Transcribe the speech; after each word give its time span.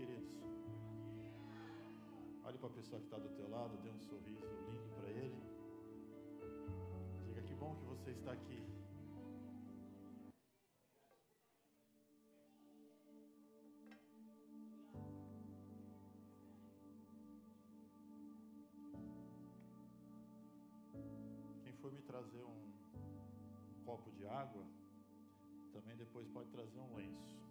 queridos? 0.00 0.32
Olhe 2.44 2.58
para 2.58 2.68
a 2.68 2.72
pessoa 2.72 2.98
que 3.00 3.06
está 3.06 3.18
do 3.18 3.28
teu 3.36 3.48
lado, 3.50 3.76
dê 3.82 3.90
um 3.90 4.00
sorriso 4.00 4.46
lindo 4.66 4.88
para 4.96 5.10
ele. 5.10 5.42
Diga 7.26 7.42
que 7.42 7.54
bom 7.54 7.76
que 7.76 7.84
você 7.84 8.10
está 8.12 8.32
aqui. 8.32 8.62
Quem 21.62 21.74
for 21.74 21.92
me 21.92 22.00
trazer 22.00 22.42
um, 22.42 22.72
um 23.70 23.84
copo 23.84 24.10
de 24.12 24.26
água, 24.26 24.64
também 25.74 25.94
depois 25.96 26.26
pode 26.28 26.48
trazer 26.50 26.80
um 26.80 26.96
lenço. 26.96 27.49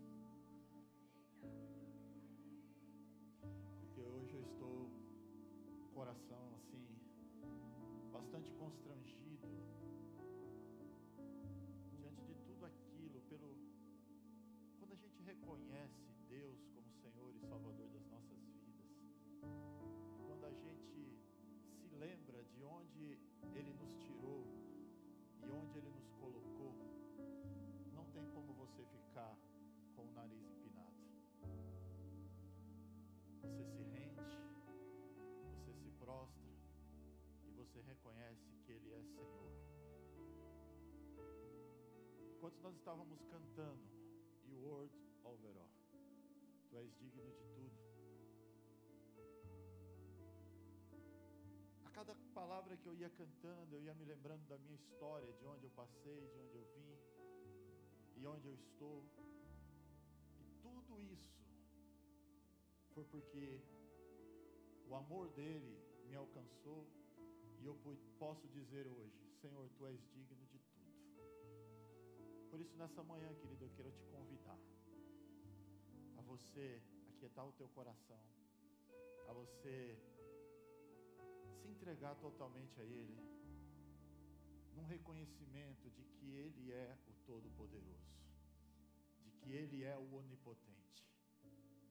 Coração 6.10 6.56
assim, 6.56 6.88
bastante 8.12 8.52
constrangido 8.54 9.48
diante 11.92 12.24
de 12.24 12.34
tudo 12.46 12.66
aquilo, 12.66 13.22
pelo 13.30 13.56
quando 14.80 14.94
a 14.94 14.96
gente 14.96 15.22
reconhece 15.22 16.10
Deus 16.28 16.66
como 16.74 16.92
Senhor 16.94 17.32
e 17.36 17.40
Salvador 17.48 17.88
das 17.90 18.08
nossas 18.08 18.40
vidas, 18.40 18.90
Enquanto 42.50 42.64
nós 42.64 42.76
estávamos 42.78 43.22
cantando, 43.26 43.84
You 44.44 44.58
Word 44.58 44.92
Over 45.24 45.56
All, 45.56 45.70
Tu 46.68 46.78
és 46.80 46.92
digno 46.98 47.32
de 47.32 47.46
tudo. 47.54 47.78
A 51.86 51.92
cada 51.92 52.16
palavra 52.34 52.76
que 52.76 52.88
eu 52.88 52.96
ia 52.96 53.10
cantando, 53.12 53.76
eu 53.76 53.84
ia 53.84 53.94
me 53.94 54.04
lembrando 54.04 54.48
da 54.48 54.58
minha 54.58 54.74
história, 54.74 55.32
de 55.34 55.46
onde 55.46 55.66
eu 55.66 55.70
passei, 55.70 56.28
de 56.28 56.40
onde 56.40 56.56
eu 56.56 56.66
vim 56.74 56.98
e 58.16 58.26
onde 58.26 58.48
eu 58.48 58.56
estou. 58.56 59.06
E 60.40 60.46
tudo 60.64 61.00
isso 61.00 61.32
foi 62.96 63.06
porque 63.06 63.62
o 64.88 64.96
amor 64.96 65.30
dele 65.34 65.78
me 66.08 66.16
alcançou 66.16 66.88
e 67.60 67.66
eu 67.68 67.78
posso 68.18 68.48
dizer 68.48 68.88
hoje: 68.88 69.22
Senhor, 69.40 69.70
tu 69.78 69.86
és 69.86 70.02
digno 70.10 70.48
de. 70.48 70.69
Por 72.50 72.60
isso, 72.60 72.76
nessa 72.78 73.04
manhã, 73.04 73.32
querido, 73.36 73.66
eu 73.66 73.70
quero 73.76 73.92
te 73.92 74.04
convidar 74.06 74.60
a 76.18 76.22
você 76.22 76.82
aquietar 77.10 77.46
o 77.46 77.52
teu 77.52 77.70
coração, 77.70 78.20
a 79.28 79.34
você 79.34 79.96
se 81.62 81.68
entregar 81.68 82.16
totalmente 82.16 82.82
a 82.82 82.84
Ele, 82.84 83.18
num 84.76 84.86
reconhecimento 84.86 85.92
de 85.92 86.04
que 86.06 86.32
Ele 86.32 86.72
é 86.72 86.98
o 87.08 87.14
Todo-Poderoso, 87.26 88.18
de 89.22 89.32
que 89.32 89.52
Ele 89.52 89.84
é 89.84 89.96
o 89.96 90.16
Onipotente 90.16 91.06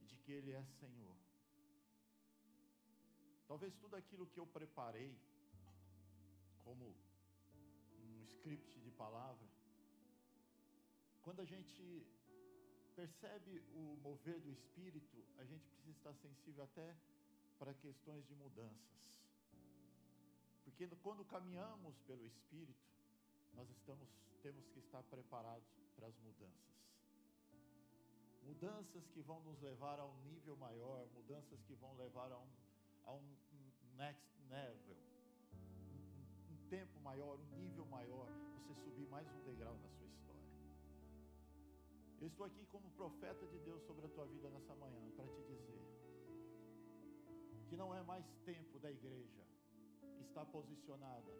e 0.00 0.06
de 0.06 0.16
que 0.16 0.32
Ele 0.32 0.52
é 0.52 0.64
Senhor. 0.80 1.16
Talvez 3.46 3.76
tudo 3.76 3.94
aquilo 3.94 4.26
que 4.26 4.40
eu 4.40 4.46
preparei, 4.46 5.16
como 6.64 6.96
um 8.00 8.24
script 8.24 8.80
de 8.80 8.90
palavra, 8.90 9.57
quando 11.28 11.40
a 11.40 11.44
gente 11.44 12.06
percebe 12.96 13.62
o 13.74 13.98
mover 14.02 14.40
do 14.40 14.50
Espírito, 14.50 15.22
a 15.36 15.44
gente 15.44 15.68
precisa 15.68 15.90
estar 15.90 16.14
sensível 16.14 16.64
até 16.64 16.96
para 17.58 17.74
questões 17.74 18.26
de 18.26 18.34
mudanças. 18.34 19.20
Porque 20.64 20.86
quando 21.02 21.22
caminhamos 21.26 21.98
pelo 22.06 22.24
Espírito, 22.24 22.88
nós 23.52 23.68
estamos, 23.68 24.08
temos 24.42 24.66
que 24.70 24.78
estar 24.78 25.02
preparados 25.02 25.68
para 25.96 26.06
as 26.06 26.16
mudanças. 26.20 26.78
Mudanças 28.44 29.06
que 29.08 29.20
vão 29.20 29.42
nos 29.42 29.60
levar 29.60 30.00
a 30.00 30.06
um 30.06 30.18
nível 30.22 30.56
maior, 30.56 31.06
mudanças 31.12 31.60
que 31.64 31.74
vão 31.74 31.94
levar 31.98 32.32
a 32.32 32.38
um 32.38 32.48
a 33.04 33.12
um, 33.12 33.36
next 33.98 34.32
level, 34.48 34.96
um, 35.52 36.54
um 36.54 36.68
tempo 36.70 36.98
maior, 37.00 37.38
um 37.38 37.58
nível 37.58 37.84
maior, 37.84 38.28
você 38.56 38.74
subir 38.82 39.06
mais 39.08 39.28
um 39.28 39.44
degrau 39.44 39.74
na 39.74 39.88
sua 39.90 40.06
história. 40.06 40.27
Eu 42.20 42.26
estou 42.26 42.44
aqui 42.46 42.66
como 42.66 42.90
profeta 42.90 43.46
de 43.46 43.58
Deus 43.60 43.80
sobre 43.84 44.04
a 44.04 44.08
tua 44.08 44.26
vida 44.26 44.50
nessa 44.50 44.74
manhã 44.74 45.08
para 45.14 45.28
te 45.28 45.40
dizer 45.42 45.80
que 47.68 47.76
não 47.76 47.94
é 47.94 48.02
mais 48.02 48.26
tempo 48.44 48.76
da 48.80 48.90
igreja 48.90 49.46
estar 50.18 50.44
posicionada 50.46 51.30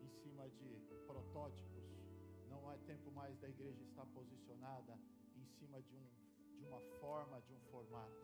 em 0.00 0.08
cima 0.22 0.48
de 0.50 0.84
protótipos, 1.04 1.82
não 2.48 2.70
é 2.70 2.78
tempo 2.86 3.10
mais 3.10 3.36
da 3.40 3.48
igreja 3.48 3.82
estar 3.82 4.06
posicionada 4.06 4.96
em 5.34 5.44
cima 5.58 5.82
de, 5.82 5.96
um, 5.96 6.06
de 6.58 6.64
uma 6.64 6.80
forma, 7.00 7.40
de 7.40 7.52
um 7.52 7.60
formato. 7.72 8.22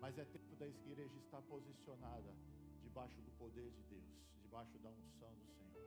Mas 0.00 0.18
é 0.18 0.24
tempo 0.24 0.56
da 0.56 0.66
igreja 0.66 1.16
estar 1.18 1.42
posicionada 1.42 2.34
debaixo 2.82 3.20
do 3.22 3.30
poder 3.38 3.70
de 3.70 3.82
Deus, 3.84 4.18
debaixo 4.42 4.76
da 4.80 4.90
unção 4.90 5.32
do 5.36 5.46
Senhor. 5.46 5.86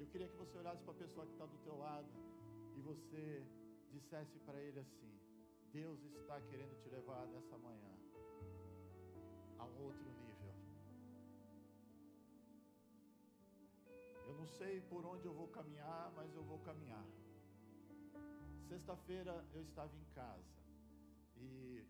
Eu 0.00 0.06
queria 0.08 0.28
que 0.28 0.36
você 0.36 0.58
olhasse 0.58 0.82
para 0.82 0.92
a 0.92 0.96
pessoa 0.96 1.24
que 1.24 1.32
está 1.32 1.46
do 1.46 1.58
teu 1.58 1.78
lado 1.78 2.26
e 2.76 2.80
você 2.80 3.44
dissesse 3.90 4.38
para 4.40 4.60
ele 4.60 4.78
assim: 4.80 5.12
Deus 5.72 6.00
está 6.04 6.40
querendo 6.42 6.76
te 6.82 6.88
levar 6.88 7.26
nessa 7.28 7.56
manhã 7.58 7.94
a 9.58 9.64
um 9.64 9.84
outro 9.84 10.10
nível. 10.24 10.54
Eu 14.26 14.34
não 14.34 14.46
sei 14.46 14.80
por 14.82 15.04
onde 15.06 15.24
eu 15.24 15.34
vou 15.34 15.48
caminhar, 15.48 16.12
mas 16.14 16.34
eu 16.34 16.44
vou 16.44 16.58
caminhar. 16.60 17.06
Sexta-feira 18.68 19.44
eu 19.54 19.62
estava 19.62 19.94
em 19.96 20.04
casa 20.14 20.56
e 21.36 21.84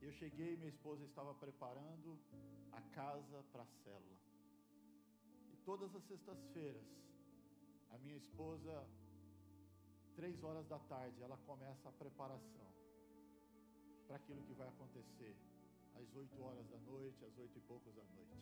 eu 0.00 0.12
cheguei, 0.12 0.56
minha 0.56 0.68
esposa 0.68 1.04
estava 1.04 1.34
preparando 1.34 2.18
a 2.72 2.80
casa 2.80 3.42
para 3.52 3.62
a 3.62 3.66
célula. 3.84 4.16
E 5.52 5.56
todas 5.64 5.94
as 5.94 6.02
sextas-feiras, 6.04 6.86
a 7.90 7.98
minha 7.98 8.16
esposa, 8.16 8.86
três 10.16 10.42
horas 10.42 10.66
da 10.66 10.78
tarde, 10.80 11.22
ela 11.22 11.36
começa 11.46 11.88
a 11.88 11.92
preparação 11.92 12.68
para 14.06 14.16
aquilo 14.16 14.42
que 14.42 14.54
vai 14.54 14.68
acontecer 14.68 15.36
às 15.94 16.14
oito 16.14 16.42
horas 16.42 16.66
da 16.68 16.78
noite, 16.78 17.24
às 17.24 17.38
oito 17.38 17.58
e 17.58 17.60
poucos 17.62 17.94
da 17.94 18.04
noite. 18.04 18.38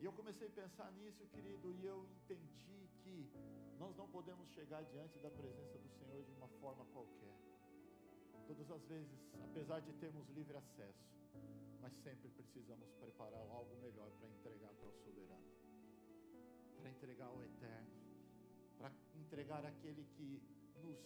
E 0.00 0.04
eu 0.04 0.12
comecei 0.12 0.46
a 0.46 0.50
pensar 0.50 0.90
nisso, 0.92 1.26
querido, 1.26 1.70
e 1.74 1.84
eu 1.84 2.06
entendi 2.06 2.88
que 3.02 3.30
nós 3.78 3.94
não 3.96 4.08
podemos 4.08 4.48
chegar 4.50 4.82
diante 4.84 5.18
da 5.18 5.30
presença 5.30 5.78
do 5.78 5.88
Senhor 5.98 6.22
de 6.22 6.32
uma 6.32 6.48
forma 6.60 6.84
qualquer. 6.86 7.36
Todas 8.46 8.70
as 8.70 8.82
vezes, 8.84 9.20
apesar 9.44 9.80
de 9.80 9.92
termos 9.94 10.26
livre 10.30 10.56
acesso, 10.56 11.10
mas 11.82 11.92
sempre 12.02 12.28
precisamos 12.30 12.90
preparar 12.92 13.46
algo 13.50 13.76
melhor 13.76 14.10
para 14.18 14.28
entregar 14.28 14.72
para 14.74 14.88
o 14.88 14.92
soberano, 15.04 15.59
para 16.80 16.90
entregar 16.90 17.26
ao 17.26 17.42
eterno, 17.42 17.90
para 18.78 18.90
entregar 19.14 19.64
aquele 19.64 20.04
que 20.16 20.42
nos 20.82 20.98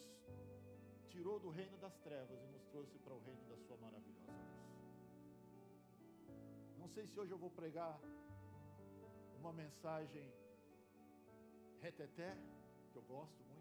tirou 1.09 1.39
do 1.39 1.51
reino 1.51 1.77
das 1.79 1.97
trevas 1.99 2.43
e 2.43 2.47
nos 2.47 2.65
trouxe 2.67 2.99
para 2.99 3.15
o 3.15 3.21
reino 3.21 3.45
da 3.49 3.57
sua 3.57 3.77
maravilhosa 3.77 4.15
luz. 4.33 4.95
Não 6.79 6.89
sei 6.89 7.07
se 7.07 7.19
hoje 7.19 7.33
eu 7.33 7.39
vou 7.39 7.51
pregar 7.51 8.01
uma 9.39 9.53
mensagem 9.53 10.33
reteté, 11.81 12.37
que 12.93 12.97
eu 12.97 13.03
gosto 13.03 13.43
muito, 13.45 13.55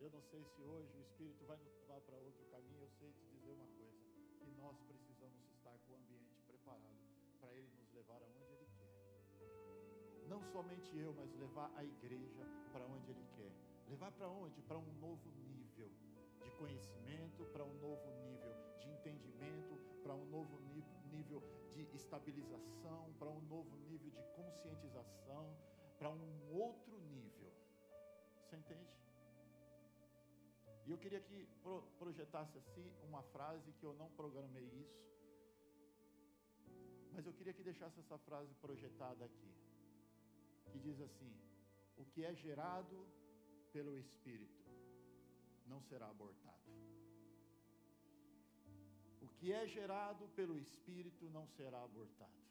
eu 0.00 0.10
não 0.10 0.22
sei 0.22 0.44
se 0.44 0.60
hoje 0.62 0.92
o 0.98 1.00
Espírito 1.00 1.44
vai 1.46 1.56
nos 1.56 1.72
levar 1.80 2.00
para 2.00 2.16
outro 2.16 2.44
caminho. 2.50 2.82
Eu 2.82 2.90
sei 2.98 3.12
te 3.12 3.24
dizer 3.34 3.52
uma 3.52 3.68
coisa: 3.68 3.96
que 4.40 4.50
nós 4.60 4.76
precisamos 4.82 5.44
estar 5.54 5.78
com 5.86 5.92
o 5.92 5.96
ambiente 5.96 6.42
preparado 6.46 6.98
para 7.40 7.54
Ele 7.54 7.70
nos 7.78 7.92
levar 7.92 8.20
aonde. 8.22 8.51
Não 10.32 10.42
somente 10.44 10.96
eu, 10.96 11.12
mas 11.12 11.30
levar 11.34 11.70
a 11.76 11.84
igreja 11.84 12.42
para 12.72 12.86
onde 12.86 13.10
Ele 13.10 13.26
quer. 13.36 13.52
Levar 13.86 14.10
para 14.12 14.26
onde? 14.26 14.62
Para 14.62 14.78
um 14.78 14.92
novo 14.94 15.30
nível 15.46 15.90
de 16.42 16.50
conhecimento, 16.52 17.44
para 17.52 17.62
um 17.62 17.74
novo 17.74 18.10
nível 18.24 18.54
de 18.80 18.88
entendimento, 18.88 19.76
para 20.02 20.14
um 20.14 20.24
novo 20.30 20.58
nível 21.10 21.42
de 21.70 21.82
estabilização, 21.94 23.12
para 23.18 23.28
um 23.28 23.42
novo 23.42 23.76
nível 23.76 24.10
de 24.10 24.22
conscientização, 24.34 25.54
para 25.98 26.08
um 26.08 26.50
outro 26.50 26.98
nível. 26.98 27.52
Você 28.46 28.56
entende? 28.56 28.88
E 30.86 30.90
eu 30.92 30.96
queria 30.96 31.20
que 31.20 31.46
pro, 31.62 31.82
projetasse 31.98 32.56
assim 32.56 32.90
uma 33.02 33.22
frase 33.34 33.70
que 33.74 33.84
eu 33.84 33.92
não 33.92 34.08
programei 34.12 34.64
isso, 34.64 35.12
mas 37.12 37.26
eu 37.26 37.34
queria 37.34 37.52
que 37.52 37.62
deixasse 37.62 38.00
essa 38.00 38.16
frase 38.16 38.54
projetada 38.54 39.26
aqui, 39.26 39.61
que 40.72 40.78
diz 40.78 41.00
assim: 41.00 41.32
o 41.96 42.04
que 42.12 42.24
é 42.24 42.34
gerado 42.34 43.06
pelo 43.72 43.96
Espírito 43.98 44.70
não 45.66 45.80
será 45.82 46.08
abortado. 46.08 46.70
O 49.20 49.28
que 49.38 49.52
é 49.52 49.66
gerado 49.66 50.28
pelo 50.38 50.58
Espírito 50.58 51.28
não 51.30 51.46
será 51.56 51.82
abortado. 51.82 52.42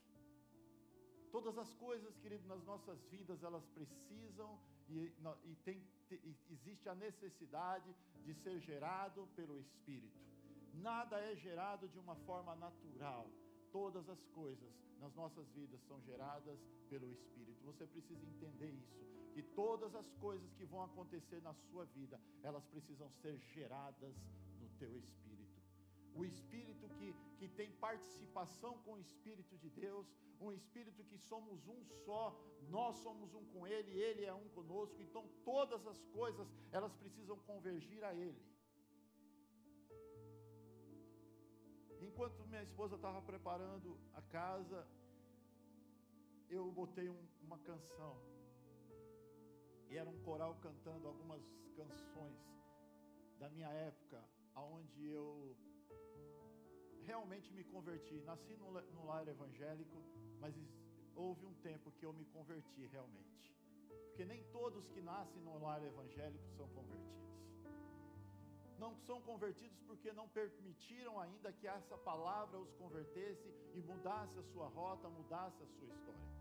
Todas 1.31 1.57
as 1.57 1.73
coisas, 1.75 2.17
querido, 2.17 2.45
nas 2.47 2.63
nossas 2.65 3.01
vidas, 3.05 3.41
elas 3.41 3.65
precisam 3.67 4.59
e, 4.89 5.13
e, 5.45 5.55
tem, 5.63 5.81
e 6.11 6.35
existe 6.49 6.89
a 6.89 6.95
necessidade 6.95 7.95
de 8.25 8.33
ser 8.35 8.59
gerado 8.59 9.27
pelo 9.35 9.57
Espírito. 9.59 10.19
Nada 10.73 11.17
é 11.19 11.35
gerado 11.35 11.87
de 11.87 11.99
uma 11.99 12.15
forma 12.27 12.53
natural. 12.55 13.29
Todas 13.71 14.07
as 14.09 14.23
coisas 14.27 14.73
nas 14.99 15.13
nossas 15.15 15.49
vidas 15.51 15.81
são 15.87 15.99
geradas 16.01 16.59
pelo 16.89 17.09
Espírito. 17.09 17.63
Você 17.65 17.85
precisa 17.87 18.25
entender 18.25 18.71
isso, 18.71 18.99
que 19.33 19.41
todas 19.41 19.95
as 19.95 20.11
coisas 20.13 20.53
que 20.53 20.65
vão 20.65 20.83
acontecer 20.83 21.41
na 21.41 21.53
sua 21.53 21.85
vida, 21.85 22.19
elas 22.43 22.65
precisam 22.65 23.09
ser 23.21 23.37
geradas 23.37 24.15
no 24.59 24.69
teu 24.77 24.95
espírito 24.97 25.21
o 26.15 26.25
Espírito 26.25 26.87
que, 26.97 27.13
que 27.37 27.47
tem 27.47 27.71
participação 27.71 28.77
com 28.79 28.93
o 28.93 28.99
Espírito 28.99 29.57
de 29.57 29.69
Deus, 29.69 30.05
um 30.39 30.51
Espírito 30.51 31.03
que 31.03 31.17
somos 31.17 31.67
um 31.67 31.83
só, 32.05 32.37
nós 32.69 32.97
somos 32.97 33.33
um 33.33 33.45
com 33.45 33.67
Ele, 33.67 33.91
Ele 33.91 34.25
é 34.25 34.33
um 34.33 34.49
conosco, 34.49 35.01
então 35.01 35.27
todas 35.45 35.85
as 35.87 36.03
coisas, 36.07 36.47
elas 36.71 36.93
precisam 36.95 37.37
convergir 37.39 38.03
a 38.03 38.13
Ele. 38.13 38.41
Enquanto 42.01 42.47
minha 42.47 42.63
esposa 42.63 42.95
estava 42.95 43.21
preparando 43.21 43.97
a 44.13 44.21
casa, 44.23 44.87
eu 46.49 46.71
botei 46.71 47.09
um, 47.09 47.27
uma 47.41 47.59
canção, 47.59 48.17
e 49.89 49.97
era 49.97 50.09
um 50.09 50.19
coral 50.23 50.55
cantando 50.61 51.07
algumas 51.07 51.43
canções 51.75 52.41
da 53.39 53.49
minha 53.49 53.69
época, 53.69 54.23
aonde 54.55 55.07
eu 55.09 55.55
realmente 57.05 57.53
me 57.53 57.63
converti. 57.63 58.15
Nasci 58.21 58.55
no, 58.57 58.71
no 58.71 59.05
lar 59.05 59.27
evangélico, 59.27 59.97
mas 60.39 60.55
houve 61.15 61.45
um 61.45 61.53
tempo 61.55 61.91
que 61.91 62.05
eu 62.05 62.13
me 62.13 62.25
converti 62.25 62.85
realmente. 62.87 63.53
Porque 64.07 64.25
nem 64.25 64.43
todos 64.51 64.87
que 64.89 65.01
nascem 65.01 65.41
no 65.41 65.59
lar 65.59 65.83
evangélico 65.83 66.47
são 66.57 66.67
convertidos. 66.69 67.50
Não 68.83 68.91
são 69.07 69.17
convertidos 69.29 69.79
porque 69.87 70.11
não 70.19 70.27
permitiram 70.39 71.13
ainda 71.23 71.53
que 71.59 71.67
essa 71.67 71.97
palavra 72.09 72.57
os 72.65 72.73
convertesse 72.83 73.49
e 73.77 73.81
mudasse 73.89 74.37
a 74.39 74.47
sua 74.51 74.67
rota, 74.79 75.15
mudasse 75.19 75.61
a 75.63 75.67
sua 75.75 75.87
história. 75.93 76.31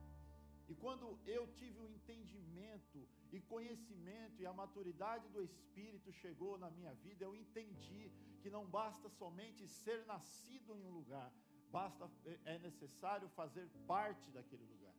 E 0.70 0.75
quando 0.82 1.06
eu 1.37 1.42
tive 1.58 1.78
o 1.81 1.88
entendimento 1.94 3.00
e 3.32 3.40
conhecimento 3.52 4.40
e 4.40 4.46
a 4.46 4.52
maturidade 4.52 5.28
do 5.34 5.42
Espírito 5.42 6.12
chegou 6.12 6.56
na 6.56 6.70
minha 6.70 6.94
vida, 7.06 7.25
eu 7.25 7.34
entendi 7.34 8.04
que 8.40 8.48
não 8.56 8.64
basta 8.78 9.08
somente 9.20 9.66
ser 9.69 9.98
nascido 10.06 10.76
em 10.76 10.84
um 10.87 10.94
lugar, 11.00 11.31
basta 11.70 12.08
é 12.44 12.58
necessário 12.58 13.28
fazer 13.40 13.66
parte 13.87 14.31
daquele 14.31 14.64
lugar. 14.72 14.94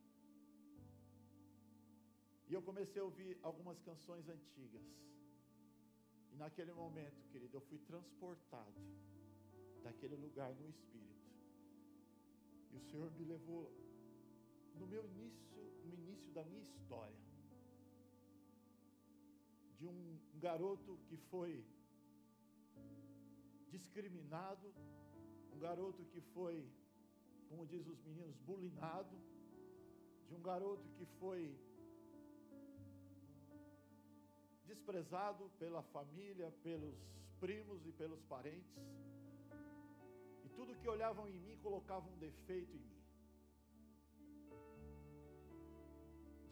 E 2.48 2.54
eu 2.54 2.62
comecei 2.62 3.00
a 3.00 3.04
ouvir 3.04 3.38
algumas 3.42 3.80
canções 3.80 4.28
antigas. 4.28 4.86
E 6.32 6.36
naquele 6.36 6.72
momento, 6.72 7.22
querido, 7.30 7.56
eu 7.56 7.60
fui 7.60 7.78
transportado 7.78 8.80
daquele 9.82 10.16
lugar 10.16 10.54
no 10.54 10.68
espírito. 10.68 11.30
E 12.72 12.76
o 12.76 12.80
Senhor 12.80 13.10
me 13.12 13.24
levou 13.24 13.70
no 14.74 14.86
meu 14.86 15.04
início, 15.04 15.60
no 15.84 15.92
início 15.94 16.32
da 16.32 16.42
minha 16.44 16.62
história, 16.62 17.20
de 19.76 19.86
um 19.86 20.18
garoto 20.40 20.98
que 21.08 21.16
foi 21.16 21.64
discriminado, 23.68 24.72
um 25.52 25.58
garoto 25.58 26.04
que 26.06 26.20
foi, 26.20 26.66
como 27.48 27.66
diz 27.66 27.86
os 27.86 28.00
meninos, 28.02 28.36
bulinado, 28.38 29.16
de 30.28 30.34
um 30.34 30.40
garoto 30.40 30.88
que 30.96 31.04
foi 31.20 31.58
desprezado 34.64 35.50
pela 35.58 35.82
família, 35.94 36.50
pelos 36.62 36.96
primos 37.40 37.84
e 37.86 37.92
pelos 37.92 38.22
parentes. 38.24 38.82
E 40.44 40.48
tudo 40.50 40.76
que 40.76 40.88
olhavam 40.88 41.28
em 41.28 41.38
mim 41.38 41.56
colocavam 41.62 42.12
um 42.12 42.18
defeito 42.18 42.76
em 42.76 42.80
mim. 42.80 43.02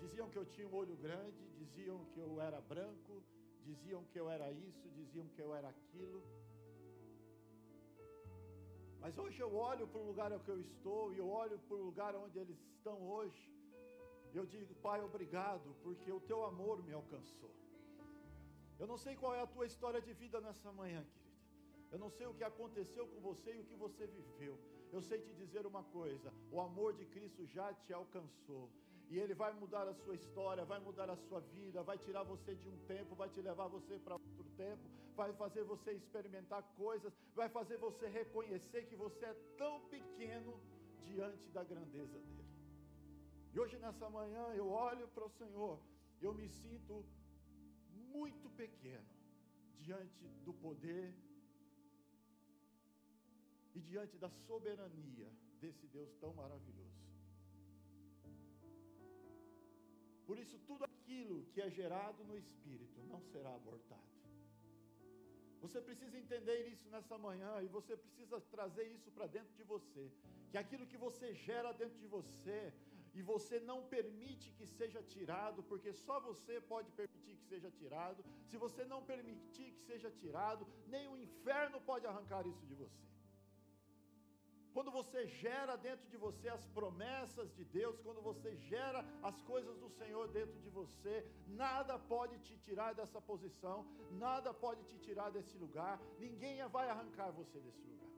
Diziam 0.01 0.29
que 0.31 0.39
eu 0.39 0.47
tinha 0.47 0.67
um 0.67 0.75
olho 0.75 0.97
grande, 0.97 1.43
diziam 1.59 2.05
que 2.07 2.19
eu 2.19 2.41
era 2.41 2.61
branco, 2.61 3.23
diziam 3.65 4.03
que 4.05 4.19
eu 4.19 4.29
era 4.29 4.51
isso, 4.51 4.89
diziam 4.91 5.27
que 5.29 5.41
eu 5.41 5.55
era 5.55 5.69
aquilo. 5.69 6.23
Mas 9.01 9.17
hoje 9.17 9.41
eu 9.41 9.55
olho 9.55 9.87
para 9.87 10.01
o 10.01 10.07
lugar 10.07 10.31
que 10.41 10.51
eu 10.51 10.61
estou 10.61 11.13
e 11.13 11.19
eu 11.19 11.29
olho 11.29 11.59
para 11.59 11.77
o 11.77 11.83
lugar 11.83 12.15
onde 12.17 12.39
eles 12.39 12.59
estão 12.75 12.97
hoje. 13.09 13.51
E 14.33 14.37
eu 14.37 14.47
digo, 14.47 14.75
Pai, 14.77 15.03
obrigado, 15.03 15.75
porque 15.83 16.11
o 16.13 16.21
teu 16.21 16.45
amor 16.45 16.83
me 16.83 16.93
alcançou. 16.93 17.60
Eu 18.81 18.87
não 18.87 18.97
sei 18.97 19.15
qual 19.15 19.35
é 19.35 19.43
a 19.43 19.47
tua 19.55 19.67
história 19.67 20.01
de 20.01 20.13
vida 20.15 20.41
nessa 20.41 20.73
manhã, 20.73 21.01
querida. 21.05 21.31
Eu 21.93 21.99
não 21.99 22.11
sei 22.17 22.27
o 22.27 22.35
que 22.35 22.45
aconteceu 22.45 23.07
com 23.07 23.21
você 23.21 23.55
e 23.55 23.61
o 23.61 23.65
que 23.65 23.77
você 23.77 24.07
viveu. 24.07 24.59
Eu 24.93 25.03
sei 25.03 25.19
te 25.21 25.33
dizer 25.35 25.67
uma 25.67 25.83
coisa: 25.99 26.33
o 26.51 26.61
amor 26.61 26.95
de 26.95 27.05
Cristo 27.05 27.45
já 27.47 27.73
te 27.75 27.93
alcançou. 27.93 28.71
E 29.11 29.19
Ele 29.19 29.35
vai 29.35 29.53
mudar 29.53 29.87
a 29.89 29.95
sua 29.95 30.15
história, 30.15 30.65
vai 30.65 30.79
mudar 30.79 31.11
a 31.11 31.17
sua 31.17 31.41
vida, 31.41 31.83
vai 31.83 31.99
tirar 31.99 32.23
você 32.23 32.55
de 32.55 32.69
um 32.69 32.79
tempo, 32.87 33.15
vai 33.15 33.29
te 33.29 33.41
levar 33.43 33.67
você 33.67 33.99
para 33.99 34.15
outro 34.15 34.45
tempo, 34.57 34.83
vai 35.17 35.33
fazer 35.33 35.65
você 35.65 35.93
experimentar 35.93 36.63
coisas, 36.77 37.13
vai 37.35 37.49
fazer 37.49 37.77
você 37.77 38.07
reconhecer 38.07 38.87
que 38.87 38.95
você 38.95 39.25
é 39.27 39.37
tão 39.59 39.81
pequeno 39.95 40.59
diante 41.03 41.51
da 41.51 41.65
grandeza 41.65 42.19
dele. 42.21 42.49
E 43.53 43.59
hoje 43.59 43.77
nessa 43.79 44.09
manhã 44.09 44.45
eu 44.55 44.69
olho 44.71 45.09
para 45.09 45.25
o 45.25 45.31
Senhor, 45.31 45.81
eu 46.23 46.33
me 46.33 46.49
sinto 46.49 47.05
muito 48.17 48.49
pequeno 48.63 49.11
diante 49.87 50.25
do 50.47 50.53
poder 50.53 51.15
e 53.75 53.81
diante 53.81 54.17
da 54.19 54.31
soberania 54.47 55.31
desse 55.61 55.87
Deus 55.87 56.13
tão 56.23 56.33
maravilhoso. 56.35 57.01
Por 60.27 60.39
isso, 60.39 60.57
tudo 60.67 60.85
aquilo 60.85 61.45
que 61.53 61.61
é 61.61 61.69
gerado 61.69 62.23
no 62.25 62.37
Espírito 62.39 63.03
não 63.13 63.21
será 63.33 63.53
abortado. 63.55 64.11
Você 65.61 65.81
precisa 65.81 66.17
entender 66.19 66.69
isso 66.69 66.89
nessa 66.89 67.17
manhã 67.19 67.61
e 67.63 67.69
você 67.69 67.97
precisa 67.97 68.41
trazer 68.55 68.87
isso 68.97 69.11
para 69.11 69.27
dentro 69.27 69.53
de 69.55 69.65
você. 69.65 70.05
Que 70.51 70.59
aquilo 70.59 70.87
que 70.87 70.97
você 70.97 71.35
gera 71.35 71.73
dentro 71.73 71.99
de 71.99 72.07
você 72.07 72.73
e 73.15 73.23
você 73.23 73.59
não 73.61 73.83
permite 73.95 74.53
que 74.53 74.67
seja 74.67 75.03
tirado, 75.03 75.63
porque 75.63 75.93
só 75.93 76.21
você 76.21 76.61
pode 76.61 76.91
permitir 76.93 77.37
que 77.37 77.47
seja 77.53 77.71
tirado. 77.71 78.25
Se 78.47 78.57
você 78.57 78.85
não 78.85 79.03
permitir 79.03 79.73
que 79.73 79.83
seja 79.91 80.11
tirado, 80.11 80.67
nem 80.87 81.09
o 81.09 81.17
inferno 81.17 81.81
pode 81.81 82.07
arrancar 82.07 82.47
isso 82.47 82.65
de 82.67 82.75
você. 82.75 83.11
Quando 84.73 84.91
você 84.93 85.27
gera 85.27 85.75
dentro 85.77 86.09
de 86.09 86.17
você 86.17 86.49
as 86.49 86.65
promessas 86.69 87.53
de 87.57 87.65
Deus, 87.65 88.01
quando 88.01 88.23
você 88.23 88.55
gera 88.57 89.05
as 89.23 89.41
coisas 89.43 89.77
do 89.79 89.89
Senhor 89.89 90.29
dentro 90.29 90.59
de 90.61 90.71
você, 90.71 91.27
nada 91.49 91.99
pode 91.99 92.39
te 92.39 92.57
tirar 92.59 92.93
dessa 92.95 93.21
posição, 93.21 93.85
nada 94.13 94.55
pode 94.55 94.85
te 94.85 94.99
tirar 94.99 95.31
desse 95.31 95.57
lugar, 95.59 96.01
ninguém 96.19 96.57
vai 96.69 96.89
arrancar 96.89 97.31
você 97.33 97.59
desse 97.59 97.83
lugar. 97.83 98.10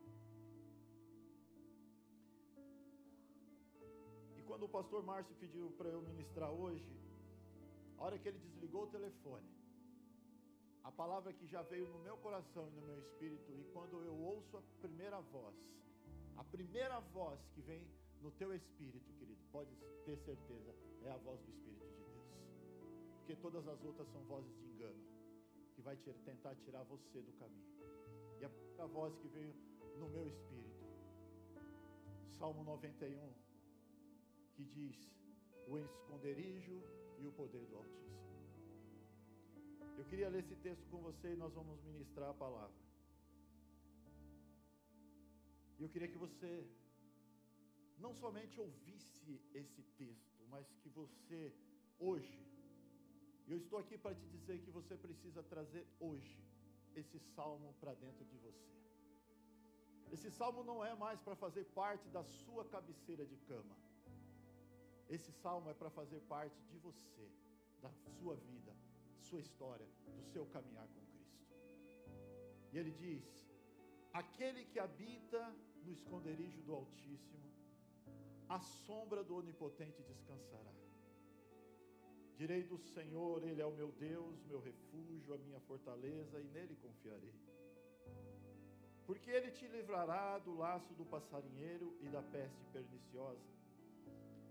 Quando 4.52 4.64
o 4.64 4.68
pastor 4.68 5.02
Márcio 5.02 5.34
pediu 5.36 5.70
para 5.78 5.88
eu 5.88 6.02
ministrar 6.02 6.50
hoje, 6.52 6.86
a 7.96 8.04
hora 8.04 8.18
que 8.18 8.28
ele 8.28 8.38
desligou 8.38 8.82
o 8.82 8.86
telefone, 8.86 9.48
a 10.84 10.92
palavra 10.92 11.32
que 11.32 11.46
já 11.46 11.62
veio 11.62 11.88
no 11.88 11.98
meu 12.00 12.18
coração 12.18 12.68
e 12.68 12.70
no 12.72 12.82
meu 12.82 12.98
espírito, 12.98 13.50
e 13.58 13.64
quando 13.72 14.04
eu 14.04 14.14
ouço 14.14 14.58
a 14.58 14.62
primeira 14.82 15.18
voz, 15.22 15.56
a 16.36 16.44
primeira 16.44 17.00
voz 17.00 17.40
que 17.54 17.62
vem 17.62 17.82
no 18.20 18.30
teu 18.32 18.54
espírito, 18.54 19.10
querido, 19.14 19.40
pode 19.50 19.74
ter 20.04 20.18
certeza, 20.18 20.74
é 21.02 21.10
a 21.10 21.16
voz 21.16 21.40
do 21.40 21.50
Espírito 21.50 21.86
de 21.86 22.04
Deus. 22.04 22.26
Porque 23.16 23.36
todas 23.36 23.66
as 23.66 23.82
outras 23.82 24.06
são 24.08 24.22
vozes 24.24 24.54
de 24.58 24.66
engano, 24.66 25.02
que 25.74 25.80
vai 25.80 25.96
tentar 25.96 26.54
tirar 26.56 26.82
você 26.82 27.22
do 27.22 27.32
caminho. 27.38 27.72
E 28.38 28.44
a 28.44 28.50
primeira 28.50 28.86
voz 28.86 29.16
que 29.16 29.28
veio 29.28 29.54
no 29.96 30.10
meu 30.10 30.28
espírito, 30.28 30.84
Salmo 32.38 32.62
91, 32.64 33.32
que 34.62 34.70
diz: 34.80 34.96
O 35.66 35.78
esconderijo 35.78 36.82
e 37.18 37.26
o 37.26 37.32
poder 37.32 37.64
do 37.66 37.76
Altíssimo. 37.76 38.12
Eu 39.98 40.04
queria 40.04 40.28
ler 40.28 40.40
esse 40.40 40.56
texto 40.56 40.88
com 40.90 40.98
você 40.98 41.32
e 41.32 41.36
nós 41.36 41.52
vamos 41.54 41.82
ministrar 41.82 42.30
a 42.30 42.34
palavra. 42.34 42.82
E 45.78 45.82
eu 45.82 45.88
queria 45.88 46.08
que 46.08 46.18
você 46.18 46.66
não 47.98 48.14
somente 48.14 48.60
ouvisse 48.60 49.40
esse 49.54 49.82
texto, 49.98 50.46
mas 50.48 50.66
que 50.80 50.88
você 50.88 51.52
hoje, 51.98 52.40
eu 53.48 53.56
estou 53.56 53.78
aqui 53.78 53.98
para 53.98 54.14
te 54.14 54.26
dizer 54.26 54.60
que 54.60 54.70
você 54.70 54.96
precisa 54.96 55.42
trazer 55.42 55.86
hoje 56.00 56.40
esse 56.94 57.18
salmo 57.18 57.74
para 57.80 57.94
dentro 57.94 58.24
de 58.24 58.36
você. 58.38 58.72
Esse 60.10 60.30
salmo 60.30 60.62
não 60.62 60.84
é 60.84 60.94
mais 60.94 61.20
para 61.20 61.34
fazer 61.34 61.64
parte 61.66 62.08
da 62.08 62.22
sua 62.22 62.64
cabeceira 62.64 63.24
de 63.24 63.36
cama. 63.50 63.76
Esse 65.08 65.30
salmo 65.32 65.70
é 65.70 65.74
para 65.74 65.90
fazer 65.90 66.20
parte 66.20 66.60
de 66.70 66.78
você, 66.78 67.28
da 67.80 67.90
sua 67.92 68.34
vida, 68.36 68.74
sua 69.18 69.40
história, 69.40 69.86
do 70.16 70.22
seu 70.32 70.46
caminhar 70.46 70.86
com 70.88 71.00
Cristo. 71.06 71.46
E 72.72 72.78
ele 72.78 72.92
diz: 72.92 73.24
Aquele 74.12 74.64
que 74.64 74.78
habita 74.78 75.54
no 75.84 75.92
esconderijo 75.92 76.62
do 76.62 76.74
Altíssimo, 76.74 77.50
a 78.48 78.60
sombra 78.60 79.24
do 79.24 79.36
Onipotente 79.36 80.02
descansará. 80.02 80.72
Direi 82.36 82.62
do 82.64 82.76
Senhor, 82.76 83.42
Ele 83.44 83.62
é 83.62 83.66
o 83.66 83.72
meu 83.72 83.92
Deus, 83.92 84.42
meu 84.44 84.60
refúgio, 84.60 85.34
a 85.34 85.38
minha 85.38 85.60
fortaleza, 85.60 86.40
e 86.40 86.44
nele 86.48 86.76
confiarei. 86.76 87.34
Porque 89.06 89.30
Ele 89.30 89.50
te 89.50 89.66
livrará 89.68 90.38
do 90.38 90.56
laço 90.56 90.92
do 90.94 91.04
passarinheiro 91.04 91.96
e 92.00 92.08
da 92.08 92.22
peste 92.22 92.64
perniciosa. 92.72 93.61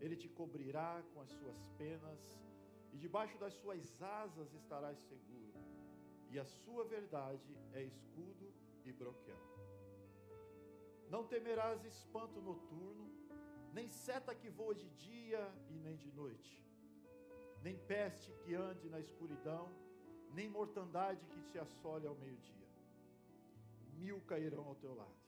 Ele 0.02 0.16
te 0.16 0.28
cobrirá 0.28 1.04
com 1.14 1.22
as 1.22 1.30
suas 1.30 1.58
penas, 1.78 2.20
e 2.92 2.98
debaixo 2.98 3.38
das 3.38 3.54
suas 3.54 4.02
asas 4.02 4.54
estarás 4.54 4.98
seguro. 5.00 5.62
E 6.30 6.40
a 6.40 6.46
sua 6.46 6.84
verdade 6.84 7.56
é 7.74 7.84
escudo 7.84 8.52
e 8.84 8.92
broquel. 8.92 9.38
Não 11.10 11.26
temerás 11.28 11.84
espanto 11.86 12.42
noturno, 12.42 13.12
nem 13.74 13.90
seta 13.90 14.34
que 14.34 14.50
voa 14.50 14.74
de 14.74 14.90
dia 14.92 15.44
e 15.70 15.78
nem 15.78 15.96
de 15.98 16.12
noite, 16.14 16.66
nem 17.62 17.78
peste 17.78 18.32
que 18.44 18.54
ande 18.56 18.90
na 18.90 19.00
escuridão, 19.00 19.70
nem 20.34 20.50
mortandade 20.50 21.26
que 21.28 21.42
te 21.52 21.60
assole 21.60 22.08
ao 22.08 22.16
meio-dia. 22.16 22.68
Mil 23.98 24.20
cairão 24.22 24.66
ao 24.66 24.76
teu 24.76 24.96
lado, 24.96 25.22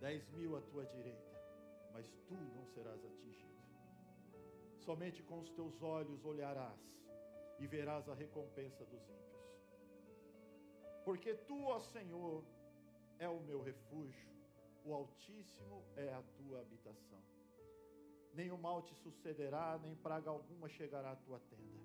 dez 0.00 0.28
mil 0.30 0.56
à 0.56 0.60
tua 0.60 0.84
direita, 0.84 1.40
mas 1.92 2.06
tu 2.26 2.34
não 2.34 2.66
serás 2.66 3.02
atingido. 3.04 3.53
Somente 4.84 5.22
com 5.22 5.38
os 5.40 5.50
teus 5.50 5.82
olhos 5.82 6.24
olharás 6.24 6.82
e 7.58 7.66
verás 7.66 8.08
a 8.08 8.14
recompensa 8.14 8.84
dos 8.84 9.02
ímpios. 9.02 9.44
Porque 11.04 11.34
tu, 11.34 11.58
ó 11.66 11.78
Senhor, 11.80 12.44
é 13.18 13.28
o 13.28 13.40
meu 13.40 13.60
refúgio 13.62 14.34
o 14.84 14.92
Altíssimo 14.92 15.82
é 15.96 16.12
a 16.12 16.22
tua 16.36 16.60
habitação. 16.60 17.18
O 18.52 18.58
mal 18.58 18.82
te 18.82 18.94
sucederá, 18.96 19.78
nem 19.82 19.94
praga 19.96 20.28
alguma 20.28 20.68
chegará 20.68 21.12
à 21.12 21.16
tua 21.16 21.40
tenda. 21.48 21.80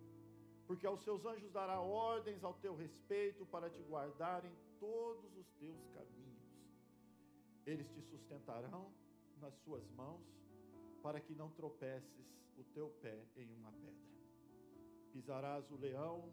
Porque 0.67 0.85
aos 0.85 1.01
seus 1.03 1.25
anjos 1.25 1.51
dará 1.51 1.79
ordens 1.79 2.43
ao 2.43 2.53
teu 2.55 2.75
respeito 2.75 3.45
para 3.45 3.69
te 3.69 3.81
guardar 3.83 4.43
em 4.43 4.53
todos 4.79 5.35
os 5.37 5.47
teus 5.53 5.87
caminhos. 5.89 6.43
Eles 7.65 7.89
te 7.89 8.01
sustentarão 8.01 8.91
nas 9.37 9.53
suas 9.63 9.87
mãos, 9.91 10.21
para 11.01 11.21
que 11.21 11.33
não 11.33 11.49
tropeces 11.51 12.27
o 12.59 12.63
teu 12.73 12.89
pé 13.01 13.25
em 13.35 13.51
uma 13.53 13.71
pedra. 13.71 14.09
Pisarás 15.11 15.69
o 15.71 15.77
leão, 15.77 16.29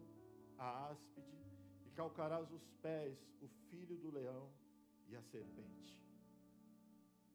a 0.57 0.89
áspide, 0.89 1.37
e 1.85 1.89
calcarás 1.91 2.51
os 2.51 2.67
pés, 2.81 3.17
o 3.41 3.47
filho 3.69 3.97
do 3.97 4.11
leão 4.11 4.51
e 5.07 5.15
a 5.15 5.21
serpente 5.21 5.97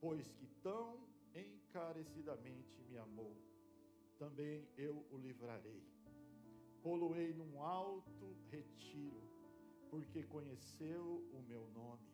pois 0.03 0.29
que 0.33 0.49
tão 0.65 0.99
encarecidamente 1.33 2.83
me 2.89 2.99
amou, 2.99 3.37
também 4.19 4.69
eu 4.77 5.07
o 5.13 5.17
livrarei. 5.17 5.81
Poloei 6.83 7.33
num 7.33 7.63
alto 7.63 8.37
retiro, 8.51 9.23
porque 9.89 10.25
conheceu 10.25 11.25
o 11.33 11.41
meu 11.47 11.71
nome. 11.71 12.11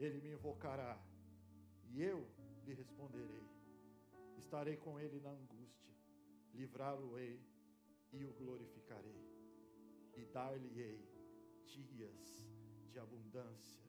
Ele 0.00 0.20
me 0.20 0.32
invocará, 0.32 1.00
e 1.84 2.02
eu 2.02 2.26
lhe 2.66 2.74
responderei. 2.74 3.53
Estarei 4.44 4.76
com 4.76 5.00
ele 5.00 5.18
na 5.20 5.30
angústia, 5.30 5.92
livrá-lo-ei 6.52 7.40
e 8.12 8.24
o 8.26 8.32
glorificarei, 8.34 9.22
e 10.16 10.24
dar-lhe-ei 10.26 11.00
dias 11.64 12.46
de 12.90 12.98
abundância. 12.98 13.88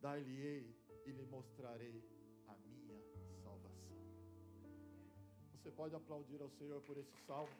Dar-lhe-ei 0.00 0.74
e 1.04 1.10
lhe 1.12 1.26
mostrarei 1.26 2.02
a 2.48 2.54
minha 2.56 2.98
salvação. 3.44 3.98
Você 5.52 5.70
pode 5.70 5.94
aplaudir 5.94 6.40
ao 6.40 6.50
Senhor 6.50 6.80
por 6.80 6.96
esse 6.96 7.16
salmo. 7.26 7.52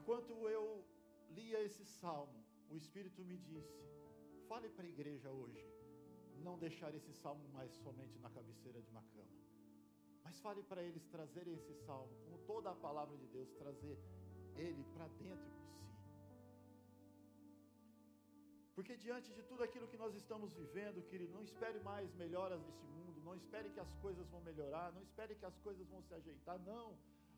Enquanto 0.00 0.32
eu 0.48 0.84
lia 1.30 1.62
esse 1.62 1.84
salmo, 1.86 2.44
o 2.68 2.76
Espírito 2.76 3.24
me 3.24 3.38
disse: 3.38 3.86
fale 4.48 4.68
para 4.68 4.84
a 4.84 4.88
igreja 4.88 5.30
hoje, 5.30 5.75
não 6.40 6.58
deixar 6.58 6.94
esse 6.94 7.12
salmo 7.12 7.48
mais 7.50 7.72
somente 7.84 8.18
na 8.18 8.30
cabeceira 8.30 8.80
de 8.80 8.90
uma 8.90 9.02
cama, 9.02 9.34
mas 10.24 10.38
fale 10.40 10.62
para 10.62 10.82
eles 10.82 11.06
trazerem 11.06 11.54
esse 11.54 11.74
salmo, 11.74 12.14
como 12.24 12.38
toda 12.38 12.70
a 12.70 12.74
palavra 12.74 13.16
de 13.16 13.26
Deus, 13.26 13.52
trazer 13.54 13.98
ele 14.56 14.84
para 14.94 15.06
dentro 15.08 15.56
Porque 18.76 18.94
diante 18.94 19.32
de 19.32 19.42
tudo 19.50 19.62
aquilo 19.66 19.88
que 19.88 19.96
nós 19.96 20.14
estamos 20.14 20.52
vivendo, 20.52 21.02
querido, 21.10 21.32
não 21.32 21.42
espere 21.42 21.78
mais 21.80 22.14
melhoras 22.14 22.60
nesse 22.60 22.84
mundo, 22.96 23.22
não 23.24 23.34
espere 23.34 23.70
que 23.70 23.80
as 23.80 23.92
coisas 24.04 24.28
vão 24.28 24.42
melhorar, 24.42 24.92
não 24.92 25.00
espere 25.00 25.34
que 25.34 25.46
as 25.46 25.58
coisas 25.60 25.88
vão 25.88 26.02
se 26.02 26.12
ajeitar, 26.12 26.58
não. 26.58 26.88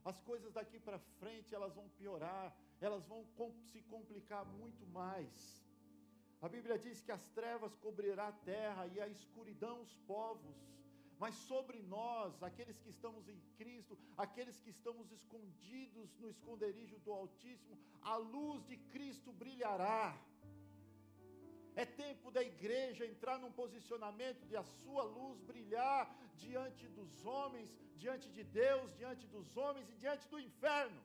As 0.05 0.21
coisas 0.23 0.53
daqui 0.53 0.81
para 0.81 0.99
frente, 1.21 1.55
elas 1.55 1.73
vão 1.77 1.89
piorar, 1.91 2.53
elas 2.81 3.07
vão 3.07 3.25
se 3.71 3.81
complicar 3.83 4.45
muito 4.47 4.85
mais. 4.89 5.33
A 6.41 6.49
Bíblia 6.49 6.79
diz 6.79 7.01
que 7.03 7.11
as 7.11 7.29
trevas 7.31 7.75
cobrirá 7.85 8.29
a 8.29 8.39
terra 8.55 8.87
e 8.87 9.01
a 9.01 9.09
escuridão 9.09 9.81
os 9.83 9.95
povos. 10.13 10.57
Mas 11.19 11.35
sobre 11.51 11.79
nós, 11.83 12.41
aqueles 12.49 12.79
que 12.79 12.91
estamos 12.91 13.29
em 13.29 13.41
Cristo, 13.57 13.99
aqueles 14.17 14.61
que 14.61 14.71
estamos 14.71 15.11
escondidos 15.11 16.17
no 16.21 16.29
esconderijo 16.31 16.97
do 17.01 17.13
Altíssimo, 17.13 17.77
a 18.01 18.17
luz 18.17 18.65
de 18.71 18.77
Cristo 18.93 19.33
brilhará. 19.33 20.17
É 21.75 21.85
tempo 21.85 22.31
da 22.31 22.43
igreja 22.43 23.05
entrar 23.05 23.37
num 23.41 23.51
posicionamento 23.51 24.47
de 24.47 24.57
a 24.57 24.63
sua 24.63 25.03
luz 25.03 25.41
brilhar 25.41 26.05
diante 26.37 26.87
dos 26.89 27.25
homens, 27.25 27.69
diante 27.97 28.29
de 28.31 28.45
Deus, 28.45 28.95
diante 28.97 29.27
dos 29.27 29.57
homens 29.57 29.91
e 29.91 29.97
diante 30.05 30.29
do 30.29 30.39
inferno. 30.39 31.01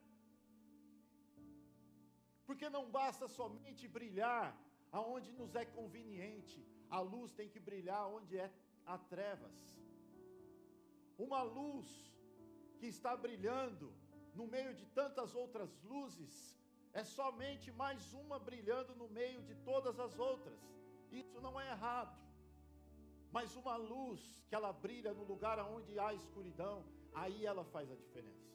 Porque 2.46 2.70
não 2.70 2.86
basta 2.92 3.28
somente 3.28 3.88
brilhar 3.88 4.48
aonde 5.00 5.32
nos 5.34 5.56
é 5.56 5.66
conveniente, 5.66 6.60
a 6.90 7.00
luz 7.00 7.34
tem 7.34 7.50
que 7.50 7.60
brilhar 7.60 8.08
onde 8.18 8.38
é 8.38 8.50
há 8.86 8.98
trevas. 9.14 9.60
Uma 11.18 11.42
luz 11.42 11.88
que 12.80 12.88
está 12.88 13.18
brilhando 13.18 13.92
no 14.36 14.46
meio 14.48 14.74
de 14.80 14.86
tantas 15.00 15.34
outras 15.34 15.72
luzes, 15.84 16.34
é 16.94 17.04
somente 17.04 17.72
mais 17.72 18.14
uma 18.14 18.38
brilhando 18.38 18.96
no 18.96 19.08
meio 19.10 19.42
de 19.42 19.56
todas 19.70 20.00
as 20.00 20.18
outras. 20.20 20.60
Isso 21.12 21.42
não 21.42 21.60
é 21.60 21.70
errado. 21.72 22.16
Mas 23.32 23.56
uma 23.56 23.76
luz 23.76 24.22
que 24.48 24.54
ela 24.54 24.72
brilha 24.72 25.12
no 25.12 25.24
lugar 25.24 25.58
onde 25.76 25.98
há 26.00 26.14
escuridão, 26.14 26.86
aí 27.16 27.46
ela 27.46 27.64
faz 27.66 27.92
a 27.92 27.96
diferença. 27.96 28.53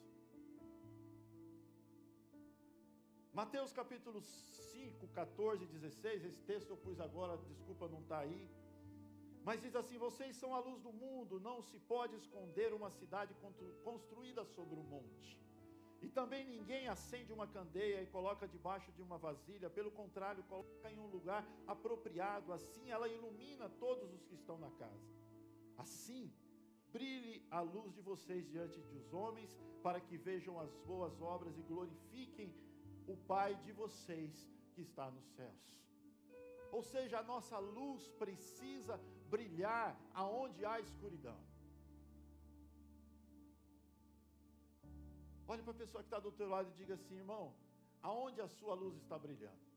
Mateus 3.39 3.71
capítulo 3.71 4.19
5, 4.21 5.07
14 5.13 5.63
e 5.63 5.67
16, 5.67 6.25
esse 6.25 6.41
texto 6.41 6.71
eu 6.71 6.75
pus 6.85 6.99
agora, 6.99 7.37
desculpa 7.47 7.87
não 7.87 8.01
está 8.01 8.19
aí. 8.19 8.49
Mas 9.45 9.61
diz 9.61 9.73
assim: 9.81 9.97
Vocês 9.97 10.35
são 10.35 10.53
a 10.53 10.59
luz 10.59 10.81
do 10.81 10.91
mundo, 10.91 11.39
não 11.39 11.61
se 11.61 11.79
pode 11.93 12.17
esconder 12.17 12.73
uma 12.73 12.89
cidade 12.91 13.33
construída 13.81 14.43
sobre 14.43 14.77
um 14.77 14.83
monte. 14.83 15.41
E 16.01 16.09
também 16.09 16.43
ninguém 16.43 16.89
acende 16.89 17.31
uma 17.31 17.47
candeia 17.47 18.01
e 18.01 18.07
coloca 18.07 18.45
debaixo 18.45 18.91
de 18.91 19.01
uma 19.01 19.17
vasilha, 19.17 19.69
pelo 19.69 19.91
contrário, 19.91 20.43
coloca 20.43 20.91
em 20.91 20.99
um 20.99 21.07
lugar 21.07 21.47
apropriado, 21.65 22.51
assim 22.51 22.91
ela 22.91 23.07
ilumina 23.07 23.69
todos 23.85 24.13
os 24.13 24.25
que 24.25 24.35
estão 24.35 24.57
na 24.57 24.71
casa. 24.71 25.07
Assim, 25.77 26.29
brilhe 26.91 27.41
a 27.49 27.61
luz 27.61 27.93
de 27.93 28.01
vocês 28.01 28.49
diante 28.49 28.81
dos 28.81 29.13
homens, 29.13 29.57
para 29.81 30.01
que 30.01 30.17
vejam 30.17 30.59
as 30.59 30.75
boas 30.91 31.21
obras 31.21 31.57
e 31.57 31.61
glorifiquem 31.61 32.53
o 33.13 33.17
Pai 33.31 33.55
de 33.65 33.71
vocês 33.71 34.33
que 34.73 34.81
está 34.81 35.05
nos 35.11 35.27
céus. 35.37 35.65
Ou 36.71 36.81
seja, 36.83 37.19
a 37.19 37.23
nossa 37.23 37.57
luz 37.57 38.01
precisa 38.23 38.95
brilhar 39.35 39.89
aonde 40.13 40.65
há 40.65 40.79
escuridão. 40.79 41.39
Olhe 45.47 45.63
para 45.63 45.71
a 45.71 45.81
pessoa 45.83 46.03
que 46.03 46.07
está 46.07 46.19
do 46.19 46.31
teu 46.31 46.47
lado 46.47 46.69
e 46.69 46.77
diga 46.81 46.93
assim, 46.93 47.15
irmão, 47.15 47.55
aonde 48.09 48.39
a 48.39 48.47
sua 48.47 48.75
luz 48.75 48.95
está 48.97 49.17
brilhando? 49.17 49.69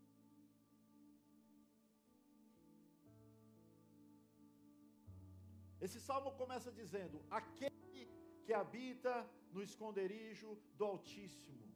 Esse 5.81 5.99
salmo 6.09 6.31
começa 6.43 6.71
dizendo: 6.71 7.25
aquele 7.31 8.07
que 8.45 8.53
habita 8.53 9.15
no 9.53 9.63
esconderijo 9.63 10.51
do 10.77 10.85
Altíssimo. 10.85 11.72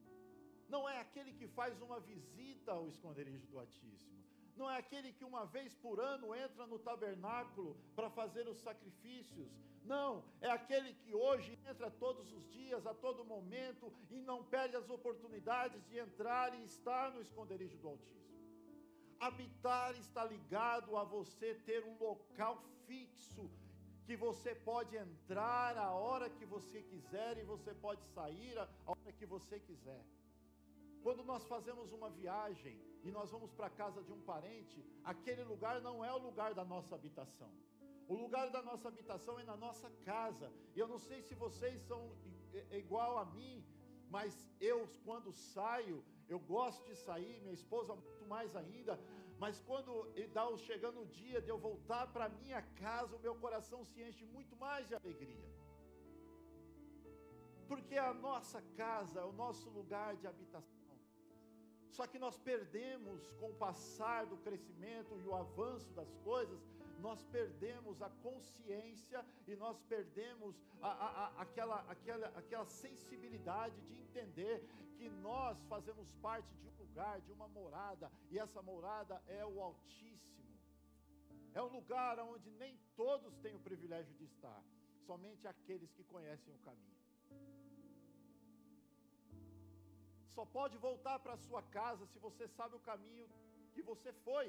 Não 0.69 0.89
é 0.89 0.99
aquele 0.99 1.33
que 1.33 1.47
faz 1.47 1.81
uma 1.81 2.01
visita 2.01 2.73
ao 2.73 2.89
esconderijo 2.89 3.47
do 3.47 3.59
Altíssimo. 3.59 4.17
Não 4.57 4.71
é 4.71 4.79
aquele 4.79 5.13
que 5.13 5.25
uma 5.25 5.45
vez 5.45 5.75
por 5.75 6.01
ano 6.01 6.35
entra 6.35 6.67
no 6.67 6.79
tabernáculo 6.79 7.77
para 7.95 8.09
fazer 8.09 8.49
os 8.49 8.59
sacrifícios. 8.59 9.49
Não, 9.85 10.25
é 10.41 10.51
aquele 10.51 10.95
que 10.95 11.15
hoje 11.15 11.59
entra 11.65 11.91
todos 11.91 12.33
os 12.33 12.49
dias, 12.51 12.87
a 12.87 12.95
todo 12.95 13.25
momento, 13.25 13.93
e 14.11 14.19
não 14.21 14.43
perde 14.43 14.75
as 14.77 14.89
oportunidades 14.89 15.87
de 15.89 15.99
entrar 15.99 16.55
e 16.59 16.65
estar 16.65 17.13
no 17.13 17.21
esconderijo 17.21 17.77
do 17.79 17.89
Altíssimo. 17.89 18.17
Habitar 19.21 19.95
está 19.97 20.25
ligado 20.25 20.97
a 20.97 21.05
você 21.05 21.55
ter 21.55 21.85
um 21.85 21.97
local 21.99 22.63
fixo 22.87 23.49
que 24.07 24.17
você 24.17 24.55
pode 24.55 24.97
entrar 24.97 25.77
a 25.77 25.91
hora 25.93 26.31
que 26.31 26.47
você 26.47 26.83
quiser 26.83 27.39
e 27.39 27.45
você 27.45 27.75
pode 27.75 28.05
sair 28.07 28.57
a 28.59 28.69
hora 28.87 29.13
que 29.13 29.27
você 29.27 29.59
quiser. 29.59 30.03
Quando 31.07 31.23
nós 31.23 31.45
fazemos 31.47 31.93
uma 31.93 32.09
viagem 32.11 32.77
e 33.05 33.13
nós 33.17 33.31
vamos 33.31 33.53
para 33.57 33.69
a 33.69 33.75
casa 33.81 34.03
de 34.03 34.13
um 34.13 34.21
parente, 34.31 34.85
aquele 35.05 35.45
lugar 35.45 35.81
não 35.81 36.05
é 36.05 36.13
o 36.13 36.19
lugar 36.19 36.53
da 36.53 36.65
nossa 36.65 36.97
habitação. 36.97 37.53
O 38.09 38.15
lugar 38.23 38.51
da 38.51 38.61
nossa 38.61 38.89
habitação 38.89 39.39
é 39.39 39.45
na 39.45 39.57
nossa 39.57 39.89
casa. 40.05 40.53
Eu 40.75 40.89
não 40.89 40.99
sei 40.99 41.23
se 41.23 41.33
vocês 41.37 41.81
são 41.83 42.01
igual 42.73 43.19
a 43.19 43.25
mim, 43.25 43.65
mas 44.11 44.51
eu, 44.61 44.79
quando 45.05 45.33
saio, 45.33 46.05
eu 46.29 46.41
gosto 46.41 46.85
de 46.89 46.97
sair, 46.97 47.41
minha 47.41 47.55
esposa 47.55 47.95
muito 47.95 48.27
mais 48.27 48.57
ainda, 48.57 48.99
mas 49.39 49.61
quando 49.61 49.93
dá 50.33 50.45
chegando 50.57 51.03
o 51.03 51.07
dia 51.07 51.41
de 51.41 51.51
eu 51.55 51.59
voltar 51.69 52.05
para 52.13 52.29
minha 52.29 52.63
casa, 52.85 53.15
o 53.15 53.21
meu 53.21 53.37
coração 53.37 53.85
se 53.85 54.03
enche 54.03 54.25
muito 54.25 54.57
mais 54.57 54.89
de 54.89 54.97
alegria. 54.97 55.49
Porque 57.69 57.97
a 57.97 58.13
nossa 58.13 58.61
casa 58.77 59.21
é 59.21 59.25
o 59.25 59.33
nosso 59.45 59.71
lugar 59.71 60.17
de 60.17 60.27
habitação. 60.27 60.76
Só 61.97 62.07
que 62.07 62.19
nós 62.19 62.37
perdemos 62.39 63.21
com 63.41 63.49
o 63.51 63.55
passar 63.55 64.27
do 64.27 64.37
crescimento 64.47 65.19
e 65.19 65.27
o 65.27 65.35
avanço 65.35 65.91
das 65.95 66.13
coisas, 66.17 66.61
nós 67.01 67.23
perdemos 67.37 68.03
a 68.03 68.11
consciência 68.27 69.25
e 69.47 69.57
nós 69.57 69.81
perdemos 69.95 70.55
a, 70.83 70.89
a, 70.89 71.07
a, 71.07 71.43
aquela, 71.43 71.79
aquela, 71.89 72.27
aquela 72.41 72.67
sensibilidade 72.67 73.81
de 73.89 73.95
entender 73.99 74.63
que 74.99 75.09
nós 75.09 75.63
fazemos 75.65 76.11
parte 76.21 76.53
de 76.57 76.69
um 76.69 76.77
lugar, 76.85 77.19
de 77.23 77.33
uma 77.33 77.49
morada, 77.49 78.13
e 78.31 78.39
essa 78.39 78.61
morada 78.61 79.23
é 79.27 79.45
o 79.47 79.63
Altíssimo. 79.63 80.55
É 81.55 81.63
um 81.63 81.73
lugar 81.79 82.19
onde 82.21 82.51
nem 82.51 82.79
todos 82.95 83.39
têm 83.39 83.55
o 83.55 83.61
privilégio 83.61 84.15
de 84.17 84.25
estar, 84.25 84.63
somente 85.07 85.49
aqueles 85.49 85.91
que 85.93 86.05
conhecem 86.05 86.53
o 86.55 86.59
caminho. 86.59 87.06
Só 90.37 90.45
pode 90.59 90.77
voltar 90.87 91.19
para 91.25 91.37
sua 91.47 91.63
casa 91.79 92.05
se 92.13 92.19
você 92.27 92.47
sabe 92.59 92.75
o 92.77 92.87
caminho 92.91 93.27
que 93.75 93.83
você 93.91 94.11
foi. 94.27 94.49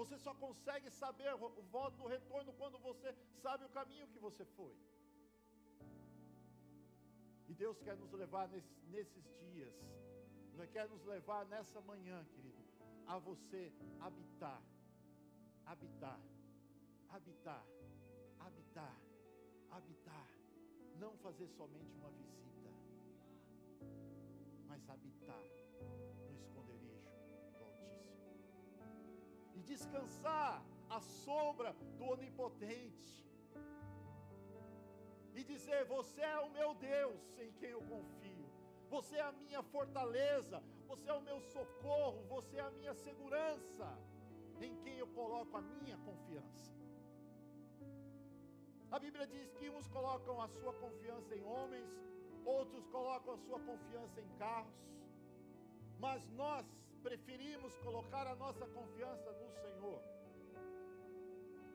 Você 0.00 0.16
só 0.24 0.32
consegue 0.44 0.88
saber 0.90 1.30
o 1.34 1.62
voto 1.76 1.96
do 2.02 2.06
retorno 2.06 2.52
quando 2.60 2.78
você 2.88 3.10
sabe 3.44 3.64
o 3.64 3.74
caminho 3.78 4.06
que 4.12 4.20
você 4.26 4.44
foi. 4.58 4.74
E 7.48 7.54
Deus 7.54 7.80
quer 7.80 7.96
nos 7.96 8.12
levar 8.12 8.46
nesse, 8.48 8.74
nesses 8.94 9.26
dias, 9.40 9.74
Deus 10.54 10.70
quer 10.76 10.86
nos 10.88 11.04
levar 11.04 11.42
nessa 11.46 11.80
manhã, 11.80 12.18
querido, 12.34 12.62
a 13.06 13.18
você 13.18 13.72
habitar, 14.00 14.60
habitar, 15.72 16.20
habitar, 17.16 17.64
habitar, 18.46 18.96
habitar. 19.70 20.28
Não 21.04 21.12
fazer 21.18 21.48
somente 21.48 21.94
uma 22.00 22.10
visita, 22.10 22.55
mas 24.76 24.90
habitar 24.90 25.42
no 26.28 26.34
esconderijo 26.34 27.00
do 27.56 27.64
Altíssimo. 27.64 28.10
E 29.54 29.62
descansar 29.62 30.62
à 30.90 31.00
sombra 31.00 31.72
do 31.98 32.04
Onipotente 32.04 33.24
e 35.34 35.42
dizer: 35.44 35.84
Você 35.86 36.20
é 36.20 36.38
o 36.40 36.50
meu 36.50 36.74
Deus 36.74 37.38
em 37.38 37.50
quem 37.52 37.70
eu 37.70 37.80
confio, 37.82 38.46
você 38.90 39.16
é 39.16 39.22
a 39.22 39.32
minha 39.32 39.62
fortaleza, 39.62 40.62
você 40.86 41.08
é 41.08 41.14
o 41.14 41.22
meu 41.22 41.40
socorro, 41.40 42.22
você 42.28 42.56
é 42.58 42.60
a 42.60 42.70
minha 42.70 42.94
segurança, 42.94 43.98
em 44.60 44.76
quem 44.82 44.98
eu 44.98 45.08
coloco 45.08 45.56
a 45.56 45.62
minha 45.62 45.96
confiança. 45.98 46.76
A 48.90 48.98
Bíblia 48.98 49.26
diz 49.26 49.52
que 49.54 49.68
uns 49.70 49.88
colocam 49.88 50.40
a 50.40 50.48
sua 50.48 50.72
confiança 50.74 51.34
em 51.34 51.42
homens, 51.42 51.88
outros 52.46 52.86
colocam 52.86 53.34
a 53.34 53.38
sua 53.38 53.60
confiança 53.60 54.20
em 54.20 54.28
carros, 54.38 54.74
mas 55.98 56.28
nós 56.30 56.66
preferimos 57.02 57.76
colocar 57.78 58.26
a 58.26 58.36
nossa 58.36 58.66
confiança 58.66 59.30
no 59.32 59.50
Senhor 59.50 60.00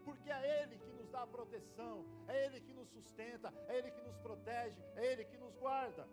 porque 0.06 0.30
é 0.30 0.62
Ele 0.62 0.78
que 0.78 0.92
nos 0.92 1.10
dá 1.10 1.26
proteção, 1.26 2.06
é 2.28 2.46
Ele 2.46 2.60
que 2.60 2.74
nos 2.74 2.90
sustenta, 2.90 3.54
é 3.68 3.78
Ele 3.78 3.92
que 3.92 4.02
nos 4.02 4.18
protege, 4.18 4.82
é 4.96 5.06
Ele 5.12 5.24
que 5.26 5.38
nos 5.38 5.56
guarda. 5.56 6.08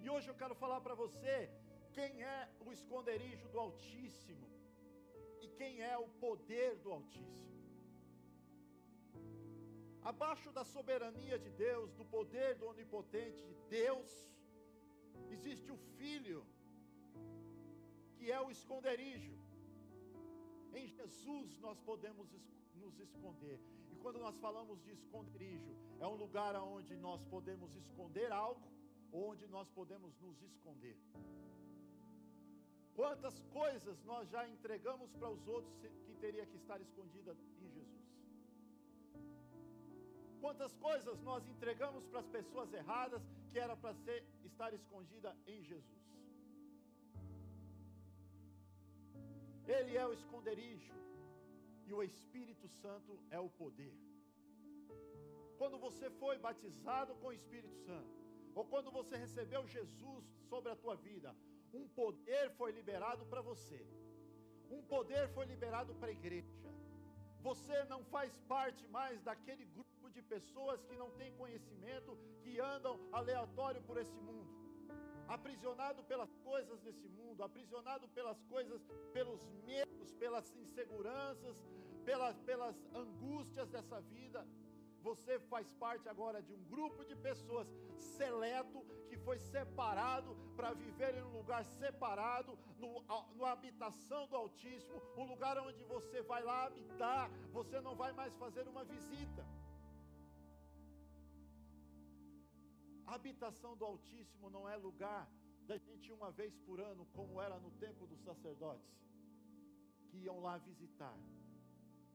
E 0.00 0.08
hoje 0.08 0.28
eu 0.28 0.34
quero 0.34 0.54
falar 0.54 0.80
para 0.80 0.94
você 0.94 1.50
quem 1.92 2.22
é 2.22 2.48
o 2.66 2.72
esconderijo 2.72 3.48
do 3.48 3.58
Altíssimo 3.60 4.48
e 5.42 5.48
quem 5.48 5.82
é 5.82 5.96
o 5.98 6.08
poder 6.26 6.76
do 6.76 6.90
Altíssimo. 6.92 7.59
Abaixo 10.02 10.50
da 10.50 10.64
soberania 10.64 11.38
de 11.38 11.50
Deus, 11.50 11.92
do 11.92 12.04
poder 12.04 12.54
do 12.56 12.66
onipotente 12.68 13.42
de 13.46 13.54
Deus, 13.68 14.10
existe 15.30 15.70
o 15.70 15.76
Filho, 15.98 16.44
que 18.16 18.30
é 18.30 18.40
o 18.40 18.50
esconderijo. 18.50 19.34
Em 20.72 20.86
Jesus 20.86 21.58
nós 21.58 21.78
podemos 21.80 22.28
nos 22.74 22.98
esconder. 22.98 23.60
E 23.92 23.96
quando 23.96 24.18
nós 24.18 24.38
falamos 24.38 24.82
de 24.82 24.92
esconderijo, 24.92 25.76
é 25.98 26.06
um 26.06 26.14
lugar 26.14 26.56
onde 26.56 26.96
nós 26.96 27.22
podemos 27.24 27.74
esconder 27.76 28.32
algo, 28.32 28.66
onde 29.12 29.46
nós 29.48 29.68
podemos 29.68 30.18
nos 30.20 30.40
esconder. 30.42 30.96
Quantas 32.94 33.38
coisas 33.52 34.02
nós 34.04 34.28
já 34.30 34.48
entregamos 34.48 35.12
para 35.12 35.30
os 35.30 35.46
outros 35.46 35.74
que 35.78 36.14
teria 36.14 36.46
que 36.46 36.56
estar 36.56 36.80
escondida 36.80 37.36
em 37.60 37.68
Jesus? 37.70 37.99
Quantas 40.40 40.74
coisas 40.76 41.20
nós 41.22 41.46
entregamos 41.46 42.06
para 42.06 42.20
as 42.20 42.28
pessoas 42.36 42.72
erradas 42.72 43.22
que 43.50 43.58
era 43.58 43.76
para 43.76 43.94
ser 43.94 44.24
estar 44.44 44.72
escondida 44.72 45.36
em 45.46 45.62
Jesus? 45.62 46.00
Ele 49.66 49.96
é 49.96 50.06
o 50.06 50.12
esconderijo 50.12 50.94
e 51.86 51.92
o 51.92 52.02
Espírito 52.02 52.66
Santo 52.68 53.18
é 53.30 53.38
o 53.38 53.50
poder. 53.50 53.94
Quando 55.58 55.78
você 55.78 56.08
foi 56.22 56.38
batizado 56.38 57.14
com 57.16 57.28
o 57.28 57.32
Espírito 57.32 57.76
Santo, 57.86 58.14
ou 58.54 58.64
quando 58.64 58.90
você 58.90 59.16
recebeu 59.16 59.66
Jesus 59.68 60.24
sobre 60.48 60.72
a 60.72 60.76
tua 60.76 60.96
vida, 60.96 61.36
um 61.72 61.86
poder 61.88 62.50
foi 62.58 62.72
liberado 62.72 63.24
para 63.26 63.42
você. 63.42 63.80
Um 64.70 64.82
poder 64.82 65.28
foi 65.34 65.44
liberado 65.46 65.94
para 65.96 66.08
a 66.08 66.12
igreja. 66.12 66.48
Você 67.42 67.84
não 67.84 68.02
faz 68.04 68.36
parte 68.54 68.86
mais 68.88 69.22
daquele 69.22 69.64
grupo 69.64 69.99
de 70.10 70.22
pessoas 70.22 70.82
que 70.84 70.96
não 70.96 71.10
têm 71.12 71.32
conhecimento, 71.32 72.18
que 72.42 72.60
andam 72.60 72.98
aleatório 73.12 73.82
por 73.82 73.96
esse 73.96 74.18
mundo 74.20 74.60
aprisionado 75.30 76.02
pelas 76.04 76.32
coisas 76.38 76.80
desse 76.80 77.08
mundo, 77.08 77.42
aprisionado 77.44 78.08
pelas 78.08 78.42
coisas, 78.44 78.82
pelos 79.12 79.48
medos, 79.64 80.12
pelas 80.14 80.52
inseguranças, 80.56 81.56
pelas, 82.04 82.36
pelas 82.40 82.76
angústias 82.92 83.68
dessa 83.68 84.00
vida. 84.00 84.44
Você 85.02 85.38
faz 85.52 85.72
parte 85.84 86.08
agora 86.08 86.42
de 86.42 86.52
um 86.52 86.62
grupo 86.64 87.04
de 87.04 87.14
pessoas 87.14 87.68
seleto 87.96 88.84
que 89.08 89.16
foi 89.16 89.38
separado 89.38 90.36
para 90.56 90.72
viver 90.72 91.14
em 91.14 91.22
um 91.22 91.32
lugar 91.38 91.64
separado, 91.64 92.58
no, 92.76 93.02
no 93.36 93.46
habitação 93.46 94.26
do 94.26 94.36
Altíssimo, 94.36 95.00
um 95.16 95.24
lugar 95.24 95.56
onde 95.58 95.82
você 95.84 96.20
vai 96.22 96.42
lá 96.42 96.64
habitar, 96.64 97.30
você 97.52 97.80
não 97.80 97.94
vai 97.94 98.12
mais 98.12 98.34
fazer 98.36 98.66
uma 98.68 98.84
visita. 98.84 99.46
A 103.10 103.16
habitação 103.16 103.76
do 103.76 103.84
Altíssimo 103.84 104.48
não 104.48 104.68
é 104.68 104.76
lugar 104.76 105.28
da 105.66 105.76
gente 105.76 106.12
uma 106.12 106.30
vez 106.30 106.56
por 106.58 106.80
ano, 106.80 107.04
como 107.06 107.40
era 107.40 107.58
no 107.58 107.72
tempo 107.72 108.06
dos 108.06 108.20
sacerdotes, 108.20 108.88
que 110.06 110.18
iam 110.18 110.38
lá 110.38 110.58
visitar. 110.58 111.18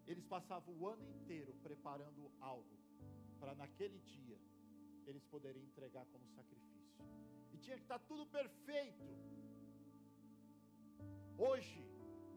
Eles 0.07 0.25
passavam 0.25 0.73
o 0.73 0.87
ano 0.87 1.05
inteiro 1.09 1.53
preparando 1.61 2.31
algo 2.39 2.77
para 3.41 3.53
naquele 3.55 3.99
dia 3.99 4.39
eles 5.05 5.25
poderem 5.25 5.61
entregar 5.63 6.05
como 6.05 6.25
sacrifício. 6.29 7.03
E 7.51 7.57
tinha 7.57 7.75
que 7.75 7.83
estar 7.83 7.99
tudo 7.99 8.25
perfeito. 8.27 9.03
Hoje, 11.37 11.85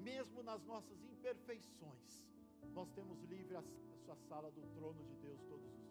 mesmo 0.00 0.42
nas 0.42 0.64
nossas 0.64 1.00
imperfeições, 1.04 2.26
nós 2.74 2.90
temos 2.90 3.22
livre 3.22 3.54
acesso 3.54 4.10
à 4.10 4.16
sala 4.16 4.50
do 4.50 4.62
trono 4.74 5.04
de 5.04 5.14
Deus 5.14 5.40
todos 5.44 5.72
os. 5.78 5.87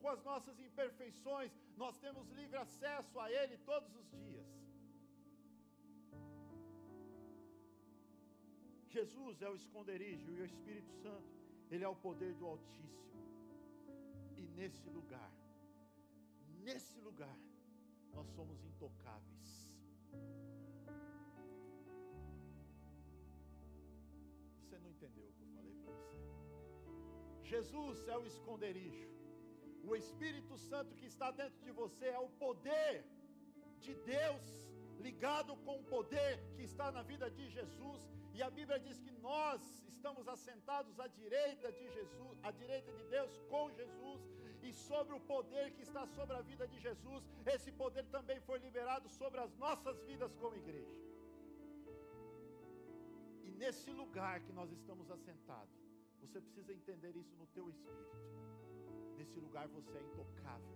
Com 0.00 0.08
as 0.08 0.22
nossas 0.24 0.58
imperfeições, 0.60 1.52
nós 1.76 1.96
temos 1.98 2.28
livre 2.30 2.56
acesso 2.56 3.18
a 3.18 3.30
Ele 3.30 3.56
todos 3.58 3.94
os 3.96 4.08
dias. 4.10 4.46
Jesus 8.88 9.42
é 9.42 9.48
o 9.50 9.54
esconderijo 9.54 10.30
e 10.32 10.40
o 10.40 10.44
Espírito 10.44 10.90
Santo, 11.02 11.28
Ele 11.70 11.84
é 11.84 11.88
o 11.88 11.96
poder 11.96 12.34
do 12.34 12.46
Altíssimo. 12.46 13.26
E 14.36 14.42
nesse 14.58 14.88
lugar, 14.88 15.32
nesse 16.64 16.98
lugar, 17.00 17.38
nós 18.14 18.26
somos 18.28 18.64
intocáveis. 18.64 19.74
Você 24.56 24.78
não 24.78 24.90
entendeu 24.90 25.28
o 25.28 25.32
que 25.32 25.42
eu 25.42 25.48
falei 25.48 25.74
para 25.74 25.92
você. 25.92 26.18
Jesus 27.42 28.08
é 28.08 28.16
o 28.16 28.26
esconderijo. 28.26 29.17
O 29.88 29.96
Espírito 29.96 30.54
Santo 30.70 30.94
que 30.98 31.06
está 31.12 31.28
dentro 31.30 31.60
de 31.66 31.72
você 31.80 32.06
é 32.06 32.18
o 32.18 32.30
poder 32.44 33.04
de 33.84 33.94
Deus 34.14 34.46
ligado 35.06 35.56
com 35.64 35.76
o 35.80 35.84
poder 35.84 36.32
que 36.54 36.62
está 36.70 36.86
na 36.96 37.02
vida 37.10 37.26
de 37.30 37.48
Jesus. 37.56 38.00
E 38.34 38.42
a 38.42 38.50
Bíblia 38.58 38.78
diz 38.86 38.98
que 39.04 39.12
nós 39.28 39.62
estamos 39.92 40.28
assentados 40.28 41.00
à 41.00 41.06
direita 41.20 41.72
de 41.78 41.86
Jesus, 41.96 42.36
à 42.48 42.50
direita 42.50 42.92
de 42.98 43.04
Deus 43.14 43.32
com 43.52 43.70
Jesus, 43.70 44.20
e 44.62 44.72
sobre 44.72 45.14
o 45.16 45.20
poder 45.20 45.66
que 45.76 45.82
está 45.88 46.04
sobre 46.06 46.36
a 46.36 46.42
vida 46.42 46.66
de 46.68 46.78
Jesus, 46.78 47.24
esse 47.54 47.70
poder 47.72 48.04
também 48.16 48.38
foi 48.40 48.58
liberado 48.58 49.08
sobre 49.08 49.40
as 49.40 49.54
nossas 49.56 49.98
vidas 50.10 50.34
como 50.34 50.54
igreja. 50.56 50.96
E 53.46 53.50
nesse 53.62 53.90
lugar 53.90 54.40
que 54.40 54.52
nós 54.52 54.70
estamos 54.70 55.10
assentados, 55.10 55.78
você 56.20 56.40
precisa 56.40 56.72
entender 56.72 57.16
isso 57.16 57.34
no 57.36 57.46
teu 57.46 57.68
espírito. 57.70 58.57
Nesse 59.18 59.38
lugar 59.44 59.66
você 59.68 59.96
é 59.98 60.02
intocável. 60.08 60.74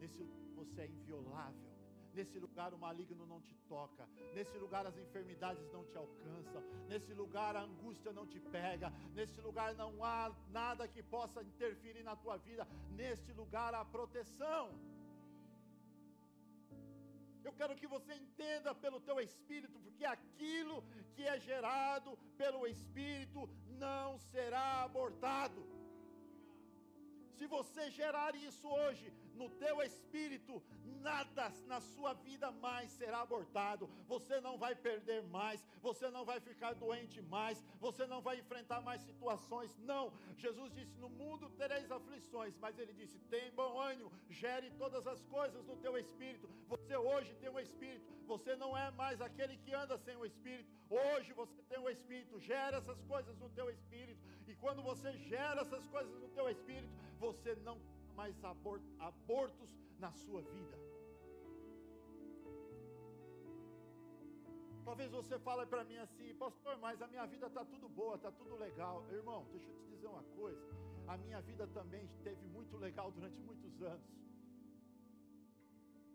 Nesse 0.00 0.22
lugar 0.22 0.50
você 0.60 0.80
é 0.82 0.86
inviolável. 0.86 1.76
Nesse 2.16 2.38
lugar 2.44 2.72
o 2.72 2.78
maligno 2.78 3.24
não 3.32 3.40
te 3.46 3.54
toca. 3.68 4.04
Nesse 4.34 4.56
lugar 4.56 4.86
as 4.90 4.96
enfermidades 4.96 5.70
não 5.74 5.84
te 5.90 5.96
alcançam. 6.02 6.62
Nesse 6.88 7.12
lugar 7.12 7.54
a 7.54 7.64
angústia 7.70 8.12
não 8.18 8.26
te 8.26 8.40
pega. 8.40 8.88
Nesse 9.18 9.38
lugar 9.46 9.74
não 9.82 10.02
há 10.02 10.34
nada 10.50 10.88
que 10.88 11.02
possa 11.02 11.42
interferir 11.42 12.02
na 12.02 12.16
tua 12.16 12.38
vida. 12.38 12.66
Neste 13.00 13.32
lugar 13.40 13.74
há 13.74 13.84
proteção. 13.84 14.64
Eu 17.44 17.52
quero 17.58 17.76
que 17.80 17.86
você 17.86 18.12
entenda 18.14 18.74
pelo 18.74 18.98
teu 19.08 19.20
espírito, 19.20 19.78
porque 19.84 20.04
aquilo 20.04 20.82
que 21.14 21.24
é 21.34 21.38
gerado 21.38 22.16
pelo 22.40 22.66
espírito 22.66 23.48
não 23.84 24.18
será 24.32 24.82
abortado. 24.82 25.60
Se 27.38 27.46
você 27.46 27.90
gerar 27.90 28.34
isso 28.34 28.66
hoje 28.68 29.12
no 29.34 29.48
teu 29.50 29.82
espírito, 29.82 30.62
nada 31.02 31.52
na 31.66 31.80
sua 31.80 32.14
vida 32.14 32.50
mais 32.50 32.90
será 32.92 33.20
abortado. 33.20 33.88
Você 34.08 34.40
não 34.40 34.56
vai 34.56 34.74
perder 34.74 35.22
mais, 35.24 35.64
você 35.82 36.08
não 36.10 36.24
vai 36.24 36.40
ficar 36.40 36.72
doente 36.74 37.20
mais, 37.20 37.62
você 37.78 38.06
não 38.06 38.20
vai 38.22 38.38
enfrentar 38.38 38.80
mais 38.80 39.02
situações. 39.02 39.70
Não. 39.78 40.12
Jesus 40.36 40.72
disse: 40.72 40.98
"No 40.98 41.10
mundo 41.10 41.50
tereis 41.50 41.90
aflições", 41.90 42.56
mas 42.58 42.78
ele 42.78 42.94
disse: 42.94 43.18
"Tem 43.34 43.50
bom 43.52 43.78
ânimo, 43.78 44.10
gere 44.30 44.70
todas 44.82 45.06
as 45.06 45.22
coisas 45.24 45.64
no 45.66 45.76
teu 45.76 45.96
espírito". 45.98 46.48
Você 46.68 46.96
hoje 46.96 47.34
tem 47.34 47.50
um 47.50 47.60
espírito, 47.60 48.06
você 48.26 48.56
não 48.56 48.76
é 48.76 48.90
mais 48.92 49.20
aquele 49.20 49.56
que 49.58 49.74
anda 49.74 49.98
sem 49.98 50.16
o 50.16 50.24
espírito. 50.24 50.70
Hoje 50.88 51.32
você 51.32 51.62
tem 51.68 51.78
o 51.78 51.90
espírito, 51.90 52.40
gera 52.40 52.78
essas 52.78 53.00
coisas 53.02 53.36
no 53.38 53.50
teu 53.50 53.68
espírito. 53.70 54.20
E 54.46 54.54
quando 54.54 54.82
você 54.82 55.12
gera 55.18 55.60
essas 55.60 55.86
coisas 55.88 56.14
no 56.20 56.28
teu 56.28 56.48
espírito, 56.48 57.05
você 57.18 57.54
não 57.56 57.78
mais 58.14 58.34
abortos 58.44 59.76
na 59.98 60.10
sua 60.12 60.42
vida. 60.42 60.76
Talvez 64.84 65.10
você 65.10 65.38
fale 65.40 65.66
para 65.66 65.84
mim 65.84 65.98
assim, 65.98 66.32
pastor, 66.34 66.78
mas 66.78 67.02
a 67.02 67.08
minha 67.08 67.26
vida 67.26 67.46
está 67.48 67.64
tudo 67.64 67.88
boa, 67.88 68.14
está 68.14 68.30
tudo 68.30 68.54
legal. 68.56 69.04
Irmão, 69.10 69.44
deixa 69.50 69.68
eu 69.68 69.74
te 69.74 69.86
dizer 69.88 70.06
uma 70.06 70.22
coisa. 70.40 70.64
A 71.08 71.16
minha 71.16 71.40
vida 71.40 71.66
também 71.66 72.04
esteve 72.04 72.46
muito 72.46 72.76
legal 72.76 73.10
durante 73.10 73.40
muitos 73.40 73.82
anos. 73.82 74.16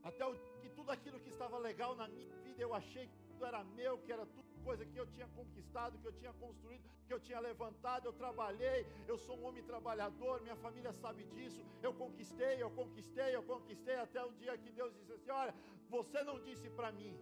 Até 0.03 0.25
o, 0.25 0.33
que 0.61 0.69
tudo 0.69 0.89
aquilo 0.89 1.19
que 1.19 1.29
estava 1.29 1.57
legal 1.57 1.95
na 1.95 2.07
minha 2.07 2.35
vida, 2.37 2.61
eu 2.61 2.73
achei 2.73 3.07
que 3.07 3.19
tudo 3.27 3.45
era 3.45 3.63
meu, 3.63 3.97
que 3.99 4.11
era 4.11 4.25
tudo 4.25 4.50
coisa 4.67 4.85
que 4.85 4.97
eu 5.01 5.07
tinha 5.13 5.27
conquistado, 5.39 5.99
que 6.01 6.07
eu 6.09 6.15
tinha 6.21 6.33
construído, 6.33 6.83
que 7.07 7.13
eu 7.13 7.19
tinha 7.27 7.39
levantado, 7.39 8.05
eu 8.09 8.13
trabalhei, 8.13 8.79
eu 9.07 9.17
sou 9.25 9.35
um 9.39 9.45
homem 9.47 9.63
trabalhador, 9.71 10.41
minha 10.41 10.55
família 10.65 10.93
sabe 10.93 11.23
disso, 11.33 11.61
eu 11.87 11.93
conquistei, 11.93 12.55
eu 12.65 12.71
conquistei, 12.71 13.29
eu 13.35 13.43
conquistei, 13.43 13.95
até 13.95 14.23
o 14.23 14.31
dia 14.41 14.57
que 14.57 14.71
Deus 14.71 14.93
disse 14.99 15.13
assim: 15.17 15.31
olha, 15.43 15.53
você 15.89 16.23
não 16.23 16.37
disse 16.47 16.69
para 16.69 16.91
mim 16.99 17.13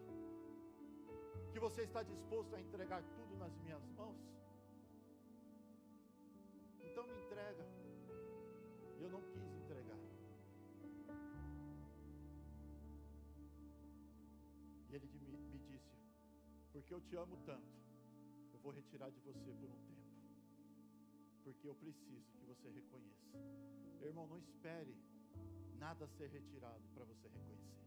que 1.52 1.60
você 1.60 1.82
está 1.89 2.04
disposto 2.04 2.56
a 2.56 2.62
entregar 2.62 3.02
tudo 3.17 3.36
nas 3.43 3.54
minhas 3.63 3.86
mãos? 3.99 4.17
Então 6.88 7.06
me 7.08 7.15
entrega. 7.23 7.65
Eu 9.04 9.10
não 9.10 9.21
porque 16.89 16.95
eu 16.95 17.02
te 17.02 17.15
amo 17.15 17.38
tanto, 17.45 17.71
eu 18.52 18.60
vou 18.60 18.71
retirar 18.71 19.12
de 19.12 19.19
você 19.19 19.52
por 19.54 19.69
um 19.69 19.80
tempo. 19.89 20.08
Porque 21.43 21.67
eu 21.67 21.75
preciso 21.75 22.32
que 22.34 22.43
você 22.45 22.67
reconheça. 22.67 23.38
Irmão, 24.02 24.25
não 24.25 24.39
espere 24.39 24.95
nada 25.78 26.08
ser 26.08 26.30
retirado 26.30 26.84
para 26.95 27.06
você 27.06 27.28
reconhecer. 27.28 27.86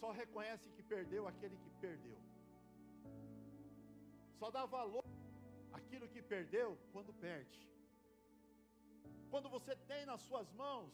Só 0.00 0.10
reconhece 0.12 0.68
que 0.72 0.82
perdeu 0.82 1.26
aquele 1.26 1.56
que 1.56 1.70
perdeu. 1.80 2.18
Só 4.38 4.50
dá 4.50 4.66
valor 4.66 5.04
aquilo 5.72 6.08
que 6.08 6.20
perdeu 6.20 6.76
quando 6.92 7.14
perde. 7.14 7.58
Quando 9.30 9.48
você 9.48 9.74
tem 9.76 10.04
nas 10.04 10.20
suas 10.20 10.52
mãos, 10.52 10.92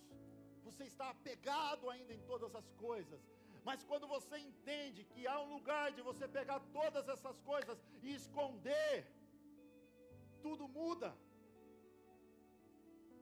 você 0.62 0.84
está 0.84 1.10
apegado 1.10 1.90
ainda 1.90 2.14
em 2.14 2.20
todas 2.20 2.54
as 2.54 2.70
coisas, 2.86 3.20
mas 3.66 3.82
quando 3.90 4.06
você 4.14 4.36
entende 4.48 5.00
que 5.12 5.22
há 5.30 5.36
um 5.44 5.52
lugar 5.54 5.86
de 5.96 6.02
você 6.08 6.26
pegar 6.36 6.58
todas 6.78 7.08
essas 7.14 7.38
coisas 7.50 7.78
e 8.06 8.14
esconder, 8.14 8.94
tudo 10.44 10.68
muda. 10.68 11.10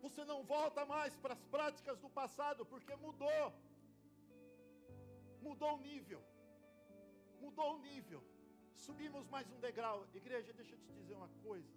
Você 0.03 0.23
não 0.33 0.41
volta 0.45 0.85
mais 0.85 1.17
para 1.23 1.33
as 1.33 1.43
práticas 1.55 1.99
do 2.05 2.11
passado, 2.11 2.67
porque 2.67 2.95
mudou. 2.97 3.47
Mudou 5.47 5.73
o 5.77 5.81
nível. 5.81 6.21
Mudou 7.41 7.71
o 7.77 7.79
nível. 7.79 8.23
Subimos 8.87 9.27
mais 9.35 9.51
um 9.51 9.61
degrau. 9.61 10.07
Igreja, 10.13 10.53
deixa 10.53 10.75
eu 10.75 10.81
te 10.85 10.93
dizer 10.93 11.15
uma 11.15 11.31
coisa. 11.43 11.75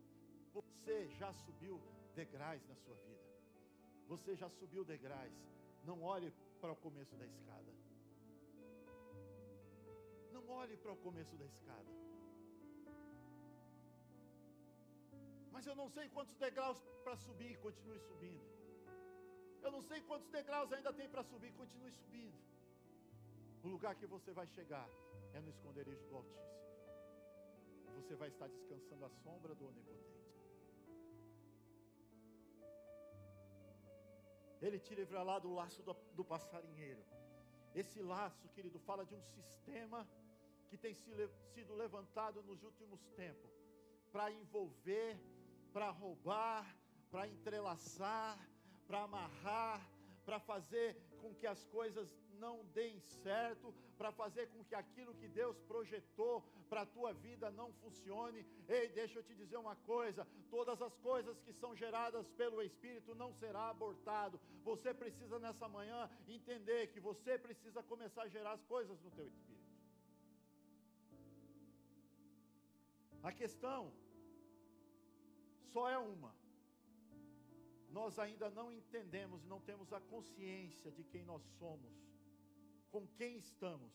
Você 0.57 1.07
já 1.19 1.31
subiu 1.45 1.81
degraus 2.15 2.67
na 2.67 2.75
sua 2.75 2.97
vida. 3.07 3.25
Você 4.09 4.35
já 4.35 4.49
subiu 4.49 4.83
degraus. 4.83 5.37
Não 5.85 6.01
olhe 6.03 6.33
para 6.59 6.73
o 6.73 6.75
começo 6.75 7.15
da 7.15 7.25
escada. 7.25 7.86
Olhe 10.47 10.77
para 10.77 10.91
o 10.93 10.97
começo 10.97 11.35
da 11.35 11.45
escada. 11.45 11.91
Mas 15.51 15.65
eu 15.65 15.75
não 15.75 15.89
sei 15.89 16.07
quantos 16.09 16.35
degraus 16.35 16.79
para 17.03 17.15
subir, 17.17 17.57
continue 17.59 17.99
subindo. 17.99 18.45
Eu 19.61 19.71
não 19.71 19.81
sei 19.81 20.01
quantos 20.01 20.29
degraus 20.29 20.71
ainda 20.71 20.93
tem 20.93 21.09
para 21.09 21.23
subir, 21.23 21.51
continue 21.53 21.91
subindo. 21.91 22.37
O 23.63 23.67
lugar 23.67 23.95
que 23.95 24.05
você 24.05 24.31
vai 24.31 24.47
chegar 24.47 24.87
é 25.33 25.39
no 25.39 25.49
esconderijo 25.49 26.05
do 26.07 26.15
Altíssimo. 26.15 26.57
Você 27.97 28.15
vai 28.15 28.29
estar 28.29 28.47
descansando 28.47 29.03
à 29.05 29.09
sombra 29.09 29.53
do 29.55 29.67
Onipotente. 29.67 30.07
Ele 34.61 34.79
te 34.79 34.93
livra 34.95 35.23
lá 35.23 35.39
do 35.39 35.51
laço 35.53 35.81
do, 35.83 35.93
do 36.13 36.23
passarinheiro. 36.23 37.03
Esse 37.75 38.01
laço, 38.01 38.47
querido, 38.49 38.79
fala 38.79 39.05
de 39.05 39.13
um 39.13 39.21
sistema 39.21 40.07
que 40.69 40.77
tem 40.77 40.93
sido 40.93 41.73
levantado 41.75 42.41
nos 42.43 42.63
últimos 42.63 43.01
tempos 43.15 43.51
para 44.11 44.31
envolver, 44.31 45.19
para 45.73 45.89
roubar, 45.89 46.65
para 47.11 47.27
entrelaçar, 47.27 48.37
para 48.87 49.03
amarrar, 49.03 49.89
para 50.25 50.39
fazer 50.39 50.97
com 51.21 51.33
que 51.33 51.47
as 51.47 51.65
coisas 51.65 52.09
não 52.33 52.65
deem 52.65 52.99
certo, 52.99 53.73
para 53.97 54.11
fazer 54.11 54.47
com 54.49 54.63
que 54.63 54.75
aquilo 54.75 55.13
que 55.15 55.27
Deus 55.27 55.57
projetou 55.61 56.43
para 56.69 56.81
a 56.81 56.85
tua 56.85 57.13
vida 57.13 57.49
não 57.51 57.71
funcione. 57.73 58.45
Ei, 58.67 58.89
deixa 58.89 59.19
eu 59.19 59.23
te 59.23 59.33
dizer 59.33 59.57
uma 59.57 59.75
coisa: 59.75 60.27
todas 60.49 60.81
as 60.81 60.95
coisas 60.97 61.39
que 61.41 61.53
são 61.53 61.75
geradas 61.75 62.29
pelo 62.31 62.61
Espírito 62.61 63.15
não 63.15 63.33
será 63.33 63.69
abortado. 63.69 64.39
Você 64.63 64.93
precisa 64.93 65.39
nessa 65.39 65.67
manhã 65.67 66.09
entender 66.27 66.87
que 66.87 66.99
você 66.99 67.37
precisa 67.37 67.81
começar 67.83 68.23
a 68.23 68.29
gerar 68.29 68.53
as 68.53 68.63
coisas 68.65 68.99
no 69.01 69.11
teu 69.11 69.27
espírito. 69.27 69.56
A 73.27 73.31
questão 73.33 73.81
só 75.73 75.89
é 75.89 75.97
uma. 75.97 76.33
Nós 77.97 78.17
ainda 78.25 78.49
não 78.49 78.71
entendemos 78.71 79.43
e 79.43 79.47
não 79.53 79.59
temos 79.69 79.91
a 79.91 79.99
consciência 79.99 80.89
de 80.97 81.03
quem 81.03 81.23
nós 81.25 81.43
somos, 81.59 81.93
com 82.89 83.05
quem 83.19 83.35
estamos. 83.37 83.93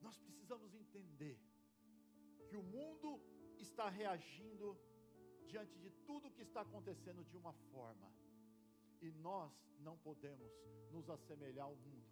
Nós 0.00 0.16
precisamos 0.26 0.74
entender 0.74 1.38
que 2.48 2.56
o 2.56 2.62
mundo 2.62 3.20
está 3.58 3.90
reagindo 3.90 4.74
diante 5.46 5.76
de 5.84 5.90
tudo 6.06 6.30
que 6.30 6.40
está 6.48 6.62
acontecendo 6.62 7.22
de 7.26 7.36
uma 7.36 7.52
forma, 7.72 8.10
e 9.02 9.10
nós 9.28 9.52
não 9.80 9.98
podemos 9.98 10.50
nos 10.90 11.10
assemelhar 11.10 11.66
ao 11.66 11.76
mundo 11.76 12.09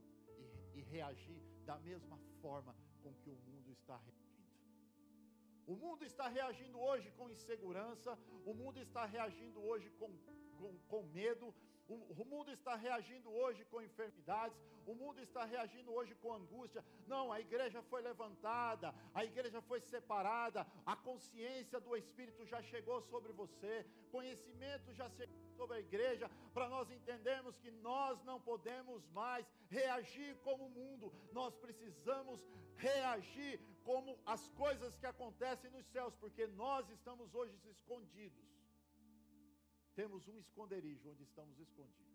e, 0.78 0.82
reagir 0.82 1.40
da 1.64 1.76
mesma 1.78 2.18
forma 2.40 2.74
com 3.02 3.12
que 3.14 3.30
o 3.30 3.38
mundo 3.48 3.70
está 3.70 3.96
reagindo. 3.96 4.28
O 5.66 5.76
mundo 5.76 6.02
está 6.04 6.28
reagindo 6.28 6.80
hoje 6.80 7.10
com 7.10 7.28
insegurança, 7.28 8.18
o 8.46 8.54
mundo 8.54 8.78
está 8.80 9.04
reagindo 9.04 9.62
hoje 9.62 9.90
com, 9.98 10.10
com, 10.58 10.78
com 10.88 11.02
medo, 11.02 11.54
o, 11.86 11.94
o 12.22 12.24
mundo 12.24 12.50
está 12.50 12.74
reagindo 12.74 13.30
hoje 13.30 13.64
com 13.66 13.82
enfermidades, 13.82 14.58
o 14.86 14.94
mundo 14.94 15.20
está 15.20 15.44
reagindo 15.44 15.92
hoje 15.92 16.14
com 16.14 16.32
angústia. 16.32 16.82
Não, 17.06 17.30
a 17.30 17.40
igreja 17.40 17.82
foi 17.82 18.00
levantada, 18.00 18.94
a 19.14 19.24
igreja 19.24 19.60
foi 19.60 19.80
separada, 19.80 20.66
a 20.86 20.96
consciência 20.96 21.78
do 21.78 21.94
Espírito 21.96 22.46
já 22.46 22.62
chegou 22.62 23.02
sobre 23.02 23.32
você, 23.32 23.84
conhecimento 24.10 24.94
já 24.94 25.08
chegou 25.10 25.47
sobre 25.58 25.76
a 25.76 25.80
igreja, 25.80 26.26
para 26.54 26.68
nós 26.74 26.90
entendermos 26.98 27.58
que 27.62 27.70
nós 27.88 28.22
não 28.28 28.38
podemos 28.40 29.00
mais 29.20 29.44
reagir 29.68 30.36
como 30.46 30.66
o 30.66 30.74
mundo, 30.80 31.12
nós 31.32 31.54
precisamos 31.64 32.40
reagir 32.76 33.54
como 33.88 34.18
as 34.34 34.44
coisas 34.50 34.96
que 35.00 35.06
acontecem 35.14 35.70
nos 35.76 35.86
céus, 35.86 36.14
porque 36.22 36.46
nós 36.46 36.88
estamos 36.90 37.34
hoje 37.34 37.56
escondidos. 37.74 38.46
Temos 40.00 40.28
um 40.28 40.38
esconderijo 40.38 41.10
onde 41.10 41.24
estamos 41.24 41.58
escondidos. 41.58 42.06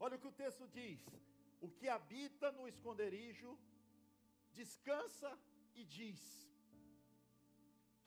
Olha 0.00 0.16
o 0.16 0.20
que 0.20 0.26
o 0.32 0.38
texto 0.44 0.66
diz: 0.80 1.00
o 1.60 1.68
que 1.78 1.88
habita 1.88 2.50
no 2.58 2.66
esconderijo 2.66 3.56
descansa 4.60 5.30
e 5.74 5.84
diz: 5.84 6.47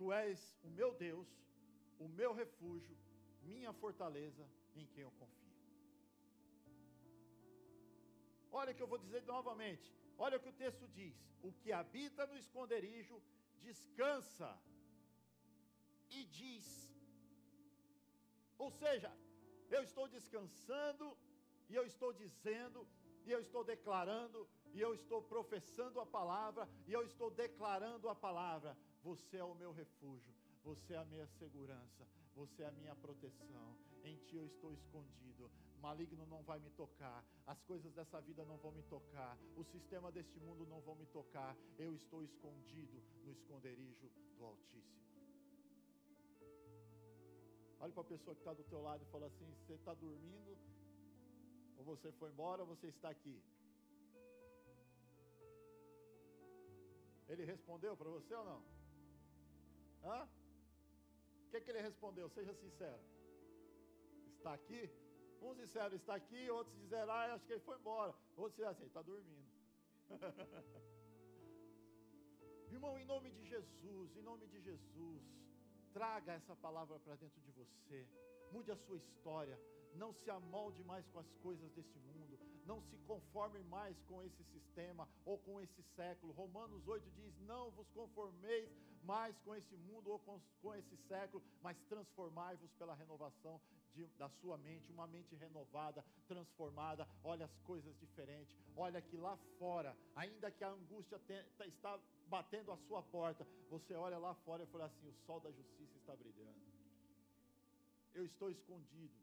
Tu 0.01 0.11
és 0.11 0.43
o 0.63 0.69
meu 0.77 0.91
Deus, 0.95 1.27
o 1.99 2.07
meu 2.19 2.33
refúgio, 2.33 2.97
minha 3.43 3.71
fortaleza 3.81 4.45
em 4.73 4.85
quem 4.87 5.03
eu 5.03 5.11
confio. 5.11 5.51
Olha 8.51 8.71
o 8.71 8.75
que 8.75 8.81
eu 8.81 8.87
vou 8.93 8.97
dizer 8.97 9.21
novamente. 9.25 9.93
Olha 10.17 10.37
o 10.37 10.39
que 10.39 10.49
o 10.49 10.59
texto 10.63 10.87
diz: 10.87 11.15
O 11.43 11.51
que 11.51 11.71
habita 11.71 12.25
no 12.25 12.35
esconderijo 12.35 13.21
descansa 13.67 14.51
e 16.09 16.23
diz. 16.39 16.67
Ou 18.57 18.71
seja, 18.71 19.15
eu 19.69 19.83
estou 19.83 20.07
descansando 20.07 21.15
e 21.69 21.75
eu 21.75 21.85
estou 21.85 22.11
dizendo, 22.11 22.87
e 23.23 23.31
eu 23.31 23.39
estou 23.39 23.63
declarando, 23.63 24.49
e 24.73 24.81
eu 24.81 24.95
estou 24.95 25.21
professando 25.21 25.99
a 25.99 26.07
palavra, 26.07 26.67
e 26.87 26.91
eu 26.91 27.03
estou 27.03 27.29
declarando 27.29 28.09
a 28.09 28.15
palavra. 28.15 28.75
Você 29.03 29.37
é 29.37 29.43
o 29.43 29.55
meu 29.55 29.71
refúgio, 29.71 30.33
você 30.63 30.93
é 30.93 30.97
a 30.97 31.05
minha 31.05 31.25
segurança, 31.39 32.07
você 32.35 32.63
é 32.63 32.67
a 32.67 32.71
minha 32.71 32.95
proteção. 32.95 33.75
Em 34.03 34.15
ti 34.25 34.35
eu 34.35 34.45
estou 34.45 34.71
escondido. 34.73 35.49
Maligno 35.81 36.25
não 36.27 36.43
vai 36.43 36.59
me 36.59 36.69
tocar, 36.71 37.25
as 37.47 37.59
coisas 37.63 37.91
dessa 37.93 38.21
vida 38.21 38.45
não 38.45 38.57
vão 38.57 38.71
me 38.71 38.83
tocar, 38.83 39.35
o 39.55 39.63
sistema 39.63 40.11
deste 40.11 40.39
mundo 40.39 40.63
não 40.67 40.79
vão 40.81 40.93
me 40.95 41.07
tocar. 41.07 41.57
Eu 41.79 41.95
estou 41.95 42.23
escondido 42.23 43.01
no 43.23 43.31
esconderijo 43.31 44.07
do 44.37 44.45
Altíssimo. 44.45 45.01
Olhe 47.79 47.93
para 47.93 48.01
a 48.01 48.05
pessoa 48.05 48.35
que 48.35 48.41
está 48.41 48.53
do 48.53 48.63
teu 48.63 48.79
lado 48.83 49.01
e 49.01 49.11
fala 49.11 49.25
assim: 49.25 49.51
você 49.55 49.73
está 49.73 49.95
dormindo? 49.95 50.55
Ou 51.77 51.83
você 51.83 52.11
foi 52.11 52.29
embora, 52.29 52.61
ou 52.61 52.67
você 52.67 52.87
está 52.87 53.09
aqui? 53.09 53.41
Ele 57.27 57.43
respondeu 57.43 57.97
para 57.97 58.09
você 58.09 58.35
ou 58.35 58.45
não? 58.45 58.80
Hã? 60.03 60.27
O 61.47 61.51
que, 61.51 61.61
que 61.61 61.71
ele 61.71 61.81
respondeu? 61.81 62.29
Seja 62.29 62.53
sincero. 62.53 62.99
Está 64.37 64.53
aqui? 64.53 64.89
Uns 65.41 65.57
disseram 65.57 65.95
está 65.95 66.15
aqui, 66.15 66.49
outros 66.49 66.75
disseram, 66.77 67.11
ah, 67.11 67.33
acho 67.33 67.45
que 67.45 67.53
ele 67.53 67.61
foi 67.61 67.77
embora. 67.77 68.13
Outros 68.37 68.53
disseram 68.55 68.71
assim, 68.71 68.85
está 68.85 69.01
dormindo. 69.01 69.49
Irmão, 72.71 72.97
em 72.97 73.05
nome 73.05 73.31
de 73.31 73.43
Jesus, 73.45 74.15
em 74.15 74.21
nome 74.21 74.47
de 74.47 74.61
Jesus, 74.61 75.23
traga 75.93 76.33
essa 76.33 76.55
palavra 76.55 76.99
para 76.99 77.15
dentro 77.15 77.41
de 77.41 77.51
você. 77.51 78.07
Mude 78.51 78.71
a 78.71 78.75
sua 78.75 78.97
história. 78.97 79.59
Não 79.95 80.13
se 80.13 80.29
amolde 80.29 80.83
mais 80.83 81.05
com 81.09 81.19
as 81.19 81.31
coisas 81.43 81.69
desse 81.71 81.99
mundo. 81.99 82.39
Não 82.65 82.81
se 82.81 82.97
conforme 82.99 83.61
mais 83.63 84.01
com 84.03 84.23
esse 84.23 84.43
sistema 84.45 85.07
ou 85.25 85.37
com 85.39 85.59
esse 85.59 85.81
século. 85.95 86.31
Romanos 86.33 86.87
8 86.87 87.09
diz: 87.11 87.37
Não 87.39 87.71
vos 87.71 87.89
conformeis 87.89 88.69
mais 89.03 89.37
com 89.39 89.55
esse 89.55 89.75
mundo 89.75 90.11
ou 90.11 90.19
com, 90.19 90.39
com 90.61 90.73
esse 90.75 90.95
século, 91.07 91.43
mas 91.61 91.77
transformai-vos 91.89 92.71
pela 92.73 92.95
renovação 92.95 93.59
de, 93.93 94.05
da 94.17 94.29
sua 94.29 94.57
mente, 94.57 94.91
uma 94.91 95.07
mente 95.07 95.35
renovada, 95.35 96.03
transformada. 96.27 97.07
Olha 97.23 97.45
as 97.45 97.57
coisas 97.59 97.97
diferentes. 97.99 98.55
Olha 98.75 99.01
que 99.01 99.17
lá 99.17 99.37
fora, 99.57 99.95
ainda 100.15 100.51
que 100.51 100.63
a 100.63 100.69
angústia 100.69 101.19
te, 101.19 101.43
tá, 101.57 101.65
está 101.65 101.99
batendo 102.27 102.71
a 102.71 102.77
sua 102.77 103.01
porta, 103.03 103.45
você 103.69 103.93
olha 103.93 104.17
lá 104.17 104.33
fora 104.33 104.63
e 104.63 104.67
fala 104.67 104.85
assim: 104.85 105.07
o 105.07 105.13
sol 105.25 105.39
da 105.39 105.51
justiça 105.51 105.97
está 105.97 106.15
brilhando. 106.15 106.59
Eu 108.13 108.25
estou 108.25 108.49
escondido, 108.49 109.13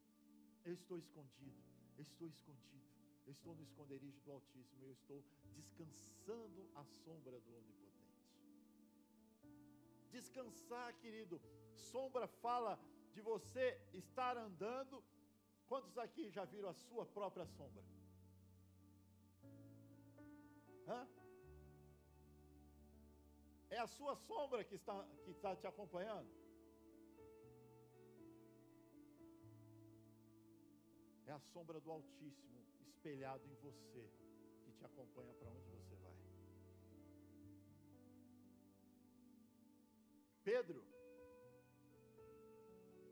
eu 0.64 0.72
estou 0.72 0.98
escondido, 0.98 1.62
eu 1.96 2.02
estou 2.02 2.26
escondido, 2.26 2.86
eu 3.26 3.32
estou 3.32 3.54
no 3.54 3.62
esconderijo 3.62 4.18
do 4.20 4.32
Altíssimo, 4.32 4.84
eu 4.84 4.92
estou 4.92 5.22
descansando 5.54 6.68
à 6.74 6.84
sombra 7.04 7.38
do 7.40 7.56
Onipotente. 7.56 7.87
Descansar, 10.10 10.94
querido, 10.94 11.40
sombra 11.74 12.26
fala 12.26 12.78
de 13.12 13.20
você 13.20 13.80
estar 13.92 14.36
andando. 14.36 15.02
Quantos 15.66 15.96
aqui 15.98 16.30
já 16.30 16.44
viram 16.44 16.70
a 16.70 16.74
sua 16.74 17.04
própria 17.04 17.46
sombra? 17.46 17.84
Hã? 20.86 21.06
É 23.70 23.78
a 23.78 23.86
sua 23.86 24.14
sombra 24.16 24.64
que 24.64 24.74
está, 24.74 25.06
que 25.24 25.30
está 25.30 25.54
te 25.54 25.66
acompanhando? 25.66 26.30
É 31.26 31.32
a 31.32 31.40
sombra 31.52 31.78
do 31.78 31.90
Altíssimo 31.90 32.64
espelhado 32.80 33.46
em 33.46 33.54
você 33.56 34.10
que 34.64 34.72
te 34.72 34.84
acompanha 34.84 35.34
para 35.34 35.50
onde 35.50 35.68
você 35.68 35.77
Pedro 40.48 40.80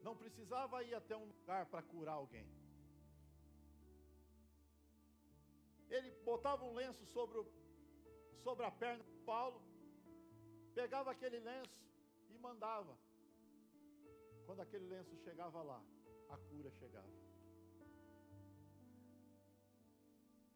não 0.06 0.14
precisava 0.22 0.82
ir 0.88 0.94
até 0.94 1.14
um 1.22 1.26
lugar 1.32 1.62
para 1.72 1.82
curar 1.90 2.14
alguém. 2.14 2.46
Ele 5.96 6.10
botava 6.30 6.64
um 6.68 6.72
lenço 6.82 7.04
sobre, 7.16 7.36
o, 7.40 7.44
sobre 8.44 8.64
a 8.64 8.70
perna 8.70 9.04
de 9.10 9.16
Paulo, 9.32 9.60
pegava 10.78 11.10
aquele 11.10 11.40
lenço 11.50 11.84
e 12.30 12.38
mandava. 12.46 12.96
Quando 14.46 14.62
aquele 14.64 14.86
lenço 14.94 15.14
chegava 15.26 15.62
lá, 15.70 15.80
a 16.30 16.38
cura 16.48 16.70
chegava. 16.80 17.16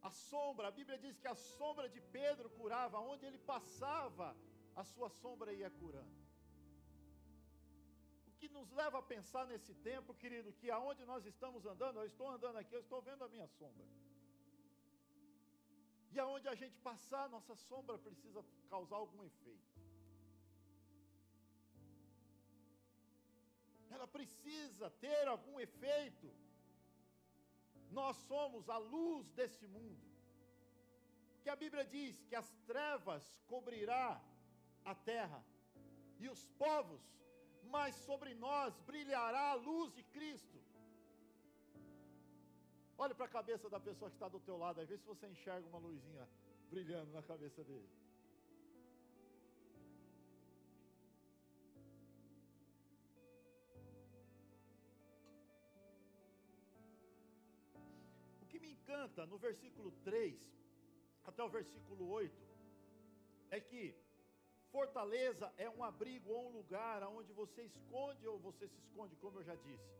A 0.00 0.10
sombra, 0.10 0.68
a 0.68 0.76
Bíblia 0.80 0.98
diz 1.04 1.18
que 1.18 1.28
a 1.28 1.34
sombra 1.34 1.90
de 1.90 2.00
Pedro 2.18 2.48
curava, 2.58 2.98
onde 3.12 3.26
ele 3.26 3.38
passava, 3.54 4.34
a 4.74 4.84
sua 4.94 5.10
sombra 5.10 5.52
ia 5.52 5.70
curando 5.82 6.29
que 8.40 8.48
nos 8.56 8.68
leva 8.80 8.98
a 8.98 9.08
pensar 9.14 9.44
nesse 9.52 9.74
tempo, 9.88 10.18
querido, 10.22 10.52
que 10.60 10.68
aonde 10.76 11.04
nós 11.10 11.24
estamos 11.32 11.66
andando, 11.72 11.98
eu 11.98 12.06
estou 12.12 12.28
andando 12.36 12.56
aqui, 12.60 12.74
eu 12.74 12.84
estou 12.86 13.00
vendo 13.08 13.22
a 13.24 13.28
minha 13.34 13.48
sombra. 13.58 13.86
E 16.12 16.18
aonde 16.18 16.48
a 16.48 16.56
gente 16.62 16.78
passar, 16.88 17.24
nossa 17.36 17.54
sombra 17.68 17.96
precisa 17.98 18.42
causar 18.68 18.96
algum 18.96 19.22
efeito. 19.30 19.70
Ela 23.96 24.08
precisa 24.16 24.88
ter 25.04 25.28
algum 25.28 25.60
efeito. 25.60 26.28
Nós 27.90 28.16
somos 28.30 28.68
a 28.76 28.78
luz 28.78 29.30
desse 29.40 29.66
mundo. 29.76 30.08
Que 31.42 31.50
a 31.50 31.56
Bíblia 31.56 31.84
diz 31.84 32.24
que 32.28 32.36
as 32.42 32.50
trevas 32.70 33.24
cobrirá 33.52 34.08
a 34.84 34.94
terra 34.94 35.44
e 36.18 36.28
os 36.28 36.42
povos 36.64 37.02
mas 37.70 37.94
sobre 38.08 38.34
nós 38.34 38.78
brilhará 38.90 39.44
a 39.50 39.54
luz 39.54 39.92
de 39.98 40.02
Cristo. 40.16 40.58
Olhe 42.98 43.14
para 43.14 43.26
a 43.26 43.36
cabeça 43.38 43.70
da 43.74 43.80
pessoa 43.80 44.10
que 44.10 44.16
está 44.16 44.28
do 44.28 44.40
teu 44.40 44.56
lado, 44.58 44.80
aí 44.80 44.86
vê 44.86 44.96
se 44.98 45.06
você 45.06 45.26
enxerga 45.26 45.66
uma 45.68 45.78
luzinha 45.78 46.28
brilhando 46.68 47.10
na 47.12 47.22
cabeça 47.22 47.64
dele. 47.64 47.88
O 58.42 58.46
que 58.50 58.60
me 58.60 58.70
encanta 58.72 59.24
no 59.24 59.38
versículo 59.38 59.90
3 60.04 60.36
até 61.24 61.42
o 61.42 61.48
versículo 61.48 62.08
8 62.10 62.34
é 63.50 63.60
que 63.60 63.82
fortaleza 64.70 65.52
é 65.56 65.68
um 65.68 65.82
abrigo 65.84 66.30
ou 66.30 66.48
um 66.48 66.52
lugar 66.60 67.02
onde 67.08 67.32
você 67.32 67.62
esconde 67.62 68.26
ou 68.26 68.38
você 68.38 68.66
se 68.68 68.78
esconde, 68.78 69.16
como 69.16 69.38
eu 69.38 69.44
já 69.44 69.54
disse. 69.54 69.90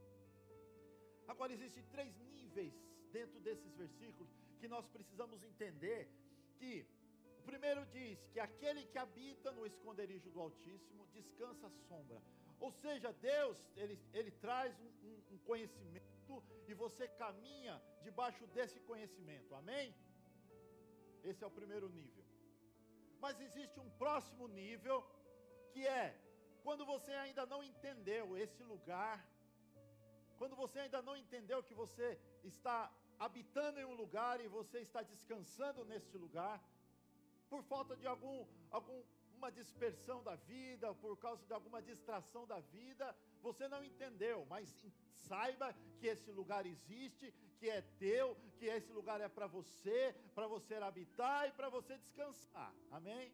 Agora 1.26 1.52
existem 1.52 1.84
três 1.94 2.16
níveis 2.18 2.74
dentro 3.12 3.38
desses 3.40 3.72
versículos 3.74 4.30
que 4.60 4.68
nós 4.68 4.86
precisamos 4.88 5.42
entender 5.42 6.08
que 6.58 6.86
o 7.38 7.42
primeiro 7.42 7.84
diz 7.86 8.18
que 8.32 8.40
aquele 8.40 8.84
que 8.86 8.98
habita 8.98 9.50
no 9.52 9.66
esconderijo 9.66 10.28
do 10.30 10.40
Altíssimo 10.40 11.06
descansa 11.12 11.66
à 11.66 11.70
sombra. 11.88 12.20
Ou 12.60 12.70
seja, 12.70 13.12
Deus, 13.12 13.56
ele, 13.76 13.98
ele 14.12 14.30
traz 14.32 14.78
um, 14.80 14.90
um, 15.08 15.34
um 15.34 15.38
conhecimento 15.38 16.42
e 16.68 16.74
você 16.74 17.08
caminha 17.08 17.80
debaixo 18.02 18.46
desse 18.48 18.78
conhecimento. 18.80 19.54
Amém? 19.54 19.94
Esse 21.24 21.42
é 21.42 21.46
o 21.46 21.50
primeiro 21.50 21.88
nível. 21.88 22.24
Mas 23.20 23.40
existe 23.40 23.78
um 23.78 23.90
próximo 24.02 24.46
nível 24.48 24.98
que 25.72 25.86
é 25.86 26.16
quando 26.62 26.84
você 26.84 27.12
ainda 27.12 27.44
não 27.46 27.62
entendeu 27.62 28.36
esse 28.36 28.62
lugar, 28.62 29.18
quando 30.38 30.56
você 30.56 30.80
ainda 30.80 31.00
não 31.02 31.16
entendeu 31.16 31.62
que 31.62 31.74
você 31.74 32.18
está 32.44 32.90
habitando 33.18 33.78
em 33.78 33.84
um 33.84 33.94
lugar 33.94 34.40
e 34.40 34.48
você 34.48 34.78
está 34.80 35.02
descansando 35.02 35.84
neste 35.84 36.16
lugar, 36.16 36.62
por 37.50 37.62
falta 37.64 37.94
de 37.96 38.06
algum, 38.06 38.46
alguma 38.70 39.50
dispersão 39.52 40.22
da 40.22 40.36
vida, 40.36 40.94
por 40.94 41.16
causa 41.18 41.44
de 41.44 41.52
alguma 41.52 41.82
distração 41.82 42.46
da 42.46 42.60
vida, 42.60 43.14
você 43.42 43.66
não 43.68 43.82
entendeu, 43.84 44.46
mas 44.48 44.66
saiba 45.12 45.74
que 45.98 46.06
esse 46.06 46.30
lugar 46.30 46.64
existe, 46.64 47.34
que 47.60 47.68
é 47.68 47.82
teu, 48.04 48.26
que 48.58 48.66
esse 48.76 48.90
lugar 48.98 49.20
é 49.20 49.28
para 49.28 49.46
você, 49.46 50.14
para 50.34 50.46
você 50.54 50.74
habitar 50.76 51.40
e 51.48 51.52
para 51.58 51.68
você 51.68 51.98
descansar. 51.98 52.72
Amém? 52.90 53.26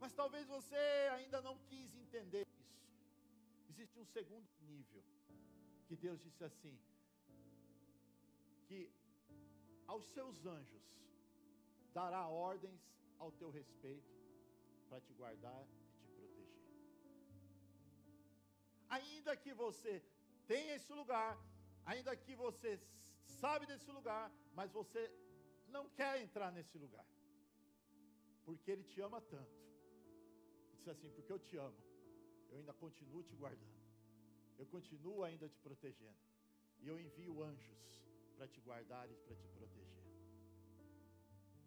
Mas 0.00 0.12
talvez 0.12 0.46
você 0.56 0.84
ainda 1.16 1.40
não 1.40 1.56
quis 1.68 1.94
entender 2.04 2.44
isso. 2.58 2.64
Existe 3.70 3.98
um 4.00 4.04
segundo 4.16 4.48
nível 4.72 5.02
que 5.86 5.96
Deus 5.96 6.20
disse 6.26 6.42
assim: 6.50 6.76
que 8.66 8.80
aos 9.86 10.04
seus 10.16 10.44
anjos 10.44 10.84
dará 11.92 12.26
ordens 12.26 12.82
ao 13.18 13.30
teu 13.40 13.50
respeito 13.50 14.12
para 14.88 15.00
te 15.00 15.12
guardar 15.14 15.62
e 15.62 16.02
te 16.02 16.10
proteger. 16.18 16.50
Ainda 18.88 19.36
que 19.36 19.54
você 19.54 20.02
tenha 20.48 20.74
esse 20.74 20.92
lugar, 20.92 21.38
ainda 21.86 22.16
que 22.16 22.34
você 22.34 22.80
sabe 23.26 23.66
desse 23.66 23.90
lugar, 23.90 24.32
mas 24.54 24.70
você 24.70 25.10
não 25.68 25.88
quer 25.88 26.20
entrar 26.20 26.50
nesse 26.52 26.76
lugar. 26.78 27.06
Porque 28.44 28.70
ele 28.70 28.84
te 28.84 29.00
ama 29.00 29.20
tanto. 29.20 29.56
Ele 30.68 30.76
disse 30.76 30.90
assim: 30.90 31.10
"Porque 31.10 31.32
eu 31.32 31.38
te 31.38 31.56
amo, 31.56 31.82
eu 32.50 32.58
ainda 32.58 32.72
continuo 32.72 33.22
te 33.22 33.34
guardando. 33.34 33.82
Eu 34.58 34.66
continuo 34.66 35.24
ainda 35.24 35.48
te 35.48 35.58
protegendo. 35.58 36.22
E 36.80 36.88
eu 36.88 36.98
envio 37.00 37.42
anjos 37.42 37.84
para 38.36 38.46
te 38.46 38.60
guardar 38.60 39.10
e 39.10 39.14
para 39.24 39.34
te 39.34 39.48
proteger. 39.48 40.04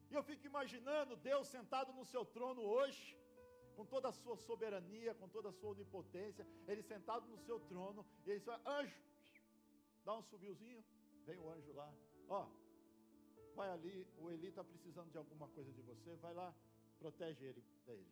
E 0.10 0.13
eu 0.13 0.24
fico 0.24 0.46
imaginando 0.46 1.15
Deus 1.17 1.48
sentado 1.48 1.91
no 1.91 2.06
seu 2.06 2.24
trono 2.26 2.62
hoje, 2.62 3.17
com 3.76 3.86
toda 3.86 4.08
a 4.10 4.12
sua 4.12 4.36
soberania, 4.38 5.13
com 5.15 5.28
toda 5.28 5.50
a 5.50 5.52
sua 5.52 5.72
onipotência, 5.72 6.48
ele 6.67 6.82
sentado 6.82 7.28
no 7.28 7.38
seu 7.38 7.60
trono, 7.60 8.06
e 8.26 8.32
ele 8.32 8.39
diz: 8.39 8.48
anjo, 8.65 9.02
dá 10.06 10.15
um 10.15 10.22
subiuzinho, 10.22 10.84
vem 11.28 11.40
o 11.40 11.50
anjo 11.56 11.74
lá, 11.74 11.90
ó, 12.30 12.48
vai 13.54 13.70
ali, 13.70 14.08
o 14.18 14.30
Eli 14.34 14.48
está 14.48 14.63
precisando 14.63 15.12
de 15.12 15.18
alguma 15.18 15.48
coisa 15.50 15.72
de 15.78 15.82
você, 15.82 16.16
vai 16.26 16.34
lá, 16.34 16.50
protege 17.00 17.44
ele, 17.50 17.63
ele. 17.88 18.08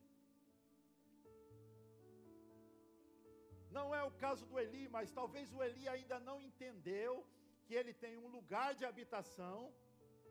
Não 3.77 3.87
é 3.99 4.01
o 4.03 4.11
caso 4.23 4.45
do 4.45 4.59
Eli, 4.63 4.83
mas 4.89 5.11
talvez 5.19 5.53
o 5.53 5.61
Eli 5.63 5.87
ainda 5.87 6.19
não 6.19 6.37
entendeu 6.41 7.25
que 7.65 7.73
ele 7.73 7.93
tem 7.93 8.17
um 8.17 8.29
lugar 8.37 8.69
de 8.75 8.85
habitação 8.85 9.73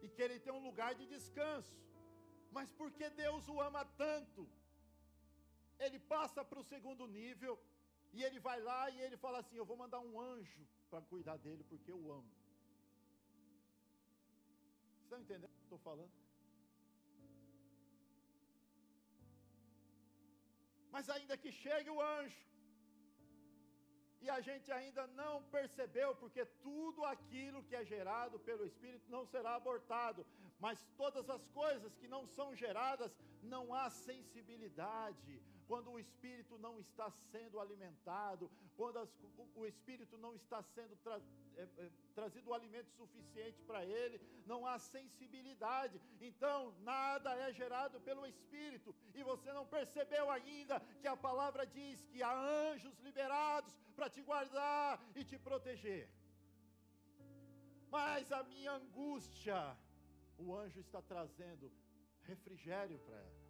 e 0.03 0.09
que 0.09 0.23
ele 0.27 0.39
tem 0.45 0.53
um 0.53 0.65
lugar 0.69 0.95
de 0.95 1.07
descanso. 1.07 1.77
Mas 2.57 2.71
porque 2.81 3.09
Deus 3.11 3.49
o 3.49 3.61
ama 3.61 3.85
tanto, 4.05 4.49
ele 5.79 5.99
passa 5.99 6.45
para 6.45 6.61
o 6.63 6.69
segundo 6.73 7.07
nível 7.07 7.59
e 8.13 8.23
ele 8.23 8.39
vai 8.49 8.61
lá 8.61 8.89
e 8.91 9.01
ele 9.01 9.17
fala 9.17 9.39
assim: 9.41 9.57
Eu 9.57 9.67
vou 9.71 9.77
mandar 9.77 10.01
um 10.01 10.21
anjo 10.21 10.65
para 10.89 11.03
cuidar 11.03 11.37
dele 11.37 11.65
porque 11.65 11.91
eu 11.91 12.01
amo. 12.13 12.44
Estão 15.15 15.27
entendendo 15.27 15.53
o 15.53 15.59
que 15.59 15.63
estou 15.63 15.79
falando? 15.79 16.13
Mas 20.95 21.09
ainda 21.09 21.37
que 21.37 21.51
chegue 21.53 21.91
o 21.91 22.01
anjo, 22.01 22.43
e 24.25 24.31
a 24.37 24.41
gente 24.41 24.69
ainda 24.73 25.07
não 25.21 25.35
percebeu, 25.57 26.11
porque 26.17 26.45
tudo 26.69 27.05
aquilo 27.05 27.63
que 27.63 27.77
é 27.81 27.85
gerado 27.85 28.39
pelo 28.49 28.67
Espírito 28.71 29.09
não 29.17 29.25
será 29.33 29.55
abortado, 29.55 30.27
mas 30.59 30.85
todas 30.97 31.29
as 31.37 31.47
coisas 31.61 31.95
que 32.01 32.09
não 32.09 32.27
são 32.27 32.49
geradas, 32.65 33.13
não 33.55 33.65
há 33.73 33.91
sensibilidade. 33.91 35.35
Quando 35.67 35.91
o 35.91 35.99
espírito 35.99 36.59
não 36.59 36.79
está 36.79 37.11
sendo 37.33 37.59
alimentado, 37.59 38.51
quando 38.77 38.99
as, 38.99 39.09
o, 39.39 39.61
o, 39.61 39.67
espírito 39.67 40.19
não 40.19 40.35
está 40.35 40.63
sendo 40.63 40.95
tra, 40.97 41.21
é, 41.57 41.63
é, 41.79 41.91
trazido 42.15 42.51
o 42.51 42.55
alimento 42.55 42.91
suficiente 42.91 43.63
para 43.63 43.85
ele, 43.85 44.21
não 44.47 44.67
há 44.67 44.79
sensibilidade. 44.79 46.01
Então, 46.21 46.75
nada 46.81 47.35
é 47.37 47.53
gerado 47.53 48.01
pelo 48.01 48.27
espírito, 48.27 48.95
e 49.15 49.23
você 49.23 49.53
não 49.53 49.67
percebeu 49.67 50.31
ainda 50.31 50.81
que 51.01 51.09
a 51.09 51.17
palavra 51.17 51.67
diz 51.67 52.05
que 52.07 52.23
há 52.23 52.35
anjos 52.35 52.99
liberados 52.99 53.75
para 53.97 54.11
te 54.11 54.21
guardar 54.23 55.01
e 55.15 55.25
te 55.25 55.39
proteger. 55.39 56.11
Mas 57.91 58.33
a 58.33 58.43
minha 58.43 58.73
angústia, 58.73 59.77
o 60.37 60.55
anjo 60.55 60.81
está 60.81 61.01
trazendo 61.01 61.73
refrigério 62.23 62.99
para 62.99 63.17
ela. 63.17 63.44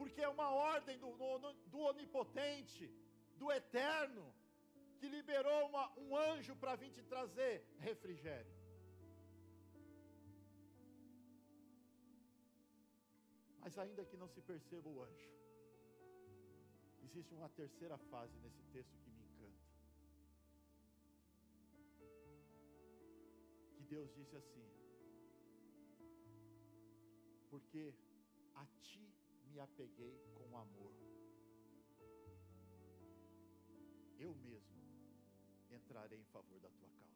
Porque 0.00 0.22
é 0.22 0.28
uma 0.28 0.50
ordem 0.50 0.98
do, 0.98 1.10
do, 1.22 1.52
do 1.72 1.80
onipotente, 1.80 2.84
do 3.40 3.52
eterno, 3.52 4.24
que 4.98 5.06
liberou 5.06 5.66
uma, 5.68 5.84
um 5.98 6.16
anjo 6.16 6.56
para 6.56 6.74
vir 6.74 6.90
te 6.90 7.02
trazer 7.02 7.66
refrigério. 7.78 8.54
Mas 13.60 13.76
ainda 13.76 14.06
que 14.06 14.16
não 14.16 14.26
se 14.34 14.40
perceba 14.40 14.88
o 14.88 15.02
anjo, 15.02 15.30
existe 17.02 17.34
uma 17.34 17.50
terceira 17.50 17.98
fase 17.98 18.38
nesse 18.38 18.62
texto 18.72 18.98
que 19.02 19.10
me 19.10 19.22
encanta. 19.28 19.68
Que 23.76 23.82
Deus 23.82 24.10
disse 24.14 24.34
assim: 24.34 24.66
Porque 27.50 27.94
a 28.54 28.64
ti 28.80 29.19
me 29.50 29.60
apeguei 29.60 30.14
com 30.34 30.56
amor. 30.56 30.94
Eu 34.18 34.34
mesmo 34.34 34.80
entrarei 35.70 36.20
em 36.20 36.24
favor 36.24 36.58
da 36.60 36.70
tua 36.70 36.88
causa. 36.88 37.10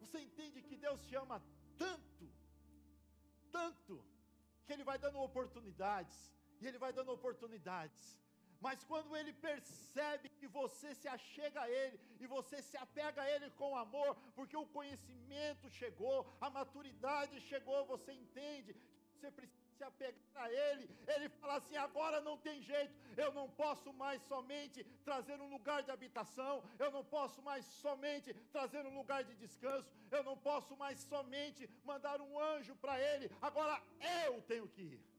Você 0.00 0.18
entende 0.20 0.62
que 0.62 0.76
Deus 0.76 1.00
te 1.06 1.14
ama 1.16 1.42
tanto, 1.78 2.26
tanto, 3.50 4.04
que 4.64 4.72
Ele 4.72 4.84
vai 4.84 4.98
dando 4.98 5.18
oportunidades, 5.18 6.18
e 6.60 6.66
Ele 6.66 6.78
vai 6.78 6.92
dando 6.92 7.10
oportunidades. 7.12 8.23
Mas 8.64 8.82
quando 8.90 9.14
Ele 9.14 9.32
percebe 9.48 10.30
que 10.38 10.46
você 10.46 10.94
se 10.94 11.06
achega 11.06 11.60
a 11.60 11.70
Ele, 11.70 12.00
e 12.18 12.26
você 12.26 12.62
se 12.62 12.76
apega 12.84 13.20
a 13.22 13.30
Ele 13.30 13.50
com 13.58 13.76
amor, 13.76 14.16
porque 14.34 14.56
o 14.56 14.70
conhecimento 14.76 15.68
chegou, 15.80 16.18
a 16.40 16.48
maturidade 16.48 17.42
chegou, 17.42 17.84
você 17.84 18.12
entende 18.12 18.72
que 18.72 19.18
você 19.18 19.30
precisa 19.30 19.62
se 19.76 19.84
apegar 19.84 20.44
a 20.46 20.50
Ele, 20.50 20.88
Ele 21.14 21.28
fala 21.28 21.56
assim: 21.56 21.76
agora 21.76 22.22
não 22.22 22.38
tem 22.38 22.62
jeito, 22.62 22.94
eu 23.18 23.30
não 23.34 23.50
posso 23.50 23.92
mais 23.92 24.22
somente 24.22 24.82
trazer 25.04 25.38
um 25.38 25.50
lugar 25.56 25.82
de 25.82 25.90
habitação, 25.90 26.54
eu 26.78 26.90
não 26.90 27.04
posso 27.04 27.42
mais 27.42 27.66
somente 27.66 28.32
trazer 28.50 28.86
um 28.86 28.96
lugar 29.00 29.24
de 29.24 29.34
descanso, 29.34 29.90
eu 30.10 30.22
não 30.24 30.38
posso 30.38 30.74
mais 30.74 31.00
somente 31.00 31.68
mandar 31.84 32.18
um 32.28 32.40
anjo 32.40 32.74
para 32.76 32.98
Ele, 32.98 33.30
agora 33.42 33.76
eu 34.26 34.40
tenho 34.40 34.66
que 34.68 34.84
ir. 34.94 35.13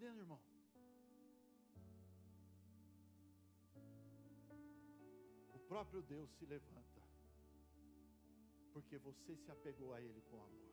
Entendendo, 0.00 0.20
irmão? 0.20 0.40
próprio 5.68 6.02
Deus 6.02 6.28
se 6.32 6.44
levanta, 6.46 7.00
porque 8.72 8.98
você 8.98 9.36
se 9.36 9.50
apegou 9.52 9.92
a 9.92 10.00
Ele 10.00 10.20
com 10.22 10.42
amor. 10.42 10.70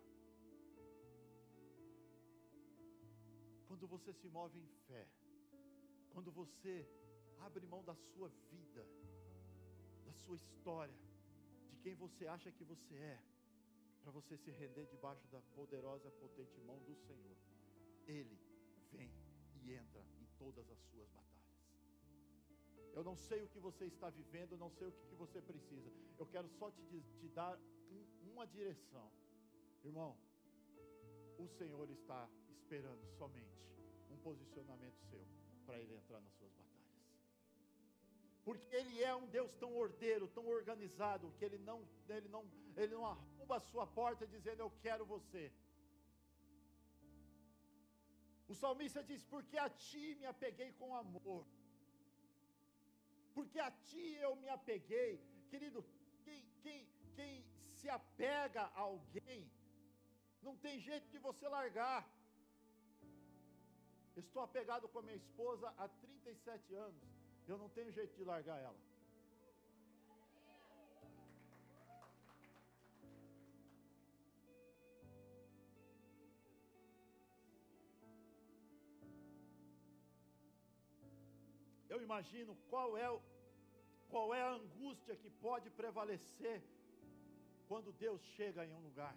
Quando 3.67 3.85
você 3.87 4.11
se 4.13 4.27
move 4.27 4.57
em 4.57 4.67
fé, 4.87 5.07
quando 6.13 6.31
você 6.31 6.89
abre 7.41 7.63
mão 7.67 7.83
da 7.83 7.95
sua 7.95 8.29
vida, 8.49 8.87
da 10.05 10.13
sua 10.13 10.35
história, 10.37 10.97
de 11.69 11.77
quem 11.83 11.93
você 11.93 12.25
acha 12.25 12.51
que 12.51 12.63
você 12.63 12.95
é, 12.95 13.21
para 14.01 14.11
você 14.11 14.35
se 14.35 14.49
render 14.49 14.87
debaixo 14.87 15.27
da 15.27 15.41
poderosa, 15.53 16.09
potente 16.11 16.59
mão 16.61 16.79
do 16.79 16.95
Senhor, 16.95 17.37
Ele 18.07 18.46
vem 18.91 19.11
e 19.63 19.73
entra 19.73 20.01
em 20.19 20.25
todas 20.37 20.69
as 20.69 20.79
suas 20.89 21.09
batalhas. 21.09 21.27
Eu 22.93 23.03
não 23.03 23.15
sei 23.15 23.43
o 23.43 23.47
que 23.47 23.59
você 23.59 23.85
está 23.85 24.09
vivendo, 24.09 24.57
não 24.57 24.71
sei 24.71 24.87
o 24.87 24.91
que, 24.91 25.05
que 25.07 25.15
você 25.15 25.41
precisa. 25.41 25.91
Eu 26.17 26.25
quero 26.25 26.47
só 26.49 26.71
te, 26.71 27.01
te 27.19 27.27
dar 27.29 27.57
um, 27.91 28.31
uma 28.31 28.45
direção. 28.47 29.11
Irmão, 29.83 30.17
o 31.37 31.47
Senhor 31.47 31.89
está 31.91 32.27
esperando 32.49 33.05
somente 33.17 33.61
um 34.09 34.17
posicionamento 34.17 34.99
seu 35.09 35.23
para 35.65 35.79
Ele 35.79 35.93
entrar 35.93 36.19
nas 36.21 36.33
suas 36.33 36.51
batalhas. 36.53 36.67
Porque 38.43 38.75
Ele 38.75 39.03
é 39.03 39.15
um 39.15 39.27
Deus 39.27 39.53
tão 39.55 39.75
ordeiro, 39.75 40.27
tão 40.29 40.47
organizado, 40.47 41.31
que 41.37 41.45
Ele 41.45 41.57
não, 41.59 41.87
ele 42.09 42.29
não, 42.29 42.43
ele 42.75 42.93
não 42.95 43.05
arromba 43.05 43.57
a 43.57 43.59
sua 43.59 43.85
porta 43.85 44.25
dizendo 44.25 44.61
eu 44.61 44.71
quero 44.81 45.05
você. 45.05 45.51
O 48.47 48.55
salmista 48.55 49.03
diz: 49.03 49.23
Porque 49.23 49.57
a 49.57 49.69
ti 49.69 50.15
me 50.15 50.25
apeguei 50.25 50.71
com 50.73 50.95
amor 50.95 51.45
porque 53.37 53.59
a 53.59 53.71
ti 53.89 54.05
eu 54.25 54.31
me 54.43 54.49
apeguei. 54.49 55.11
Querido, 55.51 55.79
quem, 56.25 56.39
quem, 56.63 56.79
quem 57.15 57.33
se 57.79 57.87
apega 57.87 58.63
a 58.63 58.79
alguém, 58.79 59.41
não 60.41 60.55
tem 60.63 60.79
jeito 60.79 61.07
de 61.13 61.19
você 61.19 61.47
largar. 61.47 62.01
Estou 64.15 64.41
apegado 64.41 64.87
com 64.87 64.99
a 64.99 65.05
minha 65.07 65.19
esposa 65.23 65.71
há 65.77 65.87
37 65.87 66.73
anos, 66.73 67.03
eu 67.47 67.59
não 67.59 67.69
tenho 67.69 67.91
jeito 67.91 68.15
de 68.15 68.23
largar 68.23 68.59
ela. 68.59 68.79
Imagino 82.07 82.51
qual 82.71 82.89
é, 83.05 83.07
qual 84.11 84.27
é 84.39 84.41
a 84.41 84.55
angústia 84.59 85.15
que 85.21 85.29
pode 85.47 85.67
prevalecer 85.81 86.57
quando 87.69 87.97
Deus 88.05 88.21
chega 88.35 88.65
em 88.65 88.73
um 88.77 88.83
lugar. 88.89 89.15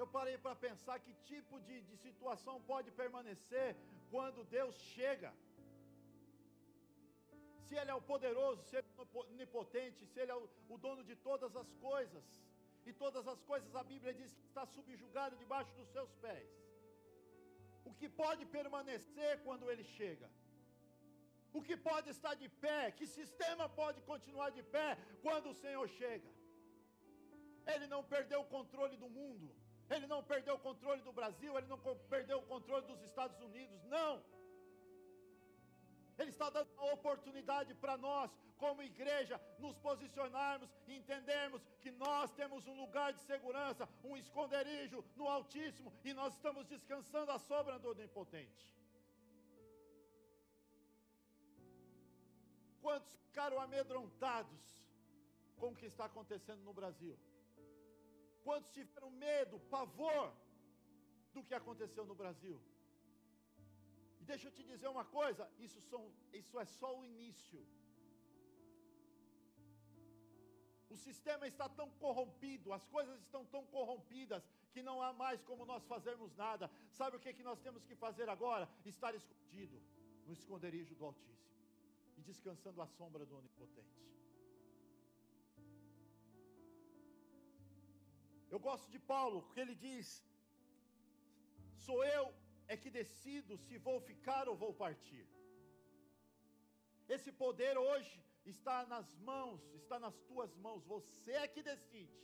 Eu 0.00 0.06
parei 0.16 0.36
para 0.44 0.56
pensar 0.66 0.96
que 1.04 1.12
tipo 1.32 1.54
de, 1.66 1.76
de 1.88 1.96
situação 2.06 2.54
pode 2.72 2.90
permanecer 3.02 3.68
quando 4.12 4.48
Deus 4.58 4.76
chega. 4.94 5.32
Se 7.66 7.74
Ele 7.80 7.92
é 7.94 7.98
o 8.00 8.06
poderoso, 8.12 8.62
se 8.68 8.76
Ele 8.78 8.88
é 8.98 9.02
o 9.02 9.18
onipotente, 9.34 10.06
se 10.12 10.18
Ele 10.22 10.32
é 10.34 10.38
o, 10.42 10.48
o 10.74 10.78
dono 10.86 11.02
de 11.10 11.16
todas 11.28 11.52
as 11.62 11.70
coisas, 11.88 12.24
e 12.88 12.92
todas 13.02 13.24
as 13.32 13.40
coisas 13.50 13.74
a 13.82 13.84
Bíblia 13.92 14.12
diz 14.20 14.30
que 14.38 14.46
está 14.50 14.64
subjugado 14.76 15.36
debaixo 15.42 15.72
dos 15.80 15.88
seus 15.96 16.12
pés. 16.24 16.50
O 17.84 17.92
que 17.98 18.08
pode 18.22 18.44
permanecer 18.58 19.32
quando 19.44 19.70
Ele 19.72 19.84
chega? 19.98 20.28
O 21.52 21.60
que 21.66 21.76
pode 21.76 22.08
estar 22.10 22.34
de 22.42 22.48
pé? 22.64 22.90
Que 22.98 23.06
sistema 23.06 23.68
pode 23.68 24.00
continuar 24.10 24.50
de 24.50 24.62
pé 24.62 24.88
quando 25.24 25.50
o 25.50 25.58
Senhor 25.62 25.86
chega? 25.88 26.30
Ele 27.72 27.86
não 27.86 28.02
perdeu 28.02 28.40
o 28.40 28.50
controle 28.56 28.96
do 28.96 29.08
mundo, 29.08 29.48
ele 29.94 30.06
não 30.06 30.22
perdeu 30.22 30.54
o 30.54 30.64
controle 30.68 31.02
do 31.02 31.12
Brasil, 31.12 31.56
ele 31.56 31.66
não 31.66 31.78
perdeu 32.14 32.38
o 32.38 32.48
controle 32.54 32.86
dos 32.86 33.02
Estados 33.02 33.38
Unidos, 33.40 33.84
não. 33.84 34.14
Ele 36.18 36.30
está 36.30 36.48
dando 36.50 36.70
uma 36.74 36.92
oportunidade 36.92 37.74
para 37.74 37.96
nós, 37.96 38.30
como 38.56 38.82
igreja, 38.82 39.40
nos 39.58 39.76
posicionarmos 39.78 40.70
e 40.86 40.96
entendermos 40.96 41.62
que 41.80 41.90
nós 41.90 42.30
temos 42.32 42.66
um 42.66 42.76
lugar 42.80 43.12
de 43.12 43.20
segurança, 43.20 43.88
um 44.04 44.16
esconderijo 44.16 45.04
no 45.16 45.28
Altíssimo 45.28 45.92
e 46.04 46.12
nós 46.12 46.34
estamos 46.34 46.66
descansando 46.66 47.32
à 47.32 47.38
sombra 47.38 47.78
do 47.78 47.90
Onipotente. 47.90 48.81
Quantos 52.84 53.12
ficaram 53.24 53.58
amedrontados 53.60 54.62
com 55.60 55.68
o 55.70 55.76
que 55.80 55.86
está 55.92 56.04
acontecendo 56.06 56.62
no 56.68 56.74
Brasil? 56.78 57.16
Quantos 58.46 58.70
tiveram 58.76 59.10
medo, 59.26 59.60
pavor 59.76 60.32
do 61.34 61.44
que 61.44 61.54
aconteceu 61.60 62.04
no 62.04 62.16
Brasil? 62.22 62.58
E 64.20 64.24
deixa 64.24 64.48
eu 64.48 64.54
te 64.56 64.64
dizer 64.64 64.88
uma 64.88 65.04
coisa: 65.04 65.48
isso, 65.66 65.80
são, 65.90 66.02
isso 66.40 66.58
é 66.58 66.64
só 66.64 66.90
o 66.98 67.04
início. 67.04 67.60
O 70.94 70.96
sistema 70.96 71.46
está 71.46 71.68
tão 71.68 71.88
corrompido, 72.04 72.72
as 72.72 72.84
coisas 72.96 73.18
estão 73.20 73.44
tão 73.46 73.64
corrompidas, 73.76 74.42
que 74.72 74.82
não 74.82 74.96
há 75.04 75.12
mais 75.12 75.40
como 75.42 75.64
nós 75.64 75.84
fazermos 75.84 76.34
nada. 76.34 76.70
Sabe 76.90 77.16
o 77.16 77.20
que, 77.20 77.32
que 77.32 77.48
nós 77.50 77.60
temos 77.60 77.84
que 77.84 77.94
fazer 77.94 78.28
agora? 78.28 78.68
Estar 78.84 79.14
escondido 79.14 79.80
no 80.26 80.32
esconderijo 80.32 80.94
do 80.94 81.06
Altíssimo 81.06 81.51
descansando 82.30 82.80
à 82.80 82.86
sombra 82.98 83.24
do 83.26 83.36
Onipotente. 83.36 84.00
Eu 88.50 88.60
gosto 88.68 88.88
de 88.94 88.98
Paulo, 89.14 89.42
porque 89.42 89.60
ele 89.64 89.74
diz: 89.74 90.08
Sou 91.86 92.00
eu 92.04 92.24
é 92.72 92.76
que 92.82 92.90
decido 92.90 93.56
se 93.66 93.76
vou 93.86 93.98
ficar 94.00 94.48
ou 94.48 94.56
vou 94.64 94.72
partir. 94.84 95.26
Esse 97.08 97.30
poder 97.44 97.76
hoje 97.86 98.14
está 98.44 98.86
nas 98.86 99.08
mãos, 99.30 99.60
está 99.74 99.98
nas 99.98 100.16
tuas 100.30 100.54
mãos, 100.56 100.84
você 100.84 101.32
é 101.32 101.48
que 101.54 101.62
decide. 101.62 102.20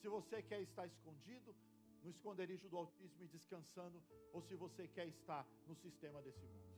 Se 0.00 0.08
você 0.08 0.42
quer 0.42 0.60
estar 0.68 0.86
escondido 0.86 1.54
no 2.02 2.10
esconderijo 2.10 2.68
do 2.68 2.78
Altíssimo 2.78 3.24
e 3.24 3.28
descansando, 3.28 4.02
ou 4.32 4.40
se 4.42 4.54
você 4.54 4.88
quer 4.88 5.06
estar 5.06 5.46
no 5.66 5.74
sistema 5.74 6.22
desse 6.22 6.46
mundo. 6.46 6.69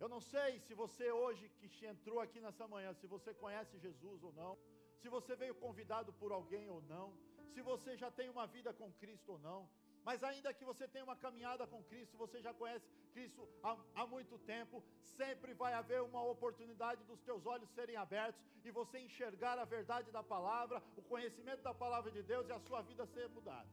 Eu 0.00 0.08
não 0.08 0.20
sei 0.20 0.60
se 0.66 0.74
você 0.74 1.10
hoje 1.10 1.48
que 1.60 1.86
entrou 1.86 2.20
aqui 2.20 2.40
nessa 2.40 2.66
manhã, 2.68 2.92
se 2.94 3.06
você 3.06 3.34
conhece 3.34 3.78
Jesus 3.78 4.22
ou 4.22 4.32
não, 4.32 4.56
se 5.00 5.08
você 5.08 5.34
veio 5.34 5.54
convidado 5.54 6.12
por 6.12 6.30
alguém 6.32 6.68
ou 6.68 6.80
não, 6.82 7.06
se 7.52 7.60
você 7.62 7.96
já 7.96 8.10
tem 8.10 8.28
uma 8.28 8.46
vida 8.46 8.72
com 8.72 8.92
Cristo 8.92 9.32
ou 9.32 9.38
não, 9.38 9.68
mas 10.04 10.22
ainda 10.22 10.54
que 10.54 10.64
você 10.64 10.86
tenha 10.88 11.04
uma 11.04 11.16
caminhada 11.16 11.66
com 11.66 11.82
Cristo, 11.84 12.16
você 12.16 12.40
já 12.40 12.54
conhece 12.54 12.86
Cristo 13.12 13.48
há, 13.62 13.76
há, 13.94 14.06
muito 14.06 14.38
tempo, 14.38 14.82
sempre 15.02 15.52
vai 15.52 15.72
haver 15.74 16.00
uma 16.02 16.22
oportunidade 16.22 17.02
dos 17.04 17.20
teus 17.20 17.44
olhos 17.44 17.68
serem 17.70 17.96
abertos 17.96 18.40
e 18.64 18.70
você 18.70 18.98
enxergar 19.00 19.58
a 19.58 19.64
verdade 19.64 20.10
da 20.10 20.22
palavra, 20.22 20.82
o 20.96 21.02
conhecimento 21.02 21.62
da 21.62 21.74
palavra 21.74 22.10
de 22.10 22.22
Deus 22.22 22.48
e 22.48 22.52
a 22.52 22.60
sua 22.60 22.80
vida 22.82 23.04
ser 23.06 23.28
mudada. 23.28 23.68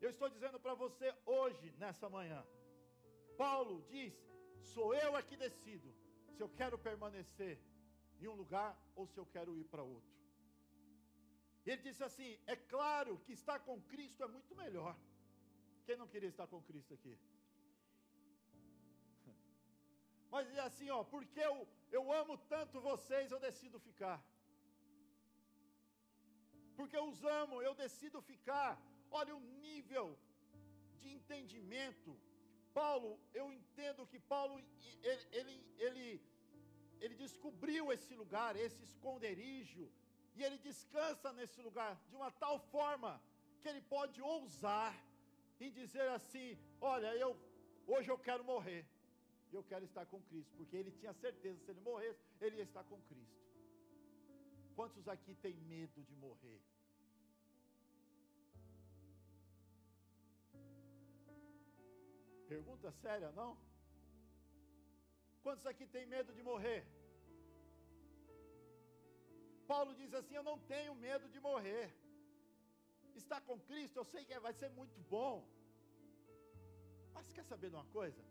Eu 0.00 0.10
estou 0.10 0.28
dizendo 0.28 0.58
para 0.58 0.74
você 0.74 1.14
hoje, 1.26 1.72
nessa 1.78 2.08
manhã, 2.08 2.44
Paulo 3.36 3.82
diz 3.88 4.27
Sou 4.62 4.94
eu 4.94 5.16
é 5.16 5.22
que 5.22 5.36
decido 5.36 5.94
se 6.34 6.42
eu 6.42 6.48
quero 6.48 6.78
permanecer 6.78 7.58
em 8.20 8.28
um 8.28 8.34
lugar 8.34 8.76
ou 8.94 9.06
se 9.06 9.18
eu 9.18 9.26
quero 9.26 9.56
ir 9.56 9.64
para 9.64 9.82
outro. 9.82 10.18
Ele 11.66 11.82
disse 11.82 12.02
assim: 12.02 12.38
é 12.46 12.56
claro 12.56 13.18
que 13.24 13.32
estar 13.32 13.58
com 13.60 13.80
Cristo 13.82 14.22
é 14.22 14.28
muito 14.28 14.54
melhor. 14.56 14.96
Quem 15.84 15.96
não 15.96 16.08
queria 16.08 16.28
estar 16.28 16.46
com 16.46 16.62
Cristo 16.62 16.94
aqui? 16.94 17.18
Mas 20.30 20.50
é 20.54 20.60
assim, 20.60 20.88
ó, 20.90 21.02
porque 21.04 21.40
eu, 21.40 21.66
eu 21.90 22.12
amo 22.12 22.36
tanto 22.54 22.80
vocês, 22.80 23.30
eu 23.30 23.40
decido 23.40 23.78
ficar. 23.78 24.18
Porque 26.76 26.96
eu 26.96 27.06
os 27.08 27.24
amo, 27.24 27.60
eu 27.60 27.74
decido 27.74 28.20
ficar. 28.22 28.80
Olha 29.10 29.34
o 29.34 29.40
nível 29.40 30.18
de 31.00 31.08
entendimento 31.10 32.10
Paulo, 32.80 33.10
eu 33.40 33.46
entendo 33.58 34.06
que 34.10 34.18
Paulo, 34.34 34.54
ele, 35.10 35.24
ele, 35.38 35.54
ele 35.86 36.06
ele 37.00 37.14
descobriu 37.14 37.92
esse 37.92 38.14
lugar, 38.14 38.56
esse 38.56 38.82
esconderijo, 38.82 39.84
e 40.36 40.42
ele 40.46 40.58
descansa 40.58 41.32
nesse 41.32 41.60
lugar 41.66 41.92
de 42.08 42.16
uma 42.16 42.30
tal 42.30 42.58
forma 42.74 43.12
que 43.60 43.68
ele 43.68 43.80
pode 43.80 44.20
ousar 44.20 44.94
em 45.60 45.70
dizer 45.80 46.08
assim: 46.18 46.58
Olha, 46.80 47.14
eu 47.16 47.30
hoje 47.86 48.08
eu 48.10 48.18
quero 48.18 48.44
morrer, 48.44 48.84
e 49.50 49.54
eu 49.54 49.64
quero 49.70 49.84
estar 49.84 50.06
com 50.06 50.20
Cristo, 50.22 50.52
porque 50.56 50.76
ele 50.76 50.92
tinha 51.00 51.12
certeza, 51.12 51.58
se 51.64 51.70
ele 51.70 51.80
morresse, 51.80 52.20
ele 52.40 52.56
ia 52.56 52.64
estar 52.70 52.84
com 52.84 53.00
Cristo. 53.02 53.38
Quantos 54.76 55.08
aqui 55.08 55.34
têm 55.34 55.56
medo 55.74 56.02
de 56.02 56.14
morrer? 56.16 56.60
Pergunta 62.52 62.90
séria, 63.02 63.30
não? 63.40 63.50
Quantos 65.44 65.66
aqui 65.70 65.86
têm 65.94 66.06
medo 66.06 66.32
de 66.36 66.42
morrer? 66.50 66.80
Paulo 69.72 69.92
diz 70.00 70.12
assim: 70.18 70.34
Eu 70.34 70.46
não 70.50 70.58
tenho 70.72 70.94
medo 70.94 71.28
de 71.34 71.40
morrer. 71.48 71.86
Está 73.22 73.38
com 73.46 73.58
Cristo, 73.68 73.96
eu 73.98 74.06
sei 74.12 74.24
que 74.24 74.38
vai 74.46 74.54
ser 74.60 74.70
muito 74.80 74.98
bom. 75.14 75.36
Mas 77.14 77.32
quer 77.36 77.44
saber 77.52 77.68
de 77.70 77.76
uma 77.76 77.88
coisa? 77.98 78.22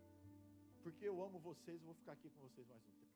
Porque 0.83 1.05
eu 1.11 1.15
amo 1.25 1.45
vocês, 1.49 1.79
eu 1.79 1.87
vou 1.91 1.97
ficar 2.01 2.13
aqui 2.13 2.29
com 2.33 2.41
vocês 2.47 2.65
mais 2.71 2.81
um 2.87 2.93
tempo. 3.01 3.15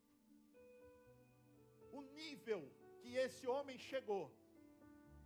O 1.98 2.02
nível 2.20 2.62
que 3.02 3.16
esse 3.26 3.48
homem 3.54 3.78
chegou, 3.90 4.26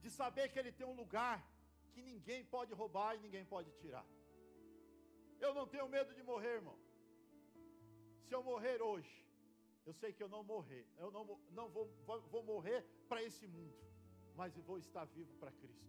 de 0.04 0.10
saber 0.22 0.46
que 0.52 0.60
ele 0.60 0.72
tem 0.72 0.88
um 0.92 1.00
lugar 1.04 1.38
que 1.92 2.02
ninguém 2.10 2.42
pode 2.46 2.74
roubar 2.82 3.16
e 3.16 3.24
ninguém 3.26 3.46
pode 3.54 3.72
tirar. 3.82 4.06
Eu 5.46 5.54
não 5.54 5.68
tenho 5.74 5.88
medo 5.96 6.12
de 6.18 6.24
morrer, 6.32 6.56
irmão. 6.60 6.78
Se 8.26 8.34
eu 8.36 8.42
morrer 8.52 8.82
hoje, 8.82 9.16
eu 9.88 9.94
sei 10.02 10.12
que 10.16 10.24
eu 10.26 10.30
não 10.36 10.44
morrer, 10.44 10.86
eu 11.04 11.10
não, 11.16 11.24
não 11.58 11.68
vou, 11.76 11.86
vou, 12.08 12.22
vou 12.34 12.44
morrer 12.54 12.80
para 13.10 13.22
esse 13.28 13.46
mundo, 13.56 13.78
mas 14.40 14.58
vou 14.70 14.78
estar 14.86 15.06
vivo 15.18 15.34
para 15.42 15.52
Cristo. 15.52 15.86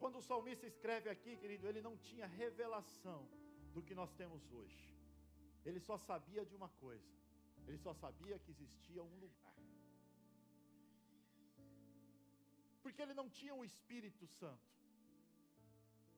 Quando 0.00 0.18
o 0.18 0.26
salmista 0.30 0.66
escreve 0.66 1.08
aqui, 1.08 1.36
querido, 1.36 1.68
ele 1.68 1.80
não 1.80 1.96
tinha 2.08 2.26
revelação 2.26 3.20
do 3.74 3.82
que 3.86 3.94
nós 4.00 4.12
temos 4.20 4.42
hoje. 4.50 4.82
Ele 5.64 5.78
só 5.88 5.96
sabia 5.96 6.44
de 6.44 6.56
uma 6.56 6.70
coisa: 6.84 7.14
ele 7.68 7.78
só 7.78 7.94
sabia 7.94 8.40
que 8.40 8.50
existia 8.50 9.02
um 9.10 9.14
lugar. 9.24 9.54
Porque 12.82 13.00
ele 13.00 13.14
não 13.14 13.28
tinha 13.30 13.54
o 13.54 13.64
Espírito 13.64 14.26
Santo. 14.26 14.81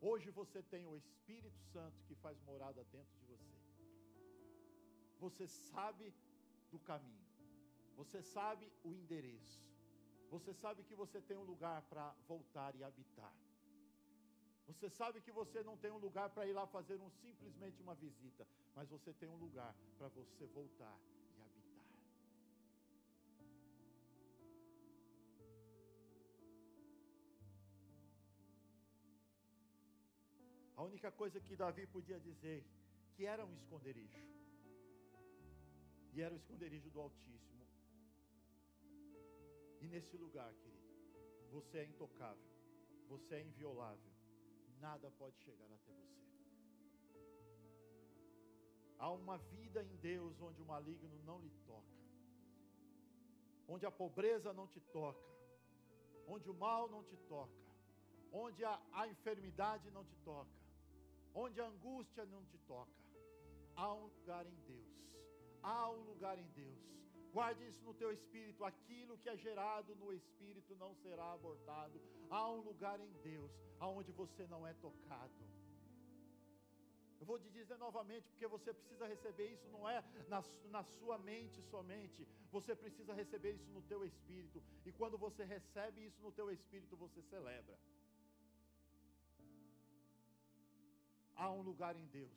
Hoje 0.09 0.31
você 0.31 0.61
tem 0.63 0.87
o 0.87 0.95
Espírito 0.95 1.61
Santo 1.73 1.99
que 2.07 2.15
faz 2.17 2.39
morada 2.49 2.85
dentro 2.93 3.15
de 3.21 3.25
você. 3.25 3.55
Você 5.19 5.47
sabe 5.47 6.13
do 6.71 6.79
caminho. 6.79 7.27
Você 7.97 8.21
sabe 8.21 8.71
o 8.85 8.93
endereço. 8.93 9.63
Você 10.31 10.53
sabe 10.53 10.83
que 10.83 10.95
você 10.95 11.23
tem 11.23 11.39
um 11.39 11.47
lugar 11.53 11.81
para 11.91 12.15
voltar 12.29 12.75
e 12.75 12.85
habitar. 12.85 13.33
Você 14.67 14.91
sabe 14.91 15.23
que 15.23 15.33
você 15.33 15.63
não 15.63 15.77
tem 15.79 15.91
um 15.91 16.03
lugar 16.07 16.29
para 16.29 16.47
ir 16.47 16.53
lá 16.53 16.67
fazer 16.67 17.01
um, 17.01 17.11
simplesmente 17.23 17.81
uma 17.81 17.95
visita, 17.95 18.47
mas 18.77 18.91
você 18.91 19.11
tem 19.15 19.29
um 19.31 19.37
lugar 19.37 19.75
para 19.97 20.09
você 20.09 20.45
voltar 20.59 20.99
A 30.85 30.87
única 30.87 31.11
coisa 31.11 31.41
que 31.41 31.57
Davi 31.57 31.87
podia 31.87 32.20
dizer 32.20 32.62
que 33.14 33.24
era 33.24 33.45
um 33.47 33.55
esconderijo. 33.55 34.22
E 36.12 36.20
era 36.20 36.35
o 36.35 36.37
esconderijo 36.37 36.91
do 36.91 37.01
Altíssimo. 37.01 37.64
E 39.80 39.89
nesse 39.89 40.14
lugar, 40.24 40.53
querido, 40.62 40.93
você 41.51 41.78
é 41.78 41.85
intocável, 41.87 42.51
você 43.09 43.37
é 43.37 43.43
inviolável 43.43 44.12
nada 44.87 45.11
pode 45.18 45.37
chegar 45.39 45.68
até 45.76 45.93
você. 45.93 46.24
Há 48.99 49.11
uma 49.11 49.39
vida 49.39 49.82
em 49.82 49.97
Deus 49.97 50.39
onde 50.43 50.61
o 50.61 50.66
maligno 50.66 51.18
não 51.24 51.39
lhe 51.45 51.53
toca, 51.66 51.97
onde 53.66 53.87
a 53.87 53.91
pobreza 53.91 54.53
não 54.53 54.66
te 54.66 54.80
toca, 54.99 55.30
onde 56.26 56.51
o 56.51 56.55
mal 56.66 56.82
não 56.95 57.03
te 57.03 57.16
toca, 57.16 57.62
onde 58.30 58.62
a, 58.72 58.74
a 58.93 59.09
enfermidade 59.09 59.91
não 59.91 60.05
te 60.05 60.16
toca, 60.30 60.64
onde 61.35 61.61
a 61.61 61.66
angústia 61.66 62.24
não 62.24 62.45
te 62.45 62.59
toca. 62.59 62.93
Há 63.76 63.93
um 63.93 64.07
lugar 64.07 64.47
em 64.47 64.59
Deus, 64.66 64.95
há 65.62 65.91
um 65.91 66.03
lugar 66.11 66.39
em 66.39 66.49
Deus. 66.62 66.95
Guarde 67.32 67.66
isso 67.66 67.82
no 67.82 67.93
teu 67.93 68.12
espírito. 68.12 68.64
Aquilo 68.64 69.18
que 69.18 69.28
é 69.28 69.37
gerado 69.37 69.97
no 69.97 70.12
espírito 70.12 70.76
não 70.76 70.95
será 70.95 71.32
abortado. 71.32 72.01
Há 72.30 72.49
um 72.49 72.61
lugar 72.61 73.01
em 73.01 73.12
Deus 73.24 73.51
aonde 73.80 74.12
você 74.12 74.47
não 74.47 74.64
é 74.64 74.72
tocado. 74.74 75.43
Eu 77.18 77.26
vou 77.26 77.39
te 77.39 77.51
dizer 77.51 77.76
novamente, 77.78 78.28
porque 78.28 78.47
você 78.47 78.72
precisa 78.72 79.07
receber 79.07 79.47
isso, 79.51 79.66
não 79.68 79.89
é 79.89 80.05
na, 80.28 80.45
na 80.70 80.82
sua 80.82 81.16
mente 81.18 81.62
somente, 81.62 82.26
você 82.53 82.76
precisa 82.76 83.14
receber 83.14 83.53
isso 83.53 83.70
no 83.70 83.80
teu 83.82 84.05
espírito, 84.05 84.62
e 84.85 84.93
quando 84.93 85.16
você 85.16 85.43
recebe 85.43 86.05
isso 86.05 86.20
no 86.20 86.30
teu 86.30 86.51
espírito, 86.51 86.97
você 86.97 87.22
celebra. 87.22 87.78
Há 91.37 91.51
um 91.51 91.62
lugar 91.62 91.97
em 91.97 92.07
Deus, 92.07 92.32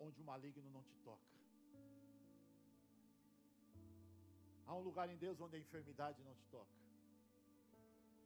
onde 0.00 0.20
o 0.20 0.24
maligno 0.24 0.70
não 0.70 0.82
te 0.82 0.96
toca. 1.04 1.28
Há 4.66 4.74
um 4.74 4.80
lugar 4.80 5.08
em 5.10 5.16
Deus 5.16 5.40
onde 5.40 5.56
a 5.56 5.58
enfermidade 5.58 6.22
não 6.22 6.34
te 6.34 6.46
toca. 6.46 6.76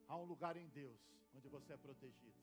Há 0.09 0.17
um 0.17 0.25
lugar 0.25 0.57
em 0.57 0.69
Deus 0.69 0.99
onde 1.35 1.49
você 1.49 1.73
é 1.73 1.77
protegido. 1.77 2.41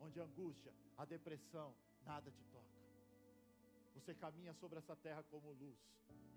Onde 0.00 0.20
a 0.20 0.24
angústia, 0.24 0.72
a 0.98 1.04
depressão, 1.04 1.74
nada 2.04 2.30
te 2.30 2.44
toca. 2.52 2.64
Você 3.94 4.14
caminha 4.14 4.52
sobre 4.54 4.78
essa 4.78 4.96
terra 4.96 5.22
como 5.30 5.52
luz, 5.52 5.78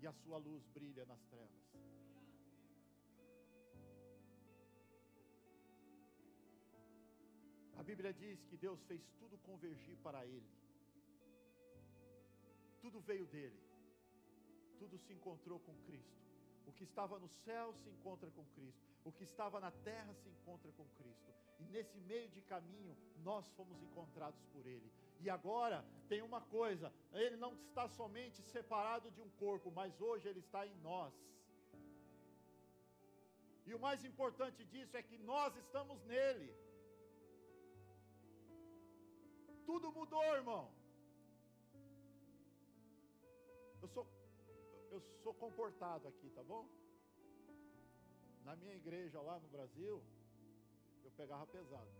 e 0.00 0.06
a 0.06 0.12
sua 0.12 0.38
luz 0.38 0.64
brilha 0.68 1.04
nas 1.06 1.20
trevas. 1.24 1.97
A 7.78 7.82
Bíblia 7.82 8.12
diz 8.12 8.44
que 8.48 8.56
Deus 8.56 8.80
fez 8.88 9.02
tudo 9.18 9.38
convergir 9.38 9.96
para 9.98 10.24
Ele. 10.26 10.50
Tudo 12.82 13.00
veio 13.00 13.26
dele. 13.26 13.60
Tudo 14.78 14.98
se 14.98 15.12
encontrou 15.12 15.58
com 15.60 15.74
Cristo. 15.86 16.18
O 16.66 16.72
que 16.72 16.84
estava 16.84 17.18
no 17.18 17.28
céu 17.28 17.72
se 17.74 17.88
encontra 17.88 18.30
com 18.30 18.44
Cristo. 18.56 18.84
O 19.04 19.12
que 19.12 19.24
estava 19.24 19.60
na 19.60 19.70
terra 19.70 20.12
se 20.14 20.28
encontra 20.28 20.70
com 20.72 20.86
Cristo. 20.98 21.32
E 21.60 21.64
nesse 21.74 21.98
meio 22.00 22.28
de 22.28 22.40
caminho, 22.42 22.96
nós 23.22 23.48
fomos 23.56 23.80
encontrados 23.82 24.44
por 24.52 24.66
Ele. 24.66 24.90
E 25.20 25.30
agora, 25.30 25.84
tem 26.08 26.20
uma 26.22 26.40
coisa: 26.40 26.92
Ele 27.12 27.36
não 27.36 27.54
está 27.54 27.88
somente 27.88 28.42
separado 28.42 29.10
de 29.10 29.20
um 29.20 29.30
corpo, 29.44 29.70
mas 29.70 30.00
hoje 30.00 30.28
Ele 30.28 30.40
está 30.40 30.66
em 30.66 30.76
nós. 30.90 31.14
E 33.66 33.74
o 33.74 33.78
mais 33.78 34.04
importante 34.04 34.64
disso 34.64 34.96
é 34.96 35.02
que 35.02 35.18
nós 35.18 35.56
estamos 35.56 36.02
nele. 36.04 36.48
Tudo 39.68 39.92
mudou, 39.92 40.24
irmão. 40.34 40.62
Eu 43.82 43.88
sou 43.94 44.04
eu 44.90 45.00
sou 45.22 45.34
comportado 45.34 46.08
aqui, 46.08 46.30
tá 46.30 46.42
bom? 46.42 46.64
Na 48.46 48.56
minha 48.56 48.74
igreja 48.74 49.20
lá 49.20 49.38
no 49.38 49.48
Brasil, 49.48 50.02
eu 51.04 51.10
pegava 51.18 51.46
pesado. 51.46 51.92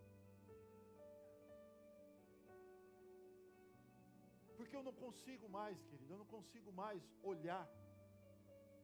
Porque 4.57 4.75
eu 4.75 4.83
não 4.83 4.95
consigo 5.05 5.47
mais, 5.59 5.77
querido, 5.91 6.15
eu 6.15 6.19
não 6.23 6.31
consigo 6.37 6.73
mais 6.73 7.03
olhar 7.23 7.69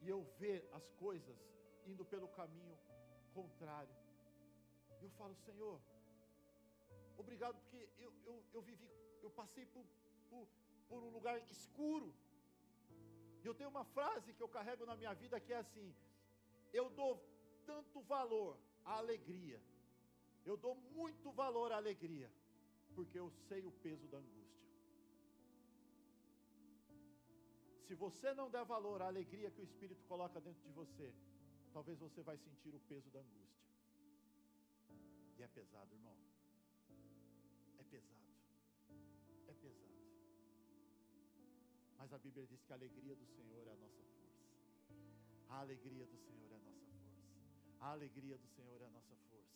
e 0.02 0.10
eu 0.10 0.20
ver 0.38 0.60
as 0.72 0.86
coisas 1.04 1.38
indo 1.86 2.04
pelo 2.04 2.28
caminho 2.40 2.78
contrário. 3.32 3.96
E 5.00 5.04
eu 5.04 5.10
falo, 5.12 5.34
Senhor, 5.46 5.80
obrigado, 7.18 7.56
porque 7.62 7.88
eu, 7.98 8.12
eu, 8.26 8.44
eu 8.52 8.62
vivi, 8.62 8.88
eu 9.22 9.30
passei 9.30 9.66
por, 9.66 9.84
por, 10.30 10.46
por 10.88 11.02
um 11.02 11.10
lugar 11.10 11.38
escuro. 11.50 12.14
E 13.42 13.46
eu 13.46 13.54
tenho 13.54 13.70
uma 13.70 13.84
frase 13.84 14.32
que 14.32 14.42
eu 14.42 14.48
carrego 14.48 14.86
na 14.86 14.96
minha 14.96 15.14
vida 15.14 15.40
que 15.40 15.52
é 15.52 15.56
assim: 15.56 15.94
eu 16.72 16.88
dou 16.90 17.22
tanto 17.66 18.00
valor 18.02 18.58
à 18.84 18.98
alegria, 18.98 19.60
eu 20.44 20.56
dou 20.56 20.74
muito 20.74 21.30
valor 21.32 21.72
à 21.72 21.76
alegria, 21.76 22.30
porque 22.94 23.18
eu 23.18 23.30
sei 23.48 23.64
o 23.66 23.72
peso 23.72 24.06
da 24.08 24.18
angústia. 24.18 24.44
Se 27.86 27.94
você 27.94 28.32
não 28.34 28.50
der 28.50 28.64
valor 28.64 29.02
à 29.02 29.06
alegria 29.06 29.50
que 29.50 29.60
o 29.60 29.64
Espírito 29.64 30.02
coloca 30.04 30.40
dentro 30.40 30.62
de 30.62 30.72
você, 30.72 31.12
talvez 31.72 31.98
você 31.98 32.22
vai 32.22 32.36
sentir 32.38 32.74
o 32.74 32.80
peso 32.80 33.10
da 33.10 33.20
angústia. 33.20 33.44
E 35.38 35.42
é 35.42 35.48
pesado, 35.48 35.94
irmão. 35.94 36.16
Pesado. 37.94 38.98
É 39.46 39.54
pesado. 39.54 39.94
Mas 41.98 42.12
a 42.12 42.18
Bíblia 42.18 42.46
diz 42.46 42.62
que 42.64 42.72
a 42.72 42.76
alegria 42.76 43.14
do 43.14 43.26
Senhor 43.26 43.66
é 43.66 43.72
a 43.72 43.76
nossa 43.76 44.02
força. 44.02 44.44
A 45.48 45.60
alegria 45.60 46.06
do 46.06 46.18
Senhor 46.18 46.50
é 46.50 46.56
a 46.56 46.58
nossa 46.58 46.82
força. 46.90 47.14
A 47.80 47.90
alegria 47.92 48.36
do 48.38 48.48
Senhor 48.48 48.80
é 48.82 48.86
a 48.86 48.90
nossa 48.90 49.14
força. 49.30 49.54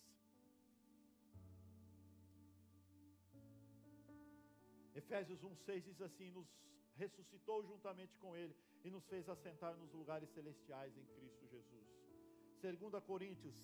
Efésios 4.94 5.40
1,6 5.42 5.82
diz 5.82 6.00
assim: 6.00 6.30
Nos 6.30 6.48
ressuscitou 6.94 7.64
juntamente 7.64 8.16
com 8.18 8.36
Ele 8.36 8.54
e 8.84 8.90
nos 8.90 9.04
fez 9.06 9.28
assentar 9.28 9.76
nos 9.76 9.92
lugares 9.92 10.28
celestiais 10.30 10.96
em 10.96 11.06
Cristo 11.16 11.46
Jesus. 11.46 11.88
2 12.60 13.04
Coríntios 13.04 13.56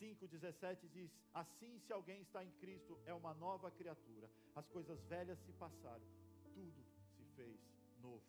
5,17 0.00 0.88
diz: 0.88 1.10
Assim, 1.34 1.78
se 1.78 1.92
alguém 1.92 2.22
está 2.22 2.42
em 2.42 2.50
Cristo, 2.52 2.98
é 3.04 3.12
uma 3.12 3.34
nova 3.34 3.70
criatura. 3.70 4.30
As 4.54 4.66
coisas 4.68 4.98
velhas 5.04 5.38
se 5.40 5.52
passaram, 5.52 6.06
tudo 6.54 6.82
se 7.16 7.24
fez 7.36 7.60
novo. 8.00 8.24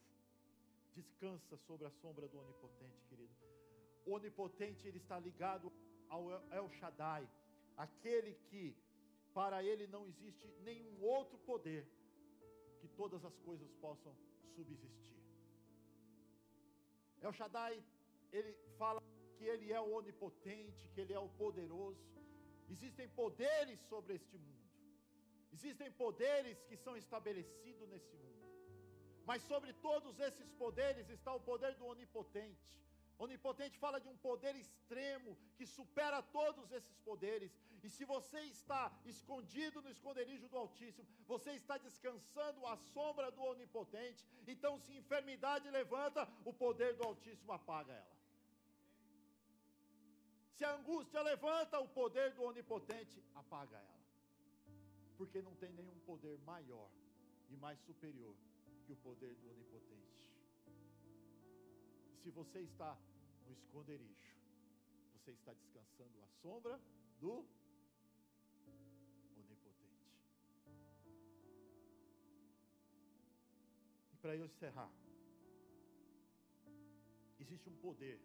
Descansa 0.94 1.58
sobre 1.58 1.88
a 1.88 1.92
sombra 2.02 2.28
do 2.28 2.40
Onipotente, 2.40 3.02
querido. 3.08 3.34
O 4.06 4.12
Onipotente 4.12 4.88
ele 4.88 4.98
está 4.98 5.18
ligado 5.20 5.72
ao 6.10 6.30
El 6.52 6.70
Shaddai, 6.72 7.28
aquele 7.78 8.34
que 8.50 8.76
para 9.34 9.64
ele 9.64 9.88
não 9.88 10.06
existe 10.08 10.48
nenhum 10.62 11.02
outro 11.02 11.38
poder 11.40 11.88
que 12.82 12.88
todas 12.90 13.24
as 13.24 13.38
coisas 13.40 13.72
possam 13.80 14.14
subsistir. 14.56 15.22
El 17.22 17.32
Shaddai, 17.32 17.82
ele 18.34 18.54
fala 18.78 19.02
que 19.42 19.48
ele 19.54 19.74
é 19.74 19.82
o 19.82 19.94
onipotente, 20.00 20.88
que 20.94 21.02
ele 21.02 21.14
é 21.14 21.22
o 21.28 21.30
poderoso. 21.42 22.06
Existem 22.74 23.08
poderes 23.22 23.80
sobre 23.92 24.14
este 24.20 24.38
mundo. 24.38 24.68
Existem 25.52 25.90
poderes 26.04 26.58
que 26.68 26.78
são 26.78 26.96
estabelecidos 26.96 27.90
nesse 27.90 28.16
mundo. 28.18 28.46
Mas 29.26 29.42
sobre 29.52 29.74
todos 29.88 30.20
esses 30.28 30.52
poderes 30.64 31.10
está 31.10 31.34
o 31.34 31.42
poder 31.50 31.74
do 31.80 31.88
onipotente. 31.88 32.70
Onipotente 33.18 33.80
fala 33.80 34.00
de 34.00 34.08
um 34.14 34.18
poder 34.30 34.56
extremo 34.56 35.36
que 35.58 35.66
supera 35.66 36.22
todos 36.22 36.72
esses 36.72 36.98
poderes. 37.10 37.52
E 37.82 37.90
se 37.90 38.06
você 38.06 38.42
está 38.42 38.84
escondido 39.06 39.82
no 39.82 39.90
esconderijo 39.90 40.48
do 40.50 40.58
Altíssimo, 40.64 41.08
você 41.34 41.54
está 41.54 41.80
descansando 41.80 42.68
à 42.68 42.78
sombra 42.94 43.32
do 43.32 43.42
Onipotente. 43.42 44.24
Então, 44.48 44.78
se 44.78 44.94
enfermidade 44.94 45.68
levanta, 45.72 46.28
o 46.46 46.54
poder 46.54 46.96
do 46.96 47.04
Altíssimo 47.04 47.52
apaga 47.54 47.94
ela. 47.94 48.21
Se 50.62 50.66
a 50.66 50.76
angústia 50.76 51.24
levanta, 51.24 51.80
o 51.80 51.88
poder 51.88 52.36
do 52.36 52.44
Onipotente 52.44 53.20
apaga 53.34 53.78
ela. 53.78 54.06
Porque 55.18 55.42
não 55.42 55.56
tem 55.56 55.74
nenhum 55.74 55.98
poder 56.02 56.38
maior 56.42 56.88
e 57.50 57.58
mais 57.58 57.80
superior 57.80 58.36
que 58.86 58.94
o 58.94 58.96
poder 58.98 59.34
do 59.38 59.50
Onipotente. 59.50 60.32
Se 62.22 62.30
você 62.30 62.60
está 62.60 62.96
no 63.48 63.54
esconderijo, 63.54 64.38
você 65.16 65.32
está 65.32 65.52
descansando 65.52 66.22
à 66.22 66.28
sombra 66.44 66.80
do 67.20 67.44
Onipotente. 69.36 70.14
E 74.14 74.16
para 74.18 74.36
eu 74.36 74.46
encerrar, 74.46 74.92
existe 77.40 77.68
um 77.68 77.78
poder 77.78 78.22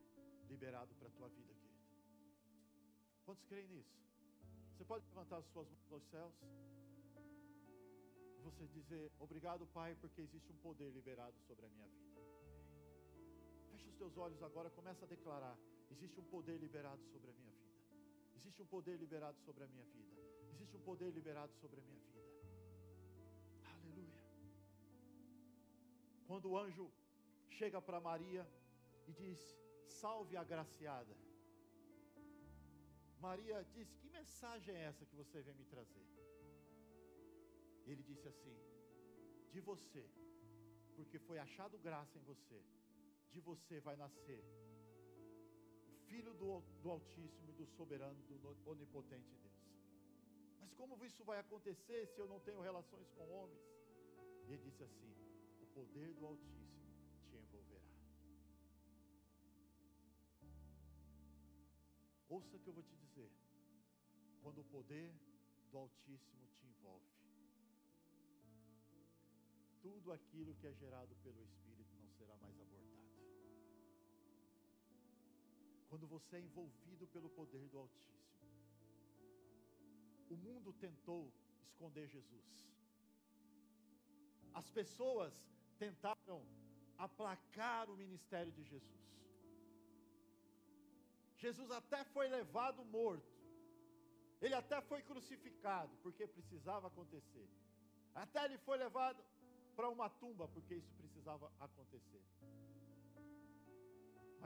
liberado 0.50 0.94
para 0.96 1.08
a 1.08 1.12
tua 1.12 1.28
vida, 1.30 1.54
querido. 1.54 1.65
Quantos 3.26 3.44
creem 3.46 3.66
nisso? 3.66 3.98
Você 4.70 4.84
pode 4.84 5.04
levantar 5.08 5.38
as 5.38 5.46
suas 5.46 5.68
mãos 5.68 5.92
aos 5.92 6.04
céus? 6.04 6.32
E 8.38 8.40
você 8.40 8.68
dizer: 8.68 9.10
Obrigado, 9.18 9.66
Pai, 9.66 9.96
porque 9.96 10.20
existe 10.20 10.52
um 10.52 10.56
poder 10.58 10.90
liberado 10.92 11.36
sobre 11.40 11.66
a 11.66 11.68
minha 11.68 11.88
vida. 11.88 12.20
Feche 13.72 13.88
os 13.88 13.96
teus 13.96 14.16
olhos 14.16 14.40
agora, 14.44 14.70
começa 14.70 15.04
a 15.04 15.08
declarar: 15.08 15.58
existe 15.90 16.20
um 16.20 16.24
poder 16.36 16.56
liberado 16.58 17.02
sobre 17.06 17.28
a 17.32 17.34
minha 17.34 17.50
vida. 17.50 17.74
Existe 18.36 18.62
um 18.62 18.66
poder 18.66 18.96
liberado 18.96 19.36
sobre 19.40 19.64
a 19.64 19.66
minha 19.66 19.84
vida. 19.86 20.22
Existe 20.52 20.76
um 20.76 20.82
poder 20.82 21.10
liberado 21.10 21.52
sobre 21.54 21.80
a 21.80 21.82
minha 21.82 21.98
vida. 21.98 22.30
Aleluia. 23.74 24.22
Quando 26.28 26.50
o 26.50 26.56
anjo 26.56 26.92
chega 27.50 27.82
para 27.82 27.98
Maria 27.98 28.46
e 29.08 29.12
diz: 29.12 29.40
Salve 29.88 30.36
a 30.36 30.42
agraciada. 30.42 31.25
Maria 33.20 33.64
disse: 33.74 33.96
Que 33.96 34.08
mensagem 34.08 34.74
é 34.74 34.84
essa 34.84 35.06
que 35.06 35.16
você 35.16 35.42
vem 35.42 35.54
me 35.54 35.64
trazer? 35.64 36.06
Ele 37.84 38.02
disse 38.02 38.28
assim: 38.28 38.56
De 39.50 39.60
você, 39.60 40.04
porque 40.94 41.18
foi 41.18 41.38
achado 41.38 41.78
graça 41.78 42.18
em 42.18 42.22
você 42.22 42.62
de 43.32 43.40
você 43.40 43.80
vai 43.80 43.96
nascer 43.96 44.42
o 45.88 45.94
Filho 46.08 46.32
do, 46.34 46.60
do 46.82 46.90
Altíssimo 46.90 47.50
e 47.50 47.52
do 47.52 47.66
Soberano, 47.66 48.22
do 48.22 48.70
Onipotente 48.70 49.34
Deus. 49.42 49.54
Mas 50.58 50.72
como 50.72 51.04
isso 51.04 51.22
vai 51.24 51.38
acontecer 51.38 52.06
se 52.06 52.18
eu 52.18 52.26
não 52.26 52.40
tenho 52.40 52.60
relações 52.60 53.10
com 53.10 53.28
homens? 53.30 53.60
Ele 54.44 54.58
disse 54.58 54.82
assim: 54.82 55.12
O 55.60 55.66
poder 55.66 56.14
do 56.14 56.26
Altíssimo 56.26 56.75
Ouça 62.28 62.56
o 62.56 62.60
que 62.60 62.68
eu 62.68 62.74
vou 62.74 62.82
te 62.82 62.96
dizer. 62.96 63.30
Quando 64.42 64.60
o 64.60 64.64
poder 64.64 65.12
do 65.70 65.78
Altíssimo 65.78 66.46
te 66.52 66.64
envolve, 66.66 67.06
tudo 69.80 70.12
aquilo 70.12 70.54
que 70.54 70.66
é 70.66 70.74
gerado 70.74 71.14
pelo 71.16 71.42
Espírito 71.42 71.94
não 71.96 72.10
será 72.10 72.36
mais 72.38 72.58
abortado 72.60 72.76
quando 75.96 76.06
você 76.06 76.36
é 76.36 76.40
envolvido 76.40 77.06
pelo 77.06 77.30
poder 77.30 77.68
do 77.68 77.78
Altíssimo. 77.78 78.16
O 80.28 80.36
mundo 80.36 80.72
tentou 80.72 81.32
esconder 81.64 82.06
Jesus. 82.06 82.68
As 84.52 84.68
pessoas 84.70 85.32
tentaram 85.78 86.44
aplacar 86.98 87.88
o 87.88 87.96
ministério 87.96 88.52
de 88.52 88.62
Jesus. 88.62 89.25
Jesus 91.36 91.70
até 91.70 92.04
foi 92.04 92.28
levado 92.28 92.84
morto. 92.84 93.34
Ele 94.40 94.54
até 94.54 94.80
foi 94.82 95.02
crucificado, 95.02 95.96
porque 96.02 96.26
precisava 96.26 96.88
acontecer. 96.88 97.48
Até 98.14 98.44
ele 98.44 98.58
foi 98.58 98.76
levado 98.78 99.22
para 99.74 99.88
uma 99.88 100.08
tumba, 100.08 100.48
porque 100.48 100.74
isso 100.74 100.92
precisava 100.94 101.50
acontecer 101.60 102.22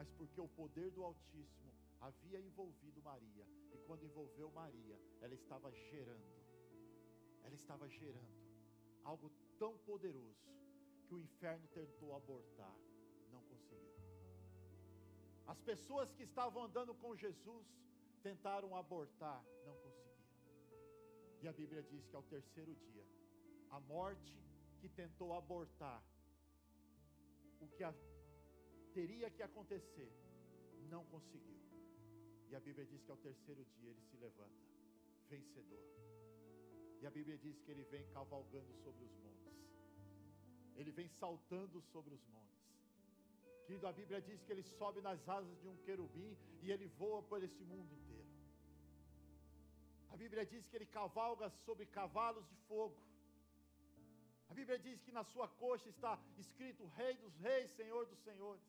mas 0.01 0.09
porque 0.13 0.41
o 0.41 0.47
poder 0.47 0.89
do 0.89 1.03
Altíssimo 1.03 1.71
havia 1.99 2.39
envolvido 2.39 2.99
Maria, 3.03 3.45
e 3.71 3.77
quando 3.85 4.03
envolveu 4.03 4.49
Maria, 4.49 4.99
ela 5.21 5.35
estava 5.35 5.71
gerando, 5.71 6.41
ela 7.43 7.53
estava 7.53 7.87
gerando 7.87 8.41
algo 9.03 9.31
tão 9.59 9.77
poderoso 9.77 10.49
que 11.05 11.13
o 11.13 11.19
inferno 11.19 11.67
tentou 11.67 12.15
abortar, 12.15 12.75
não 13.31 13.43
conseguiu. 13.43 14.10
As 15.47 15.59
pessoas 15.61 16.11
que 16.13 16.23
estavam 16.23 16.63
andando 16.63 16.93
com 16.95 17.15
Jesus 17.15 17.67
tentaram 18.21 18.75
abortar, 18.75 19.43
não 19.65 19.75
conseguiram. 19.77 20.11
E 21.41 21.47
a 21.47 21.53
Bíblia 21.53 21.83
diz 21.83 22.07
que 22.07 22.15
ao 22.15 22.23
terceiro 22.23 22.75
dia, 22.75 23.05
a 23.69 23.79
morte 23.79 24.37
que 24.79 24.89
tentou 24.89 25.33
abortar 25.33 26.03
o 27.59 27.67
que 27.67 27.83
a 27.83 27.93
teria 28.93 29.29
que 29.29 29.41
acontecer, 29.41 30.11
não 30.89 31.03
conseguiu. 31.05 31.59
E 32.49 32.55
a 32.55 32.59
Bíblia 32.59 32.85
diz 32.85 33.01
que 33.03 33.11
ao 33.11 33.17
terceiro 33.17 33.63
dia 33.77 33.89
ele 33.89 34.01
se 34.01 34.17
levanta, 34.17 34.61
vencedor. 35.29 35.83
E 37.01 37.07
a 37.07 37.11
Bíblia 37.11 37.37
diz 37.37 37.59
que 37.61 37.71
ele 37.71 37.83
vem 37.85 38.05
cavalgando 38.09 38.73
sobre 38.83 39.05
os 39.05 39.15
montes, 39.17 39.55
ele 40.75 40.91
vem 40.91 41.07
saltando 41.07 41.81
sobre 41.81 42.13
os 42.13 42.25
montes. 42.27 42.60
Querido, 43.71 43.87
a 43.87 43.97
Bíblia 43.99 44.19
diz 44.29 44.39
que 44.43 44.51
ele 44.51 44.63
sobe 44.77 44.99
nas 45.01 45.19
asas 45.29 45.57
de 45.61 45.67
um 45.71 45.77
querubim 45.85 46.31
e 46.61 46.71
ele 46.73 46.87
voa 47.01 47.21
por 47.29 47.41
esse 47.41 47.63
mundo 47.63 47.89
inteiro. 47.99 48.31
A 50.13 50.17
Bíblia 50.21 50.45
diz 50.45 50.67
que 50.67 50.75
ele 50.75 50.85
cavalga 50.85 51.47
sobre 51.65 51.85
cavalos 51.85 52.45
de 52.49 52.55
fogo. 52.67 52.97
A 54.49 54.53
Bíblia 54.53 54.77
diz 54.77 54.99
que 55.05 55.13
na 55.17 55.23
sua 55.23 55.47
coxa 55.47 55.87
está 55.87 56.19
escrito 56.37 56.91
Rei 56.97 57.13
dos 57.23 57.33
Reis, 57.37 57.71
Senhor 57.77 58.05
dos 58.11 58.19
Senhores. 58.27 58.67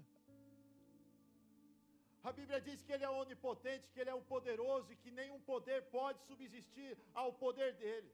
A 2.24 2.32
Bíblia 2.32 2.60
diz 2.60 2.82
que 2.82 2.92
Ele 2.92 3.04
é 3.04 3.10
onipotente, 3.10 3.88
que 3.92 4.00
Ele 4.00 4.10
é 4.10 4.14
o 4.14 4.28
poderoso 4.34 4.92
e 4.92 4.96
que 4.96 5.12
nenhum 5.12 5.40
poder 5.42 5.80
pode 5.98 6.18
subsistir 6.30 6.98
ao 7.14 7.32
poder 7.44 7.70
dEle. 7.74 8.10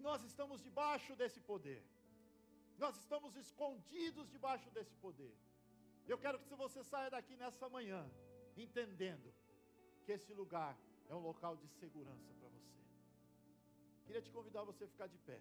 Nós 0.00 0.22
estamos 0.22 0.62
debaixo 0.62 1.14
desse 1.14 1.40
poder. 1.40 1.82
Nós 2.78 2.96
estamos 2.96 3.36
escondidos 3.36 4.30
debaixo 4.30 4.70
desse 4.70 4.94
poder. 4.96 5.34
Eu 6.08 6.18
quero 6.18 6.38
que 6.40 6.54
você 6.54 6.82
saia 6.82 7.10
daqui 7.10 7.36
nessa 7.36 7.68
manhã, 7.68 8.02
entendendo 8.56 9.32
que 10.04 10.12
esse 10.12 10.32
lugar 10.32 10.76
é 11.08 11.14
um 11.14 11.20
local 11.20 11.56
de 11.56 11.68
segurança 11.68 12.32
para 12.38 12.48
você. 12.48 12.80
Queria 14.06 14.22
te 14.22 14.30
convidar 14.30 14.64
você 14.64 14.84
a 14.84 14.88
ficar 14.88 15.06
de 15.06 15.18
pé. 15.18 15.40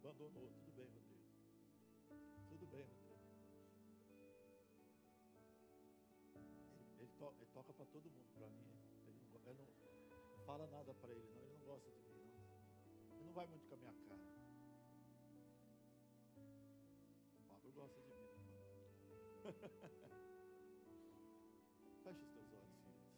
Abandonou. 0.00 0.48
Tudo 0.64 0.72
bem, 0.72 0.88
Rodrigo. 0.88 1.20
Tudo 2.48 2.66
bem, 2.66 2.82
Rodrigo. 2.82 3.20
Ele, 6.34 6.48
ele, 7.00 7.10
to, 7.18 7.32
ele 7.36 7.46
toca 7.52 7.72
para 7.74 7.84
todo 7.86 8.10
mundo, 8.10 8.26
para 8.34 8.48
mim. 8.48 8.66
Ele 9.06 9.20
não, 9.30 9.40
ele 9.46 9.58
não 9.58 9.66
fala 10.46 10.66
nada 10.68 10.94
para 10.94 11.12
ele, 11.12 11.28
não. 11.34 11.42
Ele 11.42 11.52
não 11.58 11.66
gosta 11.66 11.90
de 11.90 11.98
mim, 11.98 12.14
não. 12.14 12.30
Ele 13.12 13.24
não 13.24 13.32
vai 13.32 13.46
muito 13.46 13.66
com 13.68 13.74
a 13.74 13.78
minha 13.78 13.92
cara. 14.08 14.20
O 17.38 17.42
Pablo 17.48 17.72
gosta 17.72 18.00
de 18.00 18.06
mim, 18.08 18.14
né, 18.16 18.26
Pablo? 18.34 18.54
Feche 22.02 22.22
os 22.22 22.30
teus 22.30 22.52
olhos, 22.54 22.78
queridos. 22.80 23.12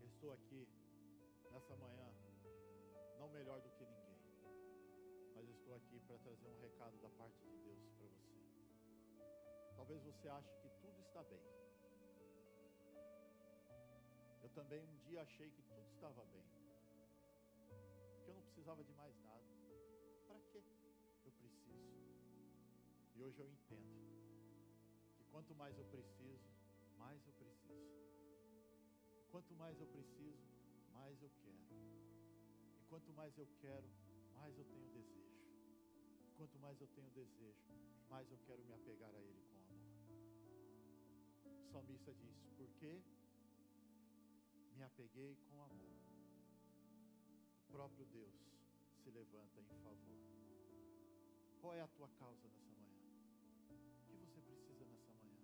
Eu 0.00 0.06
estou 0.06 0.32
aqui 0.32 0.68
nessa 1.50 1.74
manhã, 1.76 2.12
não 3.18 3.28
melhor 3.30 3.60
do 3.60 3.70
que 3.70 3.83
estou 5.64 5.76
aqui 5.76 5.98
para 6.00 6.18
trazer 6.18 6.46
um 6.46 6.60
recado 6.60 6.98
da 7.00 7.08
parte 7.08 7.40
de 7.40 7.56
Deus 7.64 7.80
para 7.96 8.06
você. 8.06 8.44
Talvez 9.74 10.02
você 10.02 10.28
ache 10.28 10.54
que 10.60 10.68
tudo 10.82 11.00
está 11.00 11.22
bem. 11.22 11.40
Eu 14.42 14.50
também 14.50 14.84
um 14.84 14.96
dia 14.98 15.22
achei 15.22 15.50
que 15.50 15.62
tudo 15.62 15.88
estava 15.94 16.22
bem. 16.26 16.44
Que 18.22 18.30
eu 18.30 18.34
não 18.34 18.42
precisava 18.42 18.84
de 18.84 18.92
mais 18.92 19.16
nada. 19.22 19.42
Para 20.26 20.38
quê? 20.52 20.62
Eu 21.24 21.32
preciso. 21.32 21.96
E 23.14 23.22
hoje 23.22 23.40
eu 23.40 23.48
entendo 23.48 24.04
que 25.16 25.24
quanto 25.32 25.54
mais 25.54 25.78
eu 25.78 25.86
preciso, 25.86 26.50
mais 26.98 27.26
eu 27.26 27.32
preciso. 27.32 28.04
Quanto 29.30 29.54
mais 29.54 29.80
eu 29.80 29.86
preciso, 29.86 30.44
mais 30.92 31.22
eu 31.22 31.30
quero. 31.40 31.64
E 32.80 32.84
quanto 32.86 33.14
mais 33.14 33.38
eu 33.38 33.48
quero, 33.62 33.88
mais 34.34 34.58
eu 34.58 34.64
tenho 34.66 34.86
desejo. 34.92 35.33
Quanto 36.36 36.58
mais 36.58 36.80
eu 36.80 36.88
tenho 36.88 37.08
desejo, 37.10 37.62
mais 38.10 38.28
eu 38.30 38.38
quero 38.46 38.62
me 38.64 38.72
apegar 38.74 39.14
a 39.14 39.20
Ele 39.20 39.42
com 39.50 39.56
amor. 39.56 39.84
O 41.44 41.72
salmista 41.72 42.12
diz: 42.12 42.36
Porque 42.56 43.02
me 44.76 44.82
apeguei 44.82 45.36
com 45.48 45.62
amor, 45.62 45.96
o 47.68 47.72
próprio 47.72 48.04
Deus 48.06 48.34
se 49.02 49.10
levanta 49.10 49.60
em 49.60 49.64
favor. 49.64 49.96
Qual 51.60 51.74
é 51.74 51.80
a 51.80 51.88
tua 51.88 52.08
causa 52.18 52.48
nessa 52.48 52.74
manhã? 52.74 52.98
O 53.70 54.08
que 54.08 54.16
você 54.16 54.42
precisa 54.42 54.84
nessa 54.86 55.12
manhã? 55.14 55.38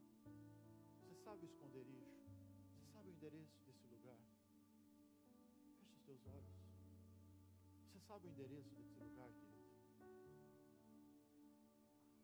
Você 1.02 1.14
sabe 1.22 1.44
o 1.44 1.46
esconderijo? 1.46 2.10
Você 2.74 2.92
sabe 2.92 3.08
o 3.08 3.12
endereço 3.12 3.58
desse 3.64 3.86
lugar? 3.86 4.18
Feche 5.78 5.92
os 5.94 6.02
teus 6.02 6.26
olhos. 6.26 6.60
Você 7.86 8.00
sabe 8.00 8.26
o 8.26 8.30
endereço 8.30 8.74
desse 8.74 8.98
lugar, 8.98 9.30
querido? 9.32 9.59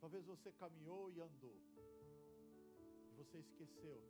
Talvez 0.07 0.25
você 0.25 0.53
caminhou 0.53 1.11
e 1.11 1.21
andou, 1.21 1.61
e 3.11 3.15
você 3.17 3.39
esqueceu 3.39 4.01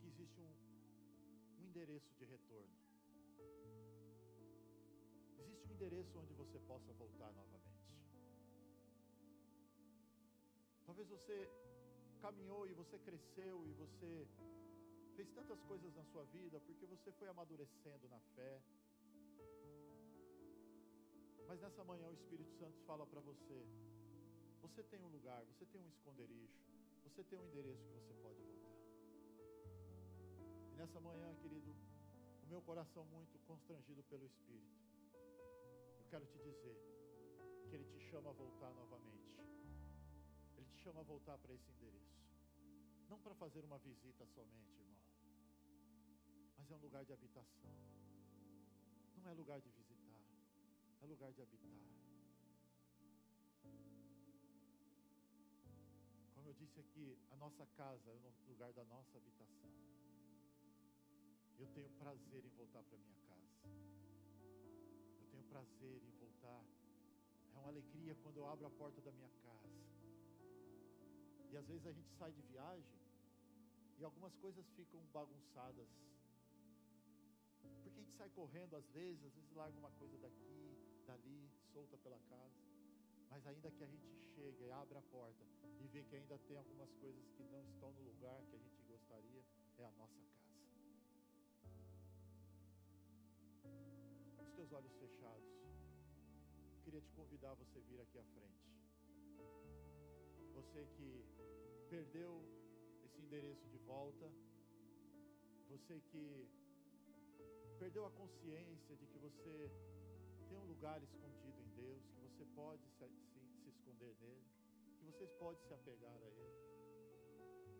que 0.00 0.06
existe 0.06 0.40
um, 0.40 0.50
um 1.58 1.66
endereço 1.66 2.10
de 2.14 2.24
retorno. 2.24 2.74
Existe 5.36 5.68
um 5.68 5.72
endereço 5.74 6.18
onde 6.18 6.32
você 6.32 6.58
possa 6.60 6.94
voltar 6.94 7.30
novamente. 7.34 7.92
Talvez 10.86 11.06
você 11.06 11.50
caminhou 12.22 12.66
e 12.66 12.72
você 12.72 12.98
cresceu 13.00 13.66
e 13.66 13.74
você 13.74 14.26
fez 15.14 15.28
tantas 15.32 15.60
coisas 15.64 15.94
na 15.94 16.04
sua 16.06 16.24
vida 16.24 16.58
porque 16.62 16.86
você 16.86 17.12
foi 17.12 17.28
amadurecendo 17.28 18.08
na 18.08 18.20
fé, 18.34 18.62
mas 21.48 21.58
nessa 21.62 21.82
manhã 21.82 22.06
o 22.10 22.12
Espírito 22.12 22.52
Santo 22.58 22.78
fala 22.82 23.06
para 23.06 23.20
você: 23.20 23.66
você 24.60 24.82
tem 24.82 25.00
um 25.00 25.08
lugar, 25.08 25.42
você 25.46 25.64
tem 25.64 25.80
um 25.80 25.88
esconderijo, 25.88 26.60
você 27.02 27.24
tem 27.24 27.38
um 27.38 27.46
endereço 27.46 27.82
que 27.88 27.94
você 27.94 28.12
pode 28.22 28.42
voltar. 28.42 28.76
E 30.70 30.76
nessa 30.76 31.00
manhã, 31.00 31.34
querido, 31.36 31.74
o 32.42 32.46
meu 32.46 32.60
coração 32.60 33.02
muito 33.06 33.38
constrangido 33.46 34.04
pelo 34.04 34.26
Espírito, 34.26 34.76
eu 35.98 36.04
quero 36.10 36.26
te 36.26 36.38
dizer 36.38 36.76
que 37.66 37.74
Ele 37.74 37.84
te 37.86 37.98
chama 38.10 38.28
a 38.28 38.34
voltar 38.34 38.70
novamente. 38.74 39.40
Ele 40.54 40.66
te 40.66 40.76
chama 40.82 41.00
a 41.00 41.02
voltar 41.02 41.38
para 41.38 41.54
esse 41.54 41.70
endereço. 41.70 42.28
Não 43.08 43.18
para 43.20 43.34
fazer 43.34 43.64
uma 43.64 43.78
visita 43.78 44.26
somente, 44.26 44.78
irmão, 44.78 44.98
mas 46.58 46.70
é 46.70 46.74
um 46.74 46.80
lugar 46.80 47.06
de 47.06 47.12
habitação. 47.14 47.72
Não 49.16 49.30
é 49.30 49.32
lugar 49.32 49.60
de 49.62 49.70
visitar 49.70 49.87
é 51.00 51.06
lugar 51.06 51.32
de 51.32 51.42
habitar. 51.42 51.68
Como 56.34 56.48
eu 56.48 56.54
disse 56.54 56.80
aqui, 56.80 57.16
a 57.30 57.36
nossa 57.36 57.66
casa 57.76 58.10
é 58.10 58.14
o 58.14 58.48
lugar 58.48 58.72
da 58.72 58.84
nossa 58.84 59.16
habitação. 59.18 59.70
Eu 61.58 61.66
tenho 61.68 61.90
prazer 61.90 62.44
em 62.44 62.50
voltar 62.50 62.82
para 62.84 62.98
minha 62.98 63.16
casa. 63.28 63.68
Eu 65.20 65.26
tenho 65.30 65.44
prazer 65.44 66.02
em 66.04 66.10
voltar. 66.18 66.64
É 67.54 67.58
uma 67.58 67.68
alegria 67.68 68.14
quando 68.22 68.36
eu 68.36 68.48
abro 68.48 68.66
a 68.66 68.70
porta 68.70 69.00
da 69.00 69.12
minha 69.12 69.30
casa. 69.42 69.68
E 71.50 71.56
às 71.56 71.66
vezes 71.66 71.86
a 71.86 71.92
gente 71.92 72.10
sai 72.18 72.30
de 72.32 72.42
viagem 72.42 72.98
e 73.98 74.04
algumas 74.04 74.34
coisas 74.36 74.64
ficam 74.76 75.00
bagunçadas. 75.12 75.88
Porque 77.82 77.88
a 77.88 77.92
gente 77.92 78.12
sai 78.12 78.30
correndo 78.30 78.76
às 78.76 78.86
vezes, 78.90 79.24
às 79.24 79.34
vezes 79.34 79.50
larga 79.52 79.76
uma 79.78 79.90
coisa 79.92 80.16
daqui, 80.18 80.77
dali, 81.08 81.50
solta 81.72 81.96
pela 81.96 82.20
casa. 82.28 82.60
Mas 83.30 83.46
ainda 83.46 83.70
que 83.70 83.82
a 83.82 83.86
gente 83.86 84.06
chegue 84.34 84.64
e 84.64 84.70
abra 84.70 84.98
a 84.98 85.02
porta 85.02 85.44
e 85.80 85.86
vê 85.88 86.04
que 86.04 86.16
ainda 86.16 86.38
tem 86.46 86.56
algumas 86.56 86.92
coisas 86.96 87.24
que 87.30 87.42
não 87.44 87.64
estão 87.64 87.90
no 87.92 88.02
lugar 88.02 88.44
que 88.46 88.56
a 88.56 88.58
gente 88.58 88.82
gostaria, 88.82 89.42
é 89.78 89.84
a 89.84 89.90
nossa 89.92 90.20
casa. 90.20 90.48
Os 94.42 94.52
teus 94.52 94.72
olhos 94.72 94.94
fechados. 94.96 95.48
Eu 96.76 96.82
queria 96.84 97.00
te 97.00 97.12
convidar 97.12 97.52
a 97.52 97.54
você 97.54 97.80
vir 97.80 98.00
aqui 98.00 98.18
à 98.18 98.24
frente. 98.24 98.68
Você 100.54 100.86
que 100.96 101.24
perdeu 101.88 102.42
esse 103.04 103.20
endereço 103.20 103.66
de 103.68 103.78
volta, 103.78 104.30
você 105.68 106.00
que 106.10 106.48
perdeu 107.78 108.04
a 108.04 108.10
consciência 108.10 108.96
de 108.96 109.06
que 109.06 109.18
você 109.18 109.70
tem 110.48 110.58
um 110.58 110.66
lugar 110.66 111.02
escondido 111.02 111.60
em 111.60 111.68
Deus, 111.76 112.02
que 112.08 112.20
você 112.20 112.44
pode 112.56 112.82
se, 112.88 113.06
se, 113.06 113.40
se 113.62 113.68
esconder 113.68 114.16
nele, 114.20 114.42
que 114.98 115.04
você 115.04 115.26
pode 115.38 115.60
se 115.62 115.74
apegar 115.74 116.10
a 116.10 116.30
Ele. 116.30 116.58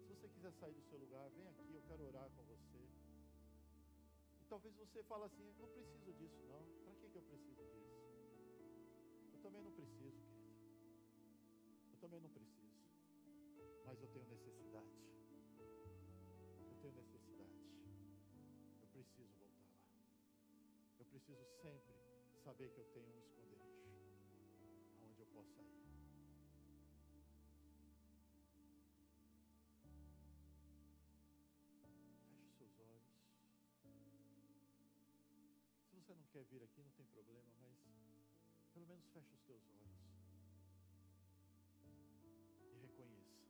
Se 0.02 0.14
você 0.14 0.28
quiser 0.28 0.52
sair 0.52 0.74
do 0.74 0.82
seu 0.82 0.98
lugar, 0.98 1.30
vem 1.30 1.48
aqui, 1.48 1.72
eu 1.72 1.82
quero 1.82 2.04
orar 2.04 2.30
com 2.30 2.42
você. 2.44 2.78
E 4.40 4.44
talvez 4.48 4.74
você 4.76 5.02
fale 5.04 5.24
assim, 5.24 5.52
não 5.58 5.68
preciso 5.68 6.12
disso 6.12 6.42
não. 6.46 6.62
Para 6.84 6.94
que, 6.96 7.08
que 7.08 7.16
eu 7.16 7.22
preciso 7.22 7.64
disso? 7.64 7.96
Eu 9.32 9.38
também 9.40 9.62
não 9.62 9.72
preciso, 9.72 10.20
querido. 10.20 10.58
Eu 11.92 11.98
também 12.00 12.20
não 12.20 12.30
preciso. 12.30 12.68
Mas 13.86 14.00
eu 14.02 14.08
tenho 14.08 14.26
necessidade. 14.26 14.92
Eu 16.68 16.76
tenho 16.82 16.94
necessidade. 16.94 17.48
Eu 18.82 18.88
preciso 18.88 19.32
voltar 19.38 19.56
lá. 19.56 19.78
Eu 20.98 21.04
preciso 21.06 21.44
sempre 21.62 22.07
saber 22.48 22.70
que 22.70 22.80
eu 22.80 22.84
tenho 22.94 23.06
um 23.12 23.18
esconderijo 23.20 23.76
aonde 25.02 25.20
eu 25.20 25.26
possa 25.26 25.60
ir. 25.60 25.76
Feche 32.26 32.50
seus 32.56 32.80
olhos. 32.80 33.04
Se 35.90 35.96
você 35.96 36.14
não 36.14 36.26
quer 36.28 36.44
vir 36.44 36.62
aqui, 36.62 36.82
não 36.82 36.90
tem 36.92 37.06
problema, 37.08 37.52
mas 37.60 37.76
pelo 38.72 38.86
menos 38.86 39.04
feche 39.10 39.34
os 39.34 39.42
teus 39.42 39.62
olhos. 39.68 39.98
E 42.72 42.78
reconheça. 42.78 43.44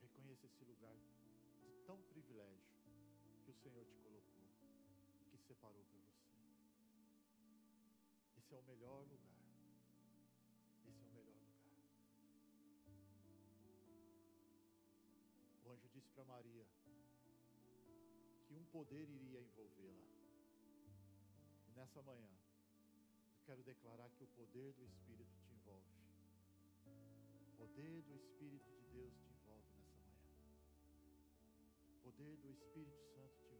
Reconheça 0.00 0.46
esse 0.46 0.64
lugar 0.64 0.94
de 0.94 1.72
tão 1.84 2.00
privilégio 2.02 2.70
que 3.44 3.50
o 3.50 3.54
Senhor 3.54 3.84
te 3.86 3.96
colocou 3.96 4.52
e 5.32 5.36
que 5.36 5.42
separou 5.48 5.84
para 5.86 5.98
você. 5.98 6.09
Esse 8.50 8.56
é 8.56 8.58
o 8.58 8.62
melhor 8.64 9.06
lugar. 9.06 9.38
Esse 10.84 11.04
é 11.04 11.06
o 11.06 11.10
melhor 11.12 11.22
lugar. 11.22 11.54
O 15.64 15.70
anjo 15.70 15.88
disse 15.94 16.10
para 16.10 16.24
Maria 16.24 16.66
que 18.48 18.54
um 18.54 18.64
poder 18.72 19.08
iria 19.08 19.40
envolvê-la. 19.40 20.02
E 21.68 21.72
nessa 21.76 22.02
manhã, 22.02 22.28
Eu 23.36 23.44
quero 23.46 23.62
declarar 23.62 24.10
que 24.10 24.24
o 24.24 24.26
poder 24.26 24.72
do 24.74 24.84
Espírito 24.84 25.30
te 25.44 25.54
envolve. 25.54 25.86
O 27.52 27.56
poder 27.56 28.02
do 28.02 28.16
Espírito 28.16 28.68
de 28.68 28.82
Deus 28.90 29.14
te 29.14 29.30
envolve 29.30 29.72
nessa 29.78 30.00
manhã. 30.00 30.26
O 31.98 32.02
poder 32.02 32.36
do 32.38 32.50
Espírito 32.50 33.00
Santo 33.14 33.32
te 33.42 33.44
envolve 33.44 33.59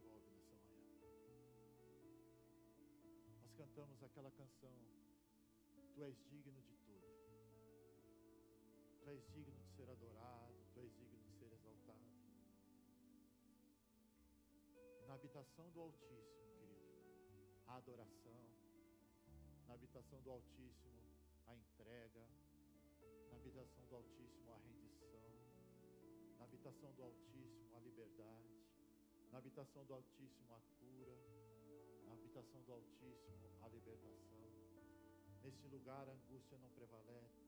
Nós 3.51 3.67
cantamos 3.67 4.01
aquela 4.01 4.31
canção, 4.31 4.73
Tu 5.93 6.03
és 6.03 6.15
digno 6.29 6.61
de 6.61 6.75
tudo. 6.85 7.05
Tu 9.01 9.09
és 9.09 9.27
digno 9.33 9.59
de 9.59 9.67
ser 9.75 9.89
adorado, 9.89 10.55
Tu 10.73 10.79
és 10.79 10.95
digno 10.95 11.19
de 11.19 11.31
ser 11.37 11.51
exaltado. 11.51 12.07
Na 15.05 15.15
habitação 15.15 15.69
do 15.71 15.81
Altíssimo, 15.81 16.47
querido, 16.59 16.93
a 17.67 17.75
adoração, 17.75 18.47
na 19.67 19.73
habitação 19.73 20.21
do 20.21 20.31
Altíssimo, 20.31 21.01
a 21.47 21.53
entrega, 21.53 22.25
na 23.31 23.35
habitação 23.35 23.85
do 23.87 23.95
Altíssimo, 23.95 24.51
a 24.53 24.57
rendição, 24.59 25.29
na 26.37 26.45
habitação 26.45 26.93
do 26.93 27.03
Altíssimo, 27.03 27.75
a 27.75 27.79
liberdade, 27.79 28.63
na 29.29 29.39
habitação 29.39 29.83
do 29.83 29.93
Altíssimo, 29.93 30.53
a 30.53 30.61
cura, 30.79 31.40
habitação 32.13 32.61
do 32.63 32.73
Altíssimo, 32.73 33.37
a 33.61 33.67
libertação. 33.67 34.21
Nesse 35.43 35.67
lugar 35.67 36.07
a 36.07 36.11
angústia 36.11 36.57
não 36.57 36.69
prevalece, 36.69 37.41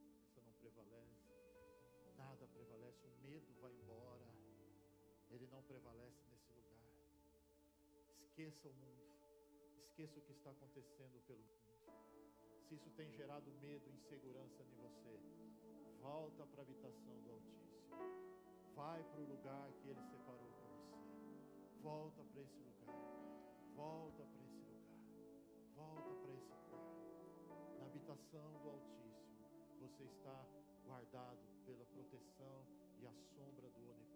não 0.44 0.52
prevalece, 0.54 1.24
nada 2.16 2.46
prevalece, 2.48 3.06
o 3.06 3.22
medo 3.22 3.54
vai 3.60 3.72
embora, 3.72 4.26
ele 5.30 5.46
não 5.46 5.62
prevalece 5.62 6.22
nesse 6.30 6.52
lugar. 6.52 6.80
Esqueça 8.20 8.68
o 8.68 8.74
mundo, 8.74 9.04
esqueça 9.84 10.18
o 10.18 10.22
que 10.22 10.32
está 10.32 10.50
acontecendo 10.50 11.20
pelo 11.26 11.38
mundo. 11.38 11.64
Se 12.68 12.74
isso 12.74 12.90
tem 12.90 13.10
gerado 13.12 13.50
medo, 13.60 13.90
insegurança 13.90 14.62
em 14.62 14.74
você, 14.76 15.20
volta 16.00 16.46
para 16.46 16.60
a 16.60 16.62
habitação 16.62 17.20
do 17.22 17.30
Altíssimo. 17.32 17.64
Vai 18.74 19.04
para 19.04 19.20
o 19.20 19.24
lugar 19.24 19.72
que 19.74 19.88
Ele 19.88 20.02
separou 20.02 20.50
para 20.50 20.66
você. 20.66 21.80
Volta 21.80 22.24
para 22.24 22.40
esse 22.42 22.58
lugar. 22.58 22.96
Volta 23.74 24.24
para. 24.24 24.43
Volta 25.92 26.14
para 26.20 26.32
esse 26.32 26.48
lugar. 26.48 26.84
Na 27.78 27.86
habitação 27.86 28.52
do 28.62 28.70
Altíssimo, 28.70 29.48
você 29.80 30.04
está 30.04 30.46
guardado 30.86 31.38
pela 31.66 31.84
proteção 31.86 32.64
e 33.00 33.06
a 33.06 33.12
sombra 33.12 33.68
do 33.68 33.90
Onipotente. 33.90 34.14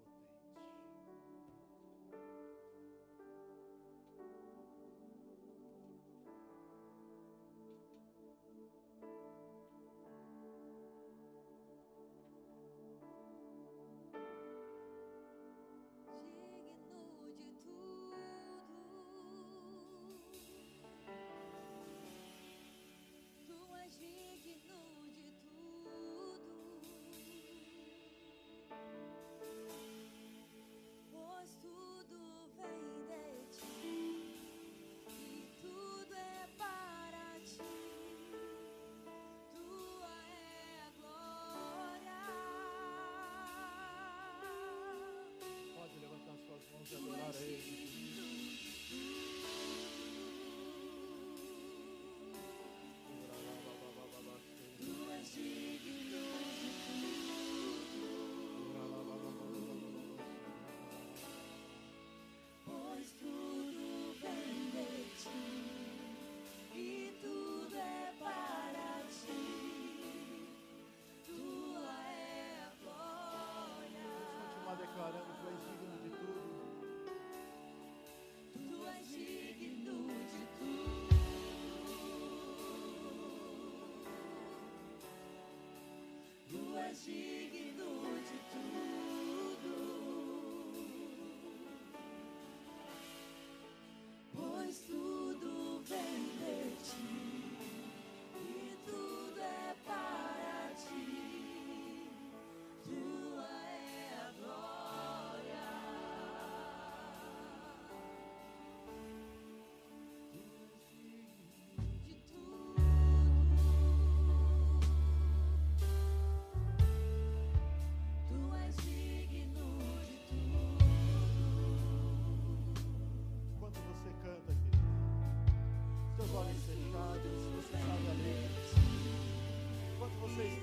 Mãos 47.28 47.87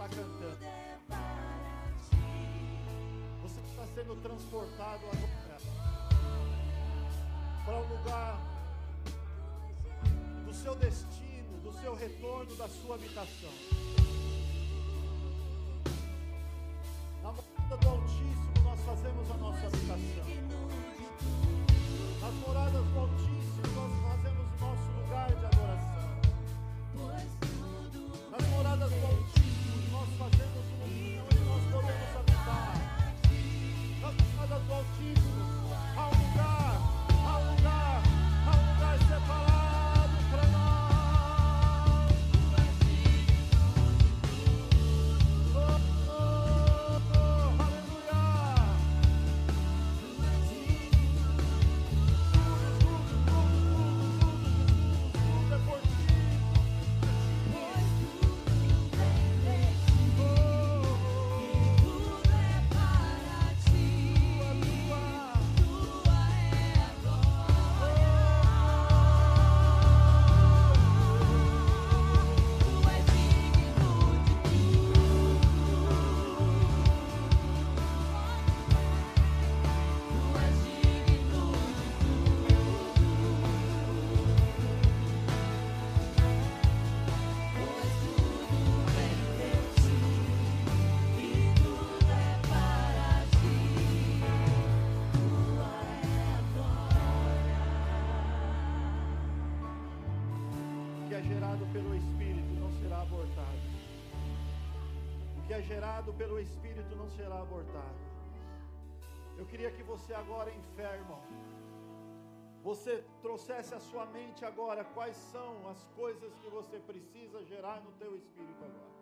está 0.05 0.09
cantando, 0.09 0.57
você 3.41 3.59
está 3.61 3.85
sendo 3.95 4.21
transportado 4.21 5.01
agora 5.05 5.57
para 7.65 7.77
um 7.77 7.97
lugar 7.97 8.39
do 10.45 10.53
seu 10.53 10.75
destino, 10.75 11.57
do 11.63 11.73
seu 11.81 11.95
retorno, 11.95 12.55
da 12.55 12.67
sua 12.67 12.95
habitação. 12.95 13.84
Gerado 105.65 106.13
pelo 106.13 106.39
Espírito 106.39 106.95
não 106.95 107.09
será 107.09 107.41
abortado. 107.41 107.99
Eu 109.37 109.45
queria 109.45 109.71
que 109.71 109.83
você 109.83 110.13
agora, 110.13 110.49
enfermo, 110.51 111.19
você 112.63 113.03
trouxesse 113.21 113.73
à 113.75 113.79
sua 113.79 114.05
mente 114.07 114.45
agora 114.45 114.83
quais 114.83 115.15
são 115.31 115.67
as 115.69 115.81
coisas 115.95 116.31
que 116.41 116.49
você 116.49 116.77
precisa 116.79 117.43
gerar 117.43 117.81
no 117.81 117.91
teu 117.93 118.15
espírito 118.15 118.63
agora. 118.63 118.95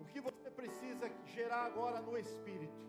O 0.00 0.04
que 0.04 0.20
você 0.20 0.50
precisa 0.50 1.10
gerar 1.26 1.64
agora 1.66 2.00
no 2.00 2.16
espírito. 2.16 2.84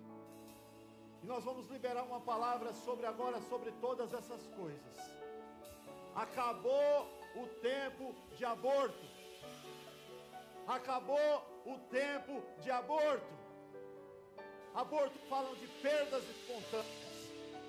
E 1.24 1.26
nós 1.26 1.44
vamos 1.44 1.68
liberar 1.70 2.04
uma 2.04 2.22
palavra 2.22 2.72
sobre 2.74 3.06
agora 3.06 3.42
sobre 3.42 3.72
todas 3.74 4.14
essas 4.14 4.48
coisas. 4.48 4.98
Acabou 6.16 7.08
o 7.36 7.48
tempo 7.62 8.16
de 8.36 8.46
aborto. 8.46 9.06
Acabou 10.68 11.57
o 11.68 11.78
tempo 11.90 12.42
de 12.62 12.72
aborto. 12.72 13.34
Aborto 14.74 15.20
falam 15.30 15.54
de 15.56 15.68
perdas 15.82 16.24
espontâneas. 16.30 17.08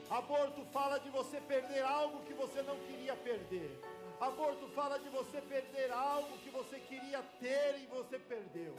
Aborto 0.08 0.64
fala 0.72 0.98
de 1.00 1.10
você 1.10 1.40
perder 1.40 1.82
algo 1.82 2.20
que 2.24 2.32
você 2.32 2.62
não 2.62 2.76
queria 2.86 3.16
perder. 3.16 3.70
Aborto 4.20 4.68
fala 4.68 4.98
de 4.98 5.08
você 5.10 5.40
perder 5.40 5.90
algo 5.92 6.38
que 6.38 6.50
você 6.50 6.78
queria 6.80 7.22
ter 7.40 7.78
e 7.82 7.86
você 7.86 8.18
perdeu. 8.18 8.74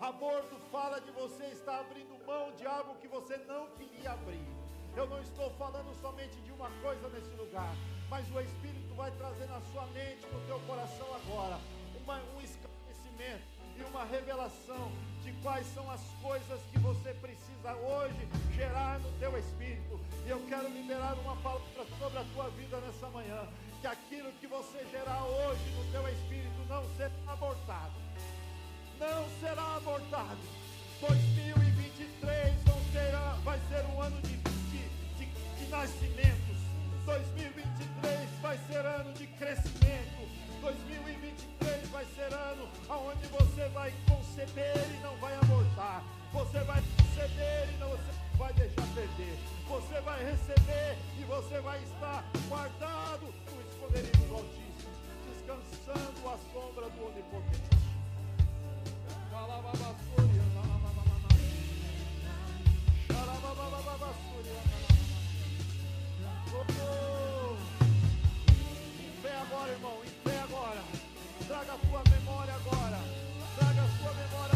Aborto 0.00 0.56
fala 0.70 1.00
de 1.00 1.10
você 1.10 1.44
estar 1.46 1.80
abrindo 1.80 2.26
mão 2.26 2.52
de 2.52 2.66
algo 2.66 2.96
que 2.96 3.08
você 3.08 3.36
não 3.38 3.68
queria 3.70 4.12
abrir. 4.12 4.46
Eu 4.96 5.06
não 5.06 5.20
estou 5.20 5.50
falando 5.52 5.94
somente 6.00 6.36
de 6.40 6.52
uma 6.52 6.70
coisa 6.82 7.08
nesse 7.08 7.34
lugar, 7.36 7.74
mas 8.10 8.30
o 8.30 8.40
Espírito 8.40 8.94
vai 8.94 9.10
trazer 9.12 9.46
na 9.46 9.60
sua 9.72 9.86
mente, 9.86 10.26
no 10.26 10.46
teu 10.46 10.60
coração 10.66 11.06
agora, 11.14 11.58
uma, 11.96 12.16
um 12.34 12.40
revelação 14.32 14.90
de 15.22 15.30
quais 15.42 15.66
são 15.74 15.88
as 15.90 16.00
coisas 16.22 16.60
que 16.72 16.78
você 16.78 17.12
precisa 17.14 17.74
hoje 17.74 18.28
gerar 18.54 18.98
no 18.98 19.10
teu 19.18 19.38
espírito. 19.38 20.00
E 20.26 20.30
eu 20.30 20.40
quero 20.48 20.68
liberar 20.68 21.14
uma 21.18 21.36
palavra 21.36 21.84
sobre 21.98 22.18
a 22.18 22.24
tua 22.34 22.48
vida 22.50 22.78
nessa 22.78 23.08
manhã, 23.08 23.46
que 23.80 23.86
aquilo 23.86 24.32
que 24.40 24.46
você 24.46 24.86
gerar 24.90 25.22
hoje 25.24 25.62
no 25.76 25.92
teu 25.92 26.08
espírito 26.08 26.64
não 26.68 26.82
será 26.96 27.12
abortado. 27.28 27.92
Não 28.98 29.28
será 29.40 29.76
abortado. 29.76 30.40
2023 31.00 32.54
vão 32.64 32.80
ser, 32.92 33.12
vai 33.44 33.60
ser 33.68 33.84
um 33.94 34.00
ano 34.00 34.20
de, 34.22 34.36
de, 34.36 34.88
de, 35.18 35.26
de 35.58 35.70
nascimentos. 35.70 36.56
2023 37.04 38.30
vai 38.40 38.58
ser 38.68 38.86
ano 38.86 39.12
de 39.12 39.26
crescimento. 39.26 40.41
2023 40.62 41.88
vai 41.88 42.06
ser 42.14 42.32
ano 42.32 42.68
onde 42.88 43.26
você 43.26 43.68
vai 43.70 43.92
conceber 44.08 44.76
e 44.94 45.02
não 45.02 45.16
vai 45.16 45.34
abortar. 45.34 46.04
Você 46.32 46.60
vai 46.60 46.80
conceber 46.96 47.68
e 47.74 47.78
não 47.78 47.90
vai 48.38 48.52
deixar 48.52 48.86
perder. 48.94 49.38
Você 49.68 50.00
vai 50.02 50.24
receber 50.24 50.96
e 51.18 51.24
você 51.24 51.60
vai 51.60 51.82
estar 51.82 52.24
guardado 52.48 53.26
no 53.26 53.60
esconderijo 53.60 54.24
do 54.28 54.34
Altíssimo, 54.36 54.92
descansando 55.26 56.28
à 56.28 56.38
sombra 56.52 56.88
do 56.90 57.06
Onipotente. 57.06 57.82
Oh, 66.54 67.56
em 69.00 69.22
fé 69.22 69.36
agora, 69.38 69.72
irmão. 69.72 70.11
Traga 71.52 71.74
a 71.74 71.76
tua 71.76 72.02
memória 72.10 72.54
agora. 72.54 72.98
Traga 73.58 73.82
a 73.82 73.88
sua 73.98 74.14
memória 74.14 74.51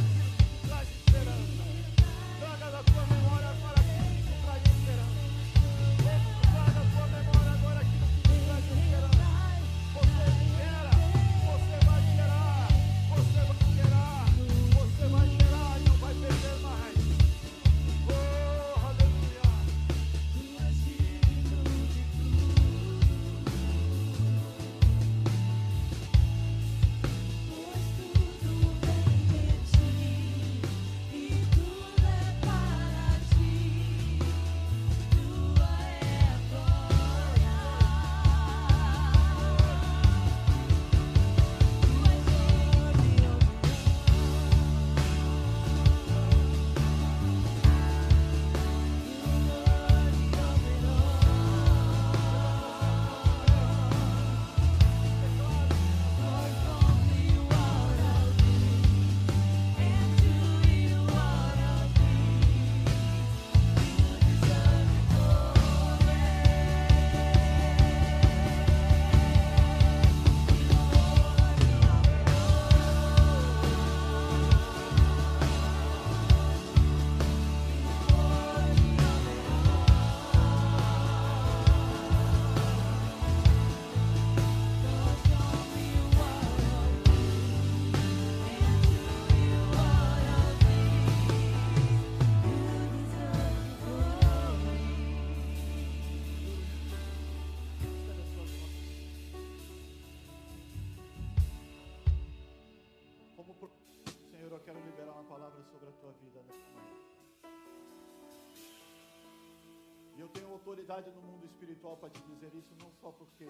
tenho 110.36 110.52
autoridade 110.52 111.10
no 111.10 111.22
mundo 111.22 111.46
espiritual 111.46 111.96
para 111.96 112.10
te 112.10 112.20
dizer 112.20 112.52
isso, 112.54 112.74
não 112.78 112.92
só 113.00 113.10
porque 113.10 113.46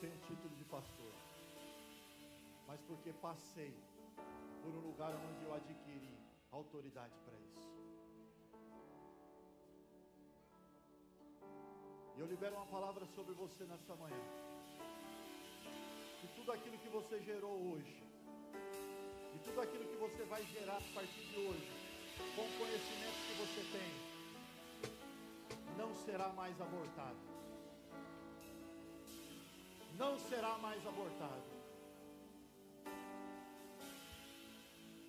tenho 0.00 0.16
título 0.28 0.54
de 0.54 0.64
pastor, 0.64 1.12
mas 2.66 2.78
porque 2.82 3.12
passei 3.14 3.74
por 4.62 4.70
um 4.70 4.80
lugar 4.80 5.14
onde 5.14 5.44
eu 5.44 5.54
adquiri 5.54 6.14
autoridade 6.52 7.14
para 7.24 7.34
isso. 7.38 7.70
E 12.16 12.20
eu 12.20 12.26
libero 12.26 12.56
uma 12.56 12.66
palavra 12.66 13.06
sobre 13.14 13.32
você 13.32 13.64
nessa 13.64 13.96
manhã. 13.96 14.24
Que 16.20 16.28
tudo 16.36 16.52
aquilo 16.52 16.76
que 16.78 16.88
você 16.88 17.18
gerou 17.20 17.72
hoje, 17.72 18.02
e 19.34 19.38
tudo 19.38 19.60
aquilo 19.62 19.86
que 19.86 19.96
você 19.96 20.22
vai 20.24 20.44
gerar 20.44 20.76
a 20.76 20.94
partir 20.94 21.24
de 21.30 21.36
hoje, 21.38 21.70
com 22.36 22.42
o 22.42 22.58
conhecimento 22.58 23.18
que 23.26 23.34
você 23.40 23.62
tem, 23.72 24.09
não 25.76 25.94
será 25.94 26.28
mais 26.30 26.60
abortado. 26.60 27.18
Não 29.96 30.18
será 30.18 30.56
mais 30.58 30.86
abortado. 30.86 31.60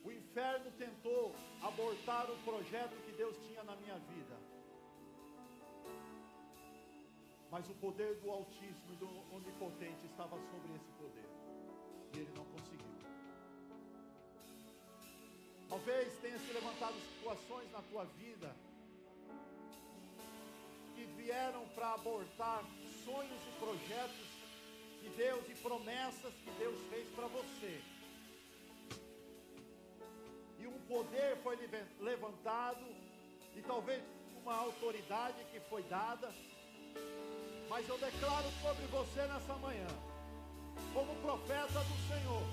O 0.03 0.11
inferno 0.11 0.71
tentou 0.77 1.35
abortar 1.61 2.29
o 2.29 2.37
projeto 2.43 2.95
que 3.05 3.11
Deus 3.13 3.37
tinha 3.47 3.63
na 3.63 3.75
minha 3.75 3.97
vida. 3.99 4.37
Mas 7.49 7.69
o 7.69 7.73
poder 7.75 8.15
do 8.15 8.31
Altíssimo 8.31 8.93
e 8.93 8.95
do 8.95 9.35
Onipotente 9.35 10.05
estava 10.05 10.37
sobre 10.37 10.73
esse 10.75 10.91
poder. 10.91 11.29
E 12.13 12.19
ele 12.19 12.31
não 12.35 12.45
conseguiu. 12.45 12.91
Talvez 15.69 16.17
tenha 16.19 16.37
se 16.39 16.51
levantado 16.51 16.95
situações 16.99 17.71
na 17.71 17.81
tua 17.83 18.03
vida 18.05 18.53
vieram 21.21 21.67
para 21.75 21.93
abortar 21.93 22.63
sonhos 23.05 23.41
e 23.47 23.59
projetos 23.59 24.27
que 24.99 25.09
Deus 25.09 25.43
e 25.49 25.53
promessas 25.55 26.33
que 26.33 26.51
Deus 26.57 26.79
fez 26.89 27.07
para 27.15 27.27
você. 27.27 27.81
E 30.59 30.67
um 30.67 30.79
poder 30.87 31.37
foi 31.43 31.57
levantado, 31.99 32.85
e 33.55 33.61
talvez 33.61 34.01
uma 34.41 34.55
autoridade 34.55 35.43
que 35.51 35.59
foi 35.61 35.83
dada. 35.83 36.31
Mas 37.69 37.87
eu 37.87 37.97
declaro 37.97 38.49
sobre 38.61 38.85
você 38.87 39.21
nessa 39.27 39.53
manhã, 39.55 39.87
como 40.93 41.15
profeta 41.21 41.79
do 41.79 42.07
Senhor, 42.07 42.43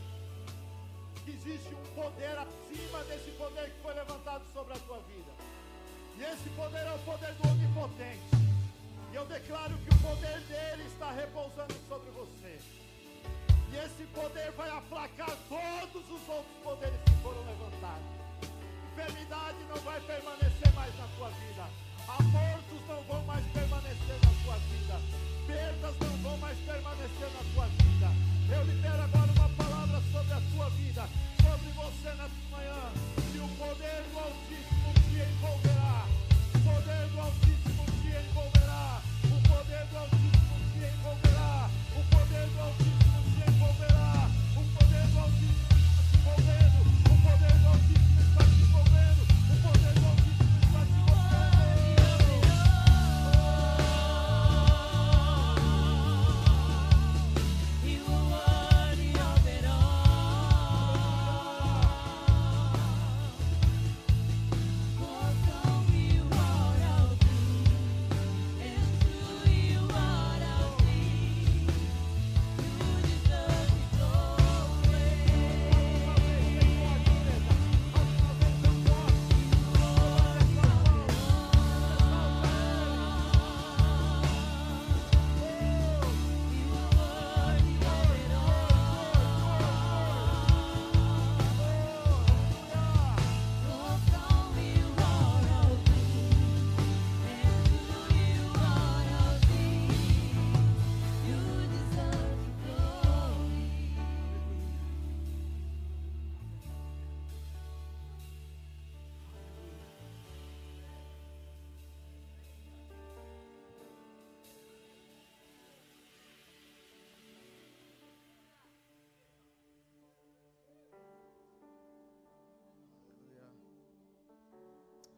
que 1.24 1.30
existe 1.30 1.74
um 1.74 1.94
poder 1.94 2.38
acima 2.38 3.04
desse 3.04 3.30
poder 3.32 3.70
que 3.70 3.80
foi 3.80 3.94
levantado 3.94 4.44
sobre 4.52 4.74
a 4.74 4.78
tua 4.78 4.98
vida. 5.00 5.32
E 6.18 6.22
esse 6.22 6.50
poder 6.50 6.86
é 6.86 6.94
o 6.94 6.98
poder 7.00 7.32
do 7.34 7.48
Onipotente. 7.48 8.47
E 9.10 9.16
eu 9.16 9.24
declaro 9.24 9.74
que 9.78 9.94
o 9.94 9.98
poder 9.98 10.40
dele 10.40 10.84
está 10.86 11.10
repousando 11.12 11.74
sobre 11.88 12.10
você. 12.10 12.58
E 13.70 13.76
esse 13.76 14.04
poder 14.14 14.50
vai 14.52 14.68
aplacar 14.70 15.36
todos 15.48 16.04
os 16.10 16.28
outros 16.28 16.56
poderes 16.62 17.00
que 17.04 17.22
foram 17.22 17.40
levantados. 17.46 18.18
Enfermidade 18.92 19.58
não 19.68 19.76
vai 19.76 20.00
permanecer 20.00 20.72
mais 20.74 20.94
na 20.98 21.08
sua 21.16 21.30
vida. 21.30 21.64
Abortos 22.08 22.88
não 22.88 23.02
vão 23.04 23.24
mais 23.24 23.44
permanecer 23.52 24.18
na 24.24 24.44
sua 24.44 24.56
vida. 24.58 25.00
Perdas 25.46 25.96
não 26.00 26.16
vão 26.18 26.36
mais 26.38 26.58
permanecer 26.58 27.28
na 27.32 27.54
sua 27.54 27.66
vida. 27.66 28.08
Eu 28.50 28.64
libero 28.64 29.02
agora 29.02 29.32
uma 29.32 29.48
palavra 29.50 30.02
sobre 30.12 30.32
a 30.32 30.40
sua 30.52 30.68
vida, 30.70 31.08
sobre 31.42 31.70
você 31.72 32.08
nessa 32.16 32.42
manhã. 32.50 32.92
E 33.34 33.38
o 33.38 33.48
poder 33.56 34.02
do 34.10 34.18
Altíssimo 34.18 34.94
te 35.08 35.16
envolverá. 35.16 36.06
O 36.54 36.58
poder 36.60 37.08
do 37.08 37.20
Altíssimo. 37.20 37.77
O 39.88 40.00
poder 42.10 42.46
do 42.48 42.60
Altíssimo 42.60 43.24
se 43.24 43.40
envolverá. 43.50 44.28
O 44.54 44.62
poder 44.76 45.06
do 45.06 45.18
Altíssimo 45.18 45.76
se 46.10 46.16
envolvendo. 46.18 46.80
O 47.04 47.16
poder 47.22 47.54
do 47.58 47.68
Altíssimo. 47.68 48.17